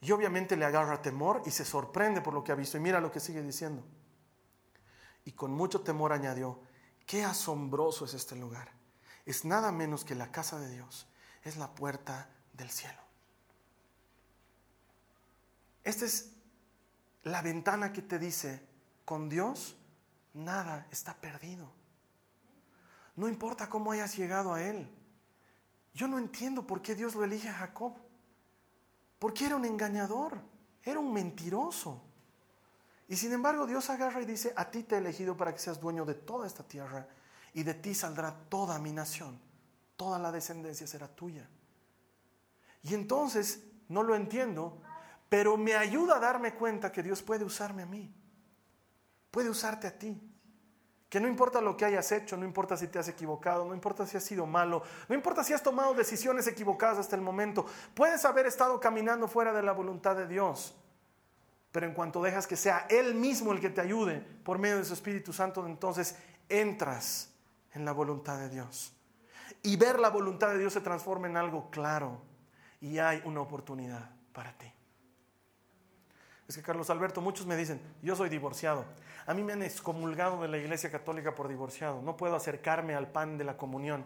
Y 0.00 0.12
obviamente 0.12 0.56
le 0.56 0.64
agarra 0.64 1.02
temor 1.02 1.42
y 1.44 1.50
se 1.50 1.64
sorprende 1.64 2.20
por 2.20 2.32
lo 2.34 2.44
que 2.44 2.52
ha 2.52 2.54
visto. 2.54 2.76
Y 2.76 2.80
mira 2.80 3.00
lo 3.00 3.10
que 3.10 3.18
sigue 3.18 3.42
diciendo. 3.42 3.82
Y 5.24 5.32
con 5.32 5.50
mucho 5.50 5.80
temor 5.80 6.12
añadió, 6.12 6.60
qué 7.04 7.24
asombroso 7.24 8.04
es 8.04 8.14
este 8.14 8.36
lugar. 8.36 8.70
Es 9.26 9.44
nada 9.44 9.72
menos 9.72 10.04
que 10.04 10.14
la 10.14 10.30
casa 10.30 10.60
de 10.60 10.70
Dios. 10.70 11.08
Es 11.42 11.56
la 11.56 11.74
puerta 11.74 12.30
del 12.52 12.70
cielo. 12.70 13.07
Esta 15.88 16.04
es 16.04 16.34
la 17.22 17.40
ventana 17.40 17.94
que 17.94 18.02
te 18.02 18.18
dice, 18.18 18.60
con 19.06 19.30
Dios 19.30 19.74
nada 20.34 20.86
está 20.90 21.14
perdido. 21.14 21.72
No 23.16 23.26
importa 23.26 23.70
cómo 23.70 23.92
hayas 23.92 24.14
llegado 24.14 24.52
a 24.52 24.62
Él. 24.62 24.86
Yo 25.94 26.06
no 26.06 26.18
entiendo 26.18 26.66
por 26.66 26.82
qué 26.82 26.94
Dios 26.94 27.14
lo 27.14 27.24
elige 27.24 27.48
a 27.48 27.54
Jacob. 27.54 27.94
Porque 29.18 29.46
era 29.46 29.56
un 29.56 29.64
engañador, 29.64 30.38
era 30.82 31.00
un 31.00 31.10
mentiroso. 31.10 32.02
Y 33.08 33.16
sin 33.16 33.32
embargo 33.32 33.66
Dios 33.66 33.88
agarra 33.88 34.20
y 34.20 34.26
dice, 34.26 34.52
a 34.56 34.70
ti 34.70 34.82
te 34.82 34.96
he 34.96 34.98
elegido 34.98 35.38
para 35.38 35.54
que 35.54 35.58
seas 35.58 35.80
dueño 35.80 36.04
de 36.04 36.16
toda 36.16 36.46
esta 36.46 36.64
tierra 36.64 37.08
y 37.54 37.62
de 37.62 37.72
ti 37.72 37.94
saldrá 37.94 38.34
toda 38.50 38.78
mi 38.78 38.92
nación. 38.92 39.40
Toda 39.96 40.18
la 40.18 40.32
descendencia 40.32 40.86
será 40.86 41.08
tuya. 41.08 41.48
Y 42.82 42.92
entonces, 42.92 43.62
no 43.88 44.02
lo 44.02 44.14
entiendo, 44.14 44.82
pero 45.28 45.56
me 45.56 45.74
ayuda 45.74 46.16
a 46.16 46.20
darme 46.20 46.54
cuenta 46.54 46.90
que 46.90 47.02
Dios 47.02 47.22
puede 47.22 47.44
usarme 47.44 47.82
a 47.82 47.86
mí. 47.86 48.14
Puede 49.30 49.50
usarte 49.50 49.86
a 49.86 49.98
ti. 49.98 50.20
Que 51.08 51.20
no 51.20 51.28
importa 51.28 51.60
lo 51.60 51.76
que 51.76 51.86
hayas 51.86 52.12
hecho, 52.12 52.36
no 52.36 52.44
importa 52.44 52.76
si 52.76 52.88
te 52.88 52.98
has 52.98 53.08
equivocado, 53.08 53.64
no 53.64 53.74
importa 53.74 54.06
si 54.06 54.16
has 54.16 54.24
sido 54.24 54.44
malo, 54.44 54.82
no 55.08 55.14
importa 55.14 55.42
si 55.42 55.54
has 55.54 55.62
tomado 55.62 55.94
decisiones 55.94 56.46
equivocadas 56.46 56.98
hasta 56.98 57.16
el 57.16 57.22
momento, 57.22 57.64
puedes 57.94 58.24
haber 58.26 58.46
estado 58.46 58.78
caminando 58.78 59.26
fuera 59.26 59.54
de 59.54 59.62
la 59.62 59.72
voluntad 59.72 60.16
de 60.16 60.26
Dios. 60.26 60.74
Pero 61.72 61.86
en 61.86 61.94
cuanto 61.94 62.22
dejas 62.22 62.46
que 62.46 62.56
sea 62.56 62.86
Él 62.90 63.14
mismo 63.14 63.52
el 63.52 63.60
que 63.60 63.70
te 63.70 63.80
ayude 63.80 64.20
por 64.44 64.58
medio 64.58 64.76
de 64.76 64.84
su 64.84 64.92
Espíritu 64.92 65.32
Santo, 65.32 65.66
entonces 65.66 66.16
entras 66.48 67.30
en 67.72 67.84
la 67.84 67.92
voluntad 67.92 68.38
de 68.38 68.50
Dios. 68.50 68.92
Y 69.62 69.76
ver 69.76 69.98
la 69.98 70.10
voluntad 70.10 70.50
de 70.50 70.58
Dios 70.58 70.74
se 70.74 70.80
transforma 70.80 71.26
en 71.26 71.36
algo 71.36 71.70
claro 71.70 72.20
y 72.80 72.98
hay 72.98 73.22
una 73.24 73.40
oportunidad 73.40 74.10
para 74.32 74.52
ti. 74.56 74.72
Es 76.48 76.56
que 76.56 76.62
Carlos 76.62 76.88
Alberto, 76.88 77.20
muchos 77.20 77.46
me 77.46 77.56
dicen, 77.56 77.78
yo 78.00 78.16
soy 78.16 78.30
divorciado. 78.30 78.86
A 79.26 79.34
mí 79.34 79.42
me 79.42 79.52
han 79.52 79.62
excomulgado 79.62 80.40
de 80.40 80.48
la 80.48 80.56
Iglesia 80.56 80.90
Católica 80.90 81.34
por 81.34 81.46
divorciado. 81.46 82.00
No 82.00 82.16
puedo 82.16 82.34
acercarme 82.34 82.94
al 82.94 83.06
pan 83.06 83.36
de 83.36 83.44
la 83.44 83.58
comunión. 83.58 84.02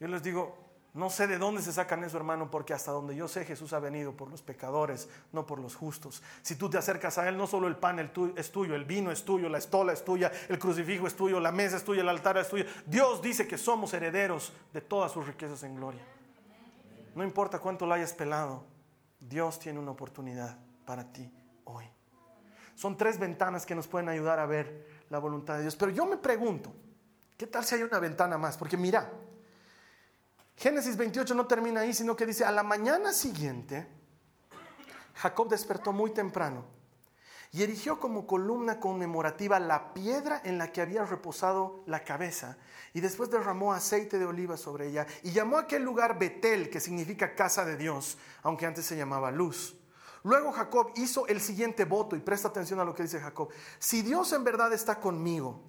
Yo 0.00 0.08
les 0.08 0.22
digo, 0.22 0.56
no 0.94 1.10
sé 1.10 1.26
de 1.26 1.36
dónde 1.36 1.60
se 1.60 1.74
sacan 1.74 2.02
eso, 2.02 2.16
hermano, 2.16 2.50
porque 2.50 2.72
hasta 2.72 2.92
donde 2.92 3.14
yo 3.14 3.28
sé 3.28 3.44
Jesús 3.44 3.74
ha 3.74 3.78
venido 3.78 4.16
por 4.16 4.30
los 4.30 4.40
pecadores, 4.40 5.10
no 5.32 5.44
por 5.44 5.58
los 5.58 5.76
justos. 5.76 6.22
Si 6.40 6.56
tú 6.56 6.70
te 6.70 6.78
acercas 6.78 7.18
a 7.18 7.28
Él, 7.28 7.36
no 7.36 7.46
solo 7.46 7.68
el 7.68 7.76
pan 7.76 7.98
es 8.36 8.50
tuyo, 8.50 8.74
el 8.74 8.86
vino 8.86 9.12
es 9.12 9.22
tuyo, 9.26 9.50
la 9.50 9.58
estola 9.58 9.92
es 9.92 10.02
tuya, 10.02 10.32
el 10.48 10.58
crucifijo 10.58 11.06
es 11.06 11.14
tuyo, 11.14 11.40
la 11.40 11.52
mesa 11.52 11.76
es 11.76 11.84
tuya, 11.84 12.00
el 12.00 12.08
altar 12.08 12.38
es 12.38 12.48
tuyo. 12.48 12.64
Dios 12.86 13.20
dice 13.20 13.46
que 13.46 13.58
somos 13.58 13.92
herederos 13.92 14.54
de 14.72 14.80
todas 14.80 15.12
sus 15.12 15.26
riquezas 15.26 15.62
en 15.64 15.76
gloria. 15.76 16.00
No 17.14 17.22
importa 17.22 17.58
cuánto 17.58 17.84
lo 17.84 17.92
hayas 17.92 18.14
pelado, 18.14 18.64
Dios 19.20 19.58
tiene 19.58 19.78
una 19.78 19.90
oportunidad 19.90 20.56
para 20.86 21.04
ti 21.04 21.30
hoy. 21.70 21.90
Son 22.74 22.96
tres 22.96 23.18
ventanas 23.18 23.66
que 23.66 23.74
nos 23.74 23.86
pueden 23.86 24.08
ayudar 24.08 24.38
a 24.38 24.46
ver 24.46 25.04
la 25.10 25.18
voluntad 25.18 25.56
de 25.56 25.62
Dios. 25.62 25.76
Pero 25.76 25.92
yo 25.92 26.06
me 26.06 26.16
pregunto, 26.16 26.72
¿qué 27.36 27.46
tal 27.46 27.64
si 27.64 27.74
hay 27.74 27.82
una 27.82 27.98
ventana 27.98 28.38
más? 28.38 28.56
Porque 28.56 28.76
mira, 28.76 29.10
Génesis 30.56 30.96
28 30.96 31.34
no 31.34 31.46
termina 31.46 31.80
ahí, 31.80 31.92
sino 31.94 32.14
que 32.14 32.26
dice, 32.26 32.44
a 32.44 32.50
la 32.50 32.62
mañana 32.62 33.12
siguiente, 33.12 33.86
Jacob 35.14 35.48
despertó 35.48 35.92
muy 35.92 36.10
temprano 36.10 36.64
y 37.52 37.62
erigió 37.62 37.98
como 37.98 38.26
columna 38.26 38.78
conmemorativa 38.78 39.58
la 39.58 39.92
piedra 39.92 40.40
en 40.44 40.58
la 40.58 40.70
que 40.70 40.82
había 40.82 41.04
reposado 41.04 41.82
la 41.86 42.04
cabeza 42.04 42.58
y 42.92 43.00
después 43.00 43.30
derramó 43.30 43.72
aceite 43.72 44.18
de 44.18 44.26
oliva 44.26 44.56
sobre 44.56 44.88
ella 44.88 45.06
y 45.22 45.32
llamó 45.32 45.56
a 45.56 45.62
aquel 45.62 45.82
lugar 45.82 46.18
Betel, 46.18 46.70
que 46.70 46.78
significa 46.78 47.34
casa 47.34 47.64
de 47.64 47.76
Dios, 47.76 48.18
aunque 48.42 48.66
antes 48.66 48.86
se 48.86 48.96
llamaba 48.96 49.30
luz. 49.30 49.79
Luego 50.22 50.52
Jacob 50.52 50.92
hizo 50.96 51.26
el 51.26 51.40
siguiente 51.40 51.84
voto 51.84 52.16
y 52.16 52.20
presta 52.20 52.48
atención 52.48 52.80
a 52.80 52.84
lo 52.84 52.94
que 52.94 53.04
dice 53.04 53.20
Jacob. 53.20 53.48
Si 53.78 54.02
Dios 54.02 54.32
en 54.32 54.44
verdad 54.44 54.72
está 54.72 55.00
conmigo 55.00 55.62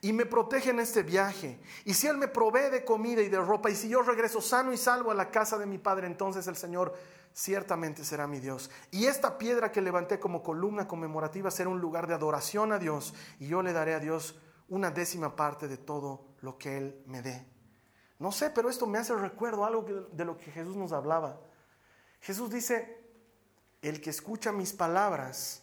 y 0.00 0.12
me 0.12 0.26
protege 0.26 0.70
en 0.70 0.78
este 0.78 1.02
viaje, 1.02 1.60
y 1.84 1.94
si 1.94 2.06
Él 2.06 2.16
me 2.16 2.28
provee 2.28 2.70
de 2.70 2.84
comida 2.84 3.20
y 3.20 3.28
de 3.28 3.40
ropa, 3.40 3.70
y 3.70 3.74
si 3.74 3.88
yo 3.88 4.02
regreso 4.02 4.40
sano 4.40 4.72
y 4.72 4.76
salvo 4.76 5.10
a 5.10 5.14
la 5.14 5.30
casa 5.30 5.58
de 5.58 5.66
mi 5.66 5.78
Padre, 5.78 6.06
entonces 6.06 6.46
el 6.46 6.54
Señor 6.54 6.94
ciertamente 7.32 8.04
será 8.04 8.28
mi 8.28 8.38
Dios. 8.38 8.70
Y 8.92 9.06
esta 9.06 9.38
piedra 9.38 9.72
que 9.72 9.80
levanté 9.80 10.20
como 10.20 10.42
columna 10.42 10.86
conmemorativa 10.86 11.50
será 11.50 11.68
un 11.68 11.80
lugar 11.80 12.06
de 12.06 12.14
adoración 12.14 12.72
a 12.72 12.78
Dios, 12.78 13.12
y 13.40 13.48
yo 13.48 13.62
le 13.62 13.72
daré 13.72 13.94
a 13.94 14.00
Dios 14.00 14.38
una 14.68 14.92
décima 14.92 15.34
parte 15.34 15.66
de 15.66 15.78
todo 15.78 16.36
lo 16.42 16.58
que 16.58 16.76
Él 16.76 17.02
me 17.06 17.22
dé. 17.22 17.44
No 18.20 18.30
sé, 18.30 18.50
pero 18.50 18.68
esto 18.68 18.86
me 18.86 18.98
hace 18.98 19.14
recuerdo 19.14 19.64
algo 19.64 19.82
de 20.12 20.24
lo 20.24 20.36
que 20.36 20.50
Jesús 20.50 20.76
nos 20.76 20.92
hablaba. 20.92 21.40
Jesús 22.20 22.50
dice, 22.50 22.97
el 23.82 24.00
que 24.00 24.10
escucha 24.10 24.52
mis 24.52 24.72
palabras 24.72 25.62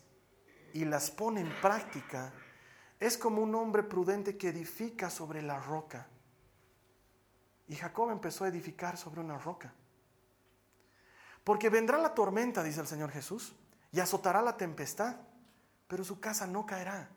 y 0.73 0.85
las 0.85 1.11
pone 1.11 1.41
en 1.41 1.61
práctica 1.61 2.33
es 2.99 3.17
como 3.17 3.41
un 3.41 3.53
hombre 3.55 3.83
prudente 3.83 4.37
que 4.37 4.49
edifica 4.49 5.09
sobre 5.09 5.41
la 5.41 5.59
roca. 5.59 6.07
Y 7.67 7.75
Jacob 7.75 8.11
empezó 8.11 8.45
a 8.45 8.47
edificar 8.47 8.97
sobre 8.97 9.21
una 9.21 9.37
roca. 9.37 9.73
Porque 11.43 11.69
vendrá 11.69 11.97
la 11.97 12.13
tormenta, 12.13 12.63
dice 12.63 12.79
el 12.81 12.87
Señor 12.87 13.11
Jesús, 13.11 13.53
y 13.91 13.99
azotará 13.99 14.41
la 14.41 14.57
tempestad, 14.57 15.17
pero 15.87 16.03
su 16.03 16.19
casa 16.19 16.47
no 16.47 16.65
caerá, 16.65 17.09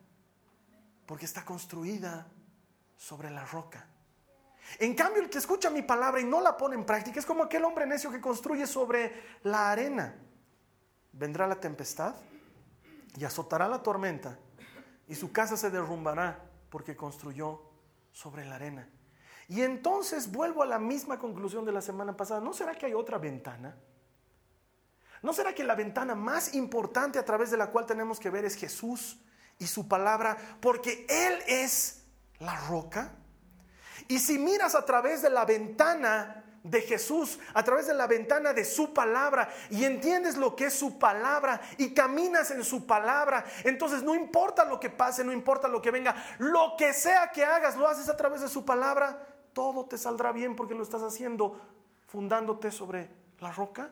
porque 1.06 1.24
está 1.24 1.44
construida 1.44 2.26
sobre 2.96 3.30
la 3.30 3.44
roca. 3.44 3.86
En 4.78 4.94
cambio, 4.94 5.22
el 5.22 5.30
que 5.30 5.38
escucha 5.38 5.70
mi 5.70 5.82
palabra 5.82 6.20
y 6.20 6.24
no 6.24 6.40
la 6.40 6.56
pone 6.56 6.74
en 6.74 6.84
práctica 6.84 7.20
es 7.20 7.26
como 7.26 7.44
aquel 7.44 7.64
hombre 7.64 7.86
necio 7.86 8.10
que 8.10 8.20
construye 8.20 8.66
sobre 8.66 9.38
la 9.44 9.70
arena 9.70 10.27
vendrá 11.12 11.46
la 11.46 11.60
tempestad 11.60 12.14
y 13.16 13.24
azotará 13.24 13.68
la 13.68 13.82
tormenta 13.82 14.38
y 15.06 15.14
su 15.14 15.32
casa 15.32 15.56
se 15.56 15.70
derrumbará 15.70 16.44
porque 16.70 16.96
construyó 16.96 17.62
sobre 18.12 18.44
la 18.44 18.56
arena. 18.56 18.88
Y 19.48 19.62
entonces 19.62 20.30
vuelvo 20.30 20.62
a 20.62 20.66
la 20.66 20.78
misma 20.78 21.18
conclusión 21.18 21.64
de 21.64 21.72
la 21.72 21.80
semana 21.80 22.16
pasada. 22.16 22.40
¿No 22.40 22.52
será 22.52 22.74
que 22.74 22.86
hay 22.86 22.94
otra 22.94 23.16
ventana? 23.16 23.76
¿No 25.22 25.32
será 25.32 25.54
que 25.54 25.64
la 25.64 25.74
ventana 25.74 26.14
más 26.14 26.54
importante 26.54 27.18
a 27.18 27.24
través 27.24 27.50
de 27.50 27.56
la 27.56 27.70
cual 27.70 27.86
tenemos 27.86 28.20
que 28.20 28.30
ver 28.30 28.44
es 28.44 28.54
Jesús 28.54 29.18
y 29.58 29.66
su 29.66 29.88
palabra? 29.88 30.36
Porque 30.60 31.06
Él 31.08 31.42
es 31.46 32.04
la 32.38 32.56
roca. 32.68 33.16
Y 34.06 34.18
si 34.18 34.38
miras 34.38 34.74
a 34.74 34.84
través 34.84 35.22
de 35.22 35.30
la 35.30 35.44
ventana 35.44 36.44
de 36.70 36.82
Jesús, 36.82 37.38
a 37.54 37.62
través 37.62 37.86
de 37.86 37.94
la 37.94 38.06
ventana 38.06 38.52
de 38.52 38.64
su 38.64 38.92
palabra, 38.92 39.48
y 39.70 39.84
entiendes 39.84 40.36
lo 40.36 40.54
que 40.54 40.66
es 40.66 40.74
su 40.74 40.98
palabra 40.98 41.60
y 41.76 41.94
caminas 41.94 42.50
en 42.50 42.64
su 42.64 42.86
palabra, 42.86 43.44
entonces 43.64 44.02
no 44.02 44.14
importa 44.14 44.64
lo 44.64 44.78
que 44.78 44.90
pase, 44.90 45.24
no 45.24 45.32
importa 45.32 45.68
lo 45.68 45.80
que 45.80 45.90
venga, 45.90 46.14
lo 46.38 46.74
que 46.76 46.92
sea 46.92 47.30
que 47.30 47.44
hagas, 47.44 47.76
lo 47.76 47.88
haces 47.88 48.08
a 48.08 48.16
través 48.16 48.40
de 48.40 48.48
su 48.48 48.64
palabra, 48.64 49.26
todo 49.52 49.86
te 49.86 49.98
saldrá 49.98 50.32
bien 50.32 50.54
porque 50.54 50.74
lo 50.74 50.82
estás 50.82 51.02
haciendo 51.02 51.60
fundándote 52.06 52.70
sobre 52.70 53.10
la 53.40 53.52
roca. 53.52 53.90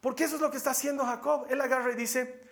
Porque 0.00 0.24
eso 0.24 0.36
es 0.36 0.40
lo 0.40 0.50
que 0.50 0.56
está 0.56 0.70
haciendo 0.70 1.04
Jacob. 1.04 1.46
Él 1.50 1.60
agarra 1.60 1.92
y 1.92 1.94
dice, 1.94 2.42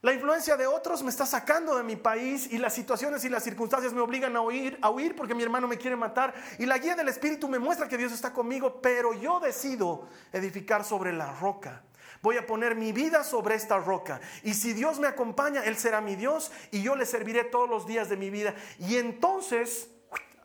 la 0.00 0.12
influencia 0.12 0.56
de 0.56 0.66
otros 0.66 1.02
me 1.02 1.10
está 1.10 1.26
sacando 1.26 1.76
de 1.76 1.82
mi 1.82 1.96
país 1.96 2.48
y 2.52 2.58
las 2.58 2.72
situaciones 2.72 3.24
y 3.24 3.28
las 3.28 3.42
circunstancias 3.42 3.92
me 3.92 4.00
obligan 4.00 4.36
a 4.36 4.40
huir, 4.40 4.78
a 4.80 4.90
huir 4.90 5.16
porque 5.16 5.34
mi 5.34 5.42
hermano 5.42 5.66
me 5.66 5.76
quiere 5.76 5.96
matar. 5.96 6.34
Y 6.58 6.66
la 6.66 6.78
guía 6.78 6.94
del 6.94 7.08
Espíritu 7.08 7.48
me 7.48 7.58
muestra 7.58 7.88
que 7.88 7.98
Dios 7.98 8.12
está 8.12 8.32
conmigo, 8.32 8.80
pero 8.80 9.12
yo 9.12 9.40
decido 9.40 10.08
edificar 10.32 10.84
sobre 10.84 11.12
la 11.12 11.32
roca. 11.32 11.82
Voy 12.22 12.36
a 12.36 12.46
poner 12.46 12.76
mi 12.76 12.92
vida 12.92 13.24
sobre 13.24 13.56
esta 13.56 13.78
roca. 13.78 14.20
Y 14.44 14.54
si 14.54 14.72
Dios 14.72 15.00
me 15.00 15.08
acompaña, 15.08 15.64
Él 15.64 15.76
será 15.76 16.00
mi 16.00 16.14
Dios 16.14 16.52
y 16.70 16.82
yo 16.82 16.94
le 16.94 17.04
serviré 17.04 17.44
todos 17.44 17.68
los 17.68 17.86
días 17.86 18.08
de 18.08 18.16
mi 18.16 18.30
vida. 18.30 18.54
Y 18.78 18.96
entonces 18.96 19.88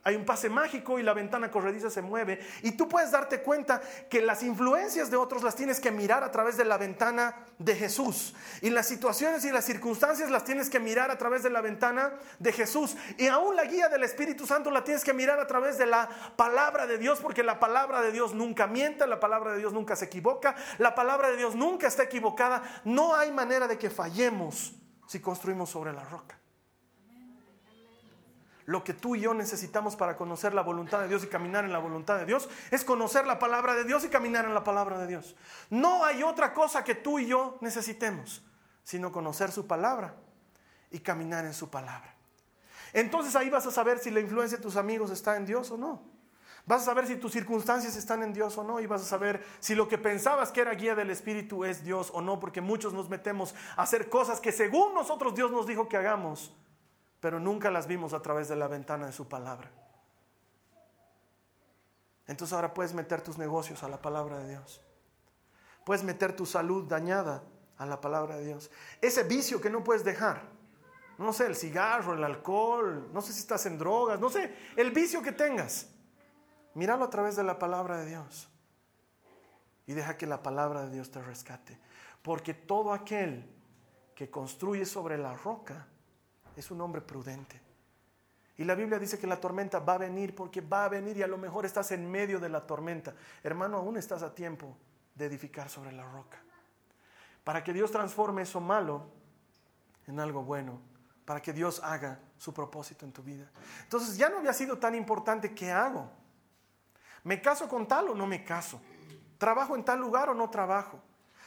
hay 0.05 0.15
un 0.15 0.25
pase 0.25 0.49
mágico 0.49 0.99
y 0.99 1.03
la 1.03 1.13
ventana 1.13 1.49
corrediza 1.49 1.89
se 1.89 2.01
mueve. 2.01 2.39
Y 2.61 2.73
tú 2.73 2.89
puedes 2.89 3.11
darte 3.11 3.41
cuenta 3.41 3.81
que 4.09 4.21
las 4.21 4.43
influencias 4.43 5.09
de 5.09 5.15
otros 5.15 5.43
las 5.43 5.55
tienes 5.55 5.79
que 5.79 5.91
mirar 5.91 6.23
a 6.25 6.31
través 6.31 6.57
de 6.57 6.65
la 6.65 6.77
ventana 6.77 7.35
de 7.57 7.73
Jesús. 7.75 8.35
Y 8.61 8.69
las 8.69 8.85
situaciones 8.85 9.45
y 9.45 9.51
las 9.51 9.63
circunstancias 9.63 10.29
las 10.29 10.43
tienes 10.43 10.69
que 10.69 10.81
mirar 10.81 11.09
a 11.09 11.17
través 11.17 11.41
de 11.41 11.49
la 11.49 11.61
ventana 11.61 12.13
de 12.39 12.51
Jesús. 12.51 12.97
Y 13.17 13.27
aún 13.27 13.55
la 13.55 13.63
guía 13.63 13.87
del 13.87 14.03
Espíritu 14.03 14.45
Santo 14.45 14.71
la 14.71 14.83
tienes 14.83 15.05
que 15.05 15.13
mirar 15.13 15.39
a 15.39 15.47
través 15.47 15.77
de 15.77 15.85
la 15.85 16.09
palabra 16.35 16.85
de 16.85 16.97
Dios, 16.97 17.19
porque 17.21 17.41
la 17.41 17.61
palabra 17.61 18.01
de 18.01 18.11
Dios 18.11 18.33
nunca 18.33 18.67
miente, 18.67 19.07
la 19.07 19.21
palabra 19.21 19.53
de 19.53 19.59
Dios 19.59 19.71
nunca 19.71 19.95
se 19.95 20.05
equivoca, 20.05 20.55
la 20.79 20.95
palabra 20.95 21.29
de 21.29 21.37
Dios 21.37 21.55
nunca 21.55 21.87
está 21.87 22.03
equivocada. 22.03 22.61
No 22.83 23.15
hay 23.15 23.31
manera 23.31 23.69
de 23.69 23.77
que 23.77 23.89
fallemos 23.89 24.73
si 25.07 25.21
construimos 25.21 25.69
sobre 25.69 25.93
la 25.93 26.03
roca. 26.03 26.42
Lo 28.65 28.83
que 28.83 28.93
tú 28.93 29.15
y 29.15 29.21
yo 29.21 29.33
necesitamos 29.33 29.95
para 29.95 30.15
conocer 30.15 30.53
la 30.53 30.61
voluntad 30.61 31.01
de 31.01 31.09
Dios 31.09 31.23
y 31.23 31.27
caminar 31.27 31.65
en 31.65 31.73
la 31.73 31.79
voluntad 31.79 32.17
de 32.17 32.25
Dios 32.25 32.49
es 32.71 32.85
conocer 32.85 33.25
la 33.25 33.37
palabra 33.37 33.73
de 33.73 33.83
Dios 33.83 34.05
y 34.05 34.09
caminar 34.09 34.45
en 34.45 34.53
la 34.53 34.63
palabra 34.63 34.97
de 34.99 35.07
Dios. 35.07 35.35
No 35.69 36.05
hay 36.05 36.23
otra 36.23 36.53
cosa 36.53 36.83
que 36.83 36.95
tú 36.95 37.19
y 37.19 37.27
yo 37.27 37.57
necesitemos, 37.59 38.41
sino 38.83 39.11
conocer 39.11 39.51
su 39.51 39.67
palabra 39.67 40.15
y 40.91 40.99
caminar 40.99 41.45
en 41.45 41.53
su 41.53 41.69
palabra. 41.69 42.15
Entonces 42.93 43.35
ahí 43.35 43.49
vas 43.49 43.65
a 43.65 43.71
saber 43.71 43.99
si 43.99 44.11
la 44.11 44.21
influencia 44.21 44.57
de 44.57 44.63
tus 44.63 44.77
amigos 44.77 45.11
está 45.11 45.35
en 45.35 45.45
Dios 45.45 45.69
o 45.71 45.77
no. 45.77 46.13
Vas 46.65 46.83
a 46.83 46.85
saber 46.85 47.05
si 47.05 47.17
tus 47.17 47.33
circunstancias 47.33 47.97
están 47.97 48.23
en 48.23 48.31
Dios 48.31 48.57
o 48.57 48.63
no 48.63 48.79
y 48.79 48.85
vas 48.85 49.01
a 49.01 49.05
saber 49.05 49.43
si 49.59 49.75
lo 49.75 49.89
que 49.89 49.97
pensabas 49.97 50.51
que 50.51 50.61
era 50.61 50.73
guía 50.73 50.95
del 50.95 51.09
Espíritu 51.09 51.65
es 51.65 51.83
Dios 51.83 52.09
o 52.13 52.21
no, 52.21 52.39
porque 52.39 52.61
muchos 52.61 52.93
nos 52.93 53.09
metemos 53.09 53.53
a 53.75 53.81
hacer 53.81 54.09
cosas 54.09 54.39
que 54.39 54.53
según 54.53 54.93
nosotros 54.93 55.35
Dios 55.35 55.51
nos 55.51 55.67
dijo 55.67 55.89
que 55.89 55.97
hagamos 55.97 56.55
pero 57.23 57.39
nunca 57.39 57.71
las 57.71 57.87
vimos 57.87 58.11
a 58.11 58.21
través 58.21 58.49
de 58.49 58.57
la 58.57 58.67
ventana 58.67 59.05
de 59.05 59.13
su 59.13 59.29
palabra. 59.29 59.71
Entonces 62.27 62.53
ahora 62.53 62.73
puedes 62.73 62.93
meter 62.93 63.21
tus 63.21 63.37
negocios 63.37 63.81
a 63.81 63.87
la 63.87 64.01
palabra 64.01 64.39
de 64.39 64.49
Dios. 64.49 64.81
Puedes 65.85 66.03
meter 66.03 66.35
tu 66.35 66.45
salud 66.45 66.83
dañada 66.83 67.41
a 67.77 67.85
la 67.85 68.01
palabra 68.01 68.35
de 68.35 68.47
Dios. 68.47 68.69
Ese 68.99 69.23
vicio 69.23 69.61
que 69.61 69.69
no 69.69 69.85
puedes 69.85 70.03
dejar. 70.03 70.41
No 71.17 71.31
sé, 71.31 71.45
el 71.45 71.55
cigarro, 71.55 72.13
el 72.13 72.25
alcohol, 72.25 73.09
no 73.13 73.21
sé 73.21 73.31
si 73.31 73.39
estás 73.39 73.65
en 73.67 73.77
drogas, 73.77 74.19
no 74.19 74.29
sé, 74.29 74.53
el 74.75 74.91
vicio 74.91 75.21
que 75.21 75.31
tengas. 75.31 75.87
Míralo 76.73 77.05
a 77.05 77.09
través 77.09 77.37
de 77.37 77.43
la 77.45 77.57
palabra 77.57 77.99
de 77.99 78.07
Dios. 78.07 78.49
Y 79.87 79.93
deja 79.93 80.17
que 80.17 80.27
la 80.27 80.43
palabra 80.43 80.87
de 80.87 80.91
Dios 80.91 81.09
te 81.09 81.21
rescate. 81.21 81.79
Porque 82.21 82.53
todo 82.53 82.91
aquel 82.91 83.49
que 84.13 84.29
construye 84.29 84.85
sobre 84.85 85.17
la 85.17 85.35
roca 85.35 85.87
es 86.55 86.71
un 86.71 86.81
hombre 86.81 87.01
prudente. 87.01 87.61
Y 88.57 88.63
la 88.63 88.75
Biblia 88.75 88.99
dice 88.99 89.17
que 89.17 89.25
la 89.25 89.39
tormenta 89.39 89.79
va 89.79 89.95
a 89.95 89.97
venir 89.97 90.35
porque 90.35 90.61
va 90.61 90.85
a 90.85 90.89
venir 90.89 91.17
y 91.17 91.23
a 91.23 91.27
lo 91.27 91.37
mejor 91.37 91.65
estás 91.65 91.91
en 91.91 92.09
medio 92.09 92.39
de 92.39 92.49
la 92.49 92.67
tormenta. 92.67 93.15
Hermano, 93.41 93.77
aún 93.77 93.97
estás 93.97 94.21
a 94.21 94.33
tiempo 94.33 94.77
de 95.15 95.25
edificar 95.25 95.69
sobre 95.69 95.91
la 95.91 96.03
roca. 96.03 96.37
Para 97.43 97.63
que 97.63 97.73
Dios 97.73 97.91
transforme 97.91 98.43
eso 98.43 98.61
malo 98.61 99.07
en 100.07 100.19
algo 100.19 100.43
bueno. 100.43 100.79
Para 101.25 101.41
que 101.41 101.51
Dios 101.51 101.81
haga 101.83 102.19
su 102.37 102.53
propósito 102.53 103.05
en 103.05 103.11
tu 103.11 103.23
vida. 103.23 103.49
Entonces 103.81 104.17
ya 104.17 104.29
no 104.29 104.37
había 104.37 104.53
sido 104.53 104.77
tan 104.77 104.93
importante 104.93 105.55
qué 105.55 105.71
hago. 105.71 106.11
¿Me 107.23 107.41
caso 107.41 107.67
con 107.67 107.87
tal 107.87 108.09
o 108.09 108.15
no 108.15 108.27
me 108.27 108.43
caso? 108.43 108.81
¿Trabajo 109.37 109.75
en 109.75 109.83
tal 109.83 109.99
lugar 109.99 110.29
o 110.29 110.33
no 110.33 110.49
trabajo? 110.49 111.01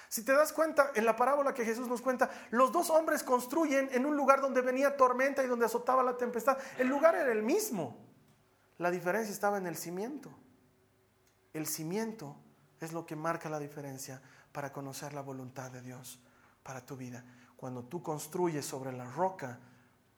Si 0.09 0.25
te 0.25 0.33
das 0.33 0.53
cuenta, 0.53 0.91
en 0.95 1.05
la 1.05 1.17
parábola 1.17 1.53
que 1.53 1.65
Jesús 1.65 1.89
nos 1.89 2.01
cuenta, 2.01 2.31
los 2.51 2.73
dos 2.73 2.91
hombres 2.91 3.23
construyen 3.23 3.89
en 3.93 4.07
un 4.07 4.17
lugar 4.17 4.41
donde 4.41 4.61
venía 4.61 4.97
tormenta 4.97 5.43
y 5.43 5.47
donde 5.47 5.67
azotaba 5.67 6.03
la 6.03 6.17
tempestad. 6.17 6.59
El 6.79 6.89
lugar 6.89 7.15
era 7.15 7.33
el 7.33 7.43
mismo. 7.43 7.97
La 8.79 8.91
diferencia 8.91 9.33
estaba 9.33 9.59
en 9.59 9.67
el 9.67 9.77
cimiento. 9.77 10.31
El 11.53 11.67
cimiento 11.67 12.37
es 12.81 12.93
lo 12.93 13.07
que 13.07 13.17
marca 13.17 13.49
la 13.49 13.59
diferencia 13.59 14.21
para 14.53 14.73
conocer 14.73 15.13
la 15.13 15.23
voluntad 15.23 15.71
de 15.71 15.83
Dios 15.83 16.21
para 16.63 16.85
tu 16.85 16.97
vida. 16.97 17.25
Cuando 17.57 17.85
tú 17.85 18.03
construyes 18.03 18.67
sobre 18.67 18.93
la 18.93 19.05
roca, 19.05 19.59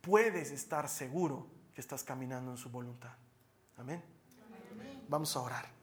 puedes 0.01 0.51
estar 0.51 0.89
seguro 0.89 1.47
que 1.75 1.81
estás 1.81 2.03
caminando 2.03 2.51
en 2.51 2.57
su 2.57 2.69
voluntad. 2.69 3.15
Amén. 3.77 4.03
Vamos 5.09 5.35
a 5.37 5.41
orar. 5.41 5.78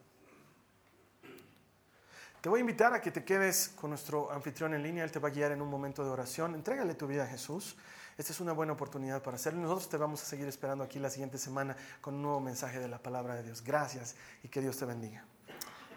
Te 2.45 2.49
voy 2.49 2.59
a 2.59 2.61
invitar 2.61 2.93
a 2.93 3.01
que 3.01 3.09
te 3.09 3.23
quedes 3.23 3.69
con 3.69 3.89
nuestro 3.89 4.31
anfitrión 4.31 4.75
en 4.75 4.83
línea, 4.83 5.03
él 5.03 5.11
te 5.11 5.17
va 5.17 5.29
a 5.29 5.31
guiar 5.31 5.51
en 5.51 5.63
un 5.63 5.67
momento 5.67 6.03
de 6.03 6.11
oración. 6.11 6.53
Entrégale 6.53 6.93
tu 6.93 7.07
vida 7.07 7.23
a 7.23 7.25
Jesús. 7.25 7.75
Esta 8.19 8.33
es 8.33 8.39
una 8.39 8.53
buena 8.53 8.73
oportunidad 8.73 9.23
para 9.23 9.33
hacerlo. 9.33 9.61
Nosotros 9.61 9.89
te 9.89 9.97
vamos 9.97 10.21
a 10.21 10.25
seguir 10.25 10.47
esperando 10.47 10.83
aquí 10.83 10.99
la 10.99 11.09
siguiente 11.09 11.39
semana 11.39 11.75
con 12.01 12.13
un 12.13 12.21
nuevo 12.21 12.39
mensaje 12.39 12.79
de 12.79 12.87
la 12.87 12.99
palabra 12.99 13.33
de 13.33 13.41
Dios. 13.41 13.63
Gracias 13.63 14.15
y 14.43 14.49
que 14.49 14.61
Dios 14.61 14.77
te 14.77 14.85
bendiga. 14.85 15.25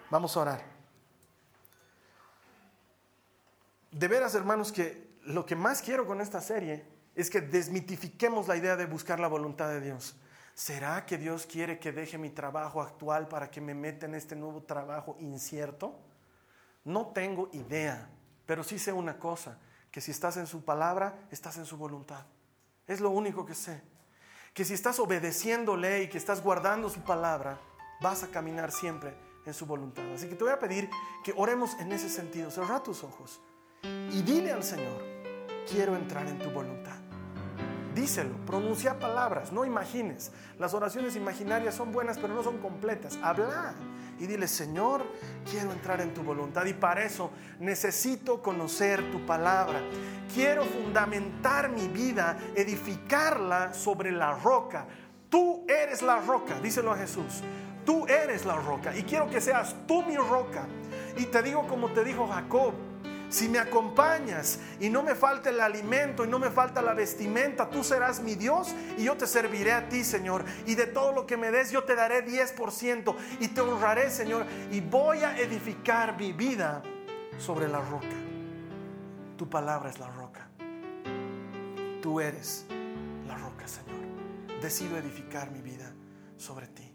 Vamos 0.09 0.39
a 0.39 0.41
orar. 0.41 0.63
De 3.91 4.09
veras, 4.09 4.35
hermanos, 4.35 4.73
que 4.73 5.19
lo 5.25 5.45
que 5.45 5.55
más 5.55 5.83
quiero 5.83 6.07
con 6.07 6.23
esta 6.23 6.41
serie 6.41 6.83
es 7.15 7.29
que 7.29 7.43
desmitifiquemos 7.43 8.49
la 8.49 8.57
idea 8.57 8.75
de 8.75 8.87
buscar 8.87 9.21
la 9.21 9.29
voluntad 9.29 9.69
de 9.69 9.83
Dios. 9.83 10.17
¿Será 10.55 11.05
que 11.05 11.19
Dios 11.19 11.45
quiere 11.45 11.79
que 11.79 11.93
deje 11.93 12.17
mi 12.17 12.31
trabajo 12.31 12.81
actual 12.81 13.29
para 13.29 13.51
que 13.51 13.61
me 13.61 13.75
meta 13.75 14.07
en 14.07 14.15
este 14.15 14.35
nuevo 14.35 14.63
trabajo 14.63 15.15
incierto? 15.21 16.08
No 16.89 17.09
tengo 17.09 17.51
idea, 17.53 18.09
pero 18.47 18.65
sí 18.65 18.79
sé 18.79 18.95
una 18.95 19.19
cosa, 19.19 19.59
que 19.91 20.01
si 20.01 20.11
estás 20.11 20.39
en 20.39 20.47
su 20.47 20.65
palabra, 20.65 21.19
estás 21.31 21.59
en 21.59 21.67
su 21.67 21.77
voluntad. 21.77 22.25
Es 22.87 23.03
lo 23.03 23.11
único 23.11 23.45
que 23.45 23.55
sé. 23.55 23.83
Que 24.55 24.65
si 24.65 24.73
estás 24.73 24.99
obedeciéndole 24.99 26.05
y 26.05 26.09
que 26.09 26.17
estás 26.17 26.43
guardando 26.43 26.89
su 26.89 27.03
palabra, 27.03 27.61
vas 28.01 28.23
a 28.23 28.29
caminar 28.29 28.73
siempre 28.73 29.15
en 29.45 29.53
su 29.53 29.67
voluntad. 29.67 30.03
Así 30.15 30.31
que 30.31 30.35
te 30.35 30.45
voy 30.45 30.53
a 30.55 30.59
pedir 30.59 30.89
que 31.23 31.35
oremos 31.37 31.79
en 31.79 31.93
ese 31.93 32.09
sentido. 32.09 32.51
Cerra 32.51 32.83
tus 32.83 33.05
ojos 33.05 33.39
y 33.83 34.23
dile 34.23 34.53
al 34.53 34.65
Señor, 34.65 35.05
quiero 35.71 35.95
entrar 35.95 36.27
en 36.27 36.39
tu 36.39 36.51
voluntad. 36.51 37.08
Díselo, 37.99 38.37
pronuncia 38.47 38.97
palabras, 39.01 39.51
no 39.51 39.65
imagines. 39.65 40.31
Las 40.57 40.73
oraciones 40.73 41.17
imaginarias 41.17 41.75
son 41.75 41.91
buenas, 41.91 42.17
pero 42.17 42.33
no 42.33 42.45
son 42.45 42.59
completas. 42.59 43.19
Habla 43.25 43.75
y 44.21 44.27
dile, 44.29 44.47
Señor, 44.47 45.05
quiero 45.51 45.73
entrar 45.73 46.01
en 46.01 46.15
tu 46.15 46.23
voluntad 46.23 46.65
y 46.67 46.75
para 46.75 47.05
eso 47.05 47.33
necesito 47.59 48.41
conocer 48.41 49.11
tu 49.11 49.27
palabra. 49.27 49.81
Quiero 50.33 50.65
fundamentar 50.65 51.71
mi 51.71 51.89
vida, 51.89 52.39
edificarla 52.55 53.75
sobre 53.75 54.13
la 54.13 54.33
roca. 54.33 54.87
Tú 55.29 55.67
eres 55.67 56.01
la 56.01 56.21
roca, 56.21 56.61
díselo 56.61 56.93
a 56.93 56.99
Jesús. 56.99 57.43
Tú 57.85 58.07
eres 58.07 58.47
la 58.47 58.55
roca 58.55 58.97
y 58.97 59.03
quiero 59.03 59.29
que 59.29 59.41
seas 59.41 59.75
tú 59.89 60.05
mi 60.05 60.17
roca. 60.17 60.69
Y 61.17 61.25
te 61.25 61.43
digo 61.43 61.67
como 61.67 61.89
te 61.89 62.05
dijo 62.05 62.29
Jacob, 62.29 62.75
si 63.29 63.49
me 63.49 63.59
acompañas 63.59 64.59
y 64.81 64.89
no 64.89 65.03
me 65.03 65.15
falta 65.15 65.51
el 65.51 65.61
alimento 65.61 66.25
y 66.25 66.29
no 66.29 66.39
me 66.39 66.51
falta 66.51 66.81
la 66.81 66.95
vestimenta, 66.95 67.69
tú 67.69 67.85
serás 67.85 68.21
mi 68.21 68.35
Dios 68.35 68.75
y 68.97 69.05
yo 69.05 69.17
te 69.17 69.27
serviré 69.27 69.73
a 69.73 69.89
ti, 69.89 70.05
Señor. 70.05 70.45
Y 70.67 70.75
de 70.75 70.87
todo 70.87 71.13
lo 71.13 71.27
que 71.27 71.37
me 71.37 71.51
des, 71.51 71.71
yo 71.71 71.85
te 71.85 71.95
daré 71.95 72.25
10% 72.25 73.15
y 73.41 73.49
te 73.49 73.61
honraré, 73.61 74.11
Señor. 74.11 74.47
Y 74.71 74.81
voy 74.81 75.19
a 75.19 75.39
edificar 75.39 76.17
mi 76.19 76.33
vida 76.33 76.83
sobre 77.39 77.69
la 77.69 77.81
roca. 77.81 78.07
Tu 79.37 79.49
palabra 79.49 79.91
es 79.91 79.99
la 79.99 80.09
roca. 80.09 80.49
Tú 82.03 82.21
eres 82.21 82.67
la 83.27 83.37
roca, 83.37 83.69
Señor. 83.69 83.99
decido 84.61 84.97
edificar 84.97 85.51
mi 85.51 85.61
vida 85.61 85.93
sobre 86.37 86.67
ti. 86.67 86.93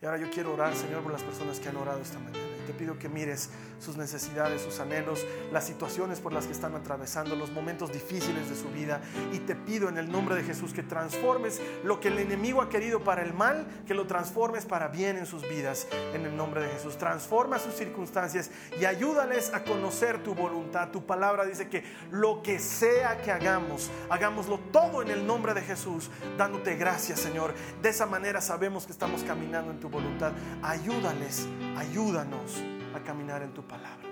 Y 0.00 0.06
ahora 0.06 0.18
yo 0.18 0.30
quiero 0.30 0.54
orar, 0.54 0.74
Señor, 0.74 1.02
por 1.02 1.12
las 1.12 1.22
personas 1.22 1.60
que 1.60 1.68
han 1.68 1.76
orado 1.76 2.00
esta 2.00 2.18
mañana. 2.18 2.44
Y 2.62 2.66
te 2.66 2.72
pido 2.72 2.98
que 2.98 3.08
mires 3.08 3.50
sus 3.82 3.96
necesidades, 3.96 4.62
sus 4.62 4.78
anhelos, 4.80 5.26
las 5.50 5.66
situaciones 5.66 6.20
por 6.20 6.32
las 6.32 6.46
que 6.46 6.52
están 6.52 6.74
atravesando, 6.74 7.34
los 7.34 7.50
momentos 7.50 7.92
difíciles 7.92 8.48
de 8.48 8.56
su 8.56 8.68
vida. 8.68 9.00
Y 9.32 9.40
te 9.40 9.56
pido 9.56 9.88
en 9.88 9.98
el 9.98 10.10
nombre 10.10 10.34
de 10.36 10.44
Jesús 10.44 10.72
que 10.72 10.82
transformes 10.82 11.60
lo 11.84 12.00
que 12.00 12.08
el 12.08 12.18
enemigo 12.18 12.62
ha 12.62 12.68
querido 12.68 13.02
para 13.02 13.22
el 13.22 13.34
mal, 13.34 13.66
que 13.86 13.94
lo 13.94 14.06
transformes 14.06 14.64
para 14.64 14.88
bien 14.88 15.16
en 15.16 15.26
sus 15.26 15.42
vidas. 15.48 15.88
En 16.14 16.24
el 16.24 16.36
nombre 16.36 16.62
de 16.62 16.68
Jesús. 16.68 16.96
Transforma 16.96 17.58
sus 17.58 17.74
circunstancias 17.74 18.50
y 18.80 18.84
ayúdales 18.84 19.52
a 19.52 19.64
conocer 19.64 20.22
tu 20.22 20.34
voluntad. 20.34 20.90
Tu 20.90 21.04
palabra 21.04 21.44
dice 21.44 21.68
que 21.68 21.84
lo 22.10 22.42
que 22.42 22.58
sea 22.58 23.20
que 23.20 23.32
hagamos, 23.32 23.90
hagámoslo 24.08 24.58
todo 24.72 25.02
en 25.02 25.10
el 25.10 25.26
nombre 25.26 25.54
de 25.54 25.62
Jesús, 25.62 26.10
dándote 26.38 26.76
gracias, 26.76 27.20
Señor. 27.20 27.54
De 27.82 27.88
esa 27.88 28.06
manera 28.06 28.40
sabemos 28.40 28.86
que 28.86 28.92
estamos 28.92 29.24
caminando 29.24 29.70
en 29.70 29.80
tu 29.80 29.88
voluntad. 29.88 30.32
Ayúdales, 30.62 31.46
ayúdanos 31.76 32.62
a 32.98 33.02
caminar 33.02 33.42
en 33.42 33.52
tu 33.52 33.62
palabra. 33.62 34.08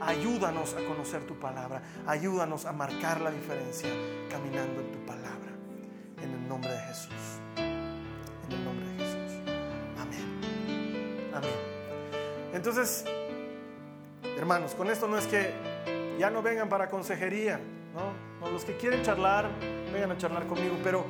Ayúdanos 0.00 0.74
a 0.74 0.84
conocer 0.84 1.26
tu 1.26 1.38
palabra. 1.38 1.82
Ayúdanos 2.06 2.66
a 2.66 2.72
marcar 2.72 3.20
la 3.20 3.30
diferencia 3.30 3.88
caminando 4.30 4.80
en 4.80 4.92
tu 4.92 4.98
palabra. 5.06 5.52
En 6.20 6.30
el 6.30 6.48
nombre 6.48 6.70
de 6.70 6.80
Jesús. 6.80 7.40
En 7.56 8.52
el 8.52 8.64
nombre 8.64 8.86
de 8.88 8.96
Jesús. 8.98 9.32
Amén. 9.98 11.30
Amén. 11.34 11.50
Entonces, 12.52 13.04
hermanos, 14.36 14.74
con 14.74 14.90
esto 14.90 15.08
no 15.08 15.16
es 15.16 15.26
que 15.26 15.52
ya 16.18 16.30
no 16.30 16.42
vengan 16.42 16.68
para 16.68 16.88
consejería, 16.88 17.60
¿no? 17.94 18.50
Los 18.50 18.64
que 18.64 18.76
quieren 18.76 19.02
charlar, 19.02 19.50
vengan 19.92 20.12
a 20.12 20.18
charlar 20.18 20.46
conmigo, 20.46 20.76
pero 20.84 21.06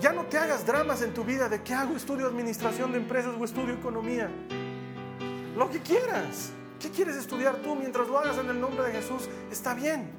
ya 0.00 0.12
no 0.12 0.24
te 0.24 0.36
hagas 0.36 0.66
dramas 0.66 1.00
en 1.00 1.14
tu 1.14 1.24
vida 1.24 1.48
de 1.48 1.62
que 1.62 1.72
hago 1.72 1.96
estudio 1.96 2.26
administración 2.26 2.92
de 2.92 2.98
empresas 2.98 3.34
o 3.38 3.44
estudio 3.44 3.74
economía. 3.74 4.28
Lo 5.62 5.70
que 5.70 5.78
quieras. 5.78 6.50
¿Qué 6.80 6.90
quieres 6.90 7.14
estudiar 7.14 7.54
tú 7.58 7.76
mientras 7.76 8.08
lo 8.08 8.18
hagas 8.18 8.36
en 8.36 8.50
el 8.50 8.60
nombre 8.60 8.82
de 8.82 8.94
Jesús? 8.94 9.28
Está 9.48 9.74
bien. 9.74 10.10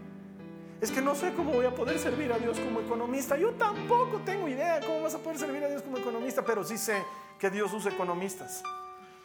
Es 0.80 0.90
que 0.90 1.02
no 1.02 1.16
sé 1.16 1.34
cómo 1.34 1.52
voy 1.52 1.66
a 1.66 1.76
poder 1.76 2.00
servir 2.00 2.32
a 2.32 2.38
Dios 2.38 2.58
como 2.58 2.80
economista. 2.80 3.36
Yo 3.36 3.52
tampoco 3.52 4.22
tengo 4.24 4.48
idea 4.48 4.80
cómo 4.80 5.02
vas 5.02 5.16
a 5.16 5.18
poder 5.18 5.38
servir 5.38 5.62
a 5.62 5.68
Dios 5.68 5.82
como 5.82 5.98
economista, 5.98 6.46
pero 6.46 6.64
sí 6.64 6.78
sé 6.78 7.04
que 7.38 7.50
Dios 7.50 7.74
usa 7.74 7.92
economistas. 7.92 8.64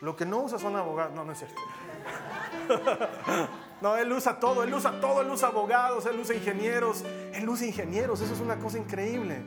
Lo 0.00 0.16
que 0.16 0.26
no 0.26 0.42
usa 0.42 0.58
son 0.58 0.74
abogados. 0.74 1.14
No, 1.14 1.24
no 1.24 1.30
es 1.30 1.38
cierto. 1.38 1.62
No, 3.80 3.96
Él 3.96 4.10
usa 4.10 4.40
todo, 4.40 4.64
Él 4.64 4.74
usa 4.74 5.00
todo, 5.00 5.20
Él 5.20 5.30
usa 5.30 5.50
abogados, 5.50 6.04
Él 6.06 6.18
usa 6.18 6.34
ingenieros, 6.34 7.04
Él 7.32 7.48
usa 7.48 7.64
ingenieros, 7.64 8.20
eso 8.20 8.34
es 8.34 8.40
una 8.40 8.58
cosa 8.58 8.76
increíble. 8.76 9.40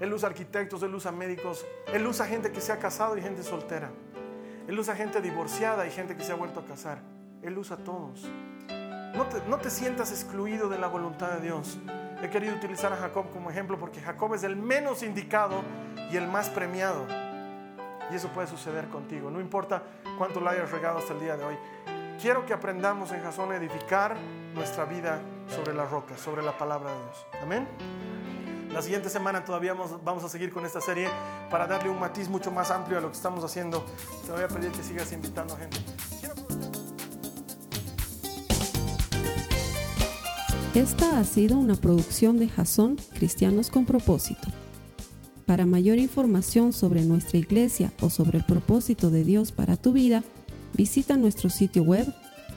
Él 0.00 0.14
usa 0.14 0.30
arquitectos, 0.30 0.82
Él 0.82 0.94
usa 0.94 1.12
médicos, 1.12 1.66
Él 1.92 2.06
usa 2.06 2.24
gente 2.24 2.52
que 2.52 2.62
se 2.62 2.72
ha 2.72 2.78
casado 2.78 3.18
y 3.18 3.20
gente 3.20 3.42
soltera. 3.42 3.90
Él 4.70 4.78
usa 4.78 4.94
gente 4.94 5.20
divorciada 5.20 5.84
y 5.84 5.90
gente 5.90 6.16
que 6.16 6.22
se 6.22 6.30
ha 6.30 6.36
vuelto 6.36 6.60
a 6.60 6.64
casar. 6.64 7.00
Él 7.42 7.58
usa 7.58 7.74
a 7.74 7.80
todos. 7.80 8.30
No 9.16 9.26
te, 9.26 9.42
no 9.48 9.58
te 9.58 9.68
sientas 9.68 10.12
excluido 10.12 10.68
de 10.68 10.78
la 10.78 10.86
voluntad 10.86 11.32
de 11.32 11.40
Dios. 11.40 11.80
He 12.22 12.30
querido 12.30 12.54
utilizar 12.54 12.92
a 12.92 12.96
Jacob 12.96 13.32
como 13.32 13.50
ejemplo 13.50 13.80
porque 13.80 14.00
Jacob 14.00 14.32
es 14.32 14.44
el 14.44 14.54
menos 14.54 15.02
indicado 15.02 15.64
y 16.12 16.16
el 16.16 16.28
más 16.28 16.50
premiado. 16.50 17.04
Y 18.12 18.14
eso 18.14 18.28
puede 18.28 18.46
suceder 18.46 18.86
contigo. 18.86 19.28
No 19.28 19.40
importa 19.40 19.82
cuánto 20.16 20.38
lo 20.38 20.48
hayas 20.48 20.70
regado 20.70 20.98
hasta 20.98 21.14
el 21.14 21.20
día 21.20 21.36
de 21.36 21.42
hoy. 21.42 21.58
Quiero 22.22 22.46
que 22.46 22.52
aprendamos 22.52 23.10
en 23.10 23.22
Jasón 23.22 23.50
a 23.50 23.56
edificar 23.56 24.16
nuestra 24.54 24.84
vida 24.84 25.20
sobre 25.48 25.74
la 25.74 25.84
roca, 25.84 26.16
sobre 26.16 26.44
la 26.44 26.56
palabra 26.56 26.92
de 26.92 26.96
Dios. 26.96 27.26
Amén. 27.42 27.66
La 28.72 28.82
siguiente 28.82 29.10
semana 29.10 29.44
todavía 29.44 29.74
vamos, 29.74 30.24
a 30.24 30.28
seguir 30.28 30.52
con 30.52 30.64
esta 30.64 30.80
serie 30.80 31.08
para 31.50 31.66
darle 31.66 31.90
un 31.90 31.98
matiz 31.98 32.28
mucho 32.28 32.52
más 32.52 32.70
amplio 32.70 32.98
a 32.98 33.00
lo 33.00 33.10
que 33.10 33.16
estamos 33.16 33.42
haciendo. 33.42 33.84
Te 34.24 34.30
voy 34.32 34.42
a 34.42 34.48
pedir 34.48 34.70
que 34.70 34.84
sigas 34.84 35.12
invitando 35.12 35.56
gente. 35.56 35.76
Esta 40.74 41.18
ha 41.18 41.24
sido 41.24 41.58
una 41.58 41.74
producción 41.74 42.38
de 42.38 42.48
Jason 42.48 42.96
Cristianos 43.14 43.70
con 43.70 43.86
Propósito. 43.86 44.46
Para 45.46 45.66
mayor 45.66 45.98
información 45.98 46.72
sobre 46.72 47.02
nuestra 47.02 47.38
iglesia 47.38 47.92
o 48.00 48.08
sobre 48.08 48.38
el 48.38 48.44
propósito 48.44 49.10
de 49.10 49.24
Dios 49.24 49.50
para 49.50 49.76
tu 49.76 49.92
vida, 49.92 50.22
visita 50.74 51.16
nuestro 51.16 51.50
sitio 51.50 51.82
web 51.82 52.06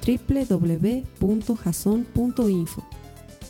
www.jason.info. 0.06 1.04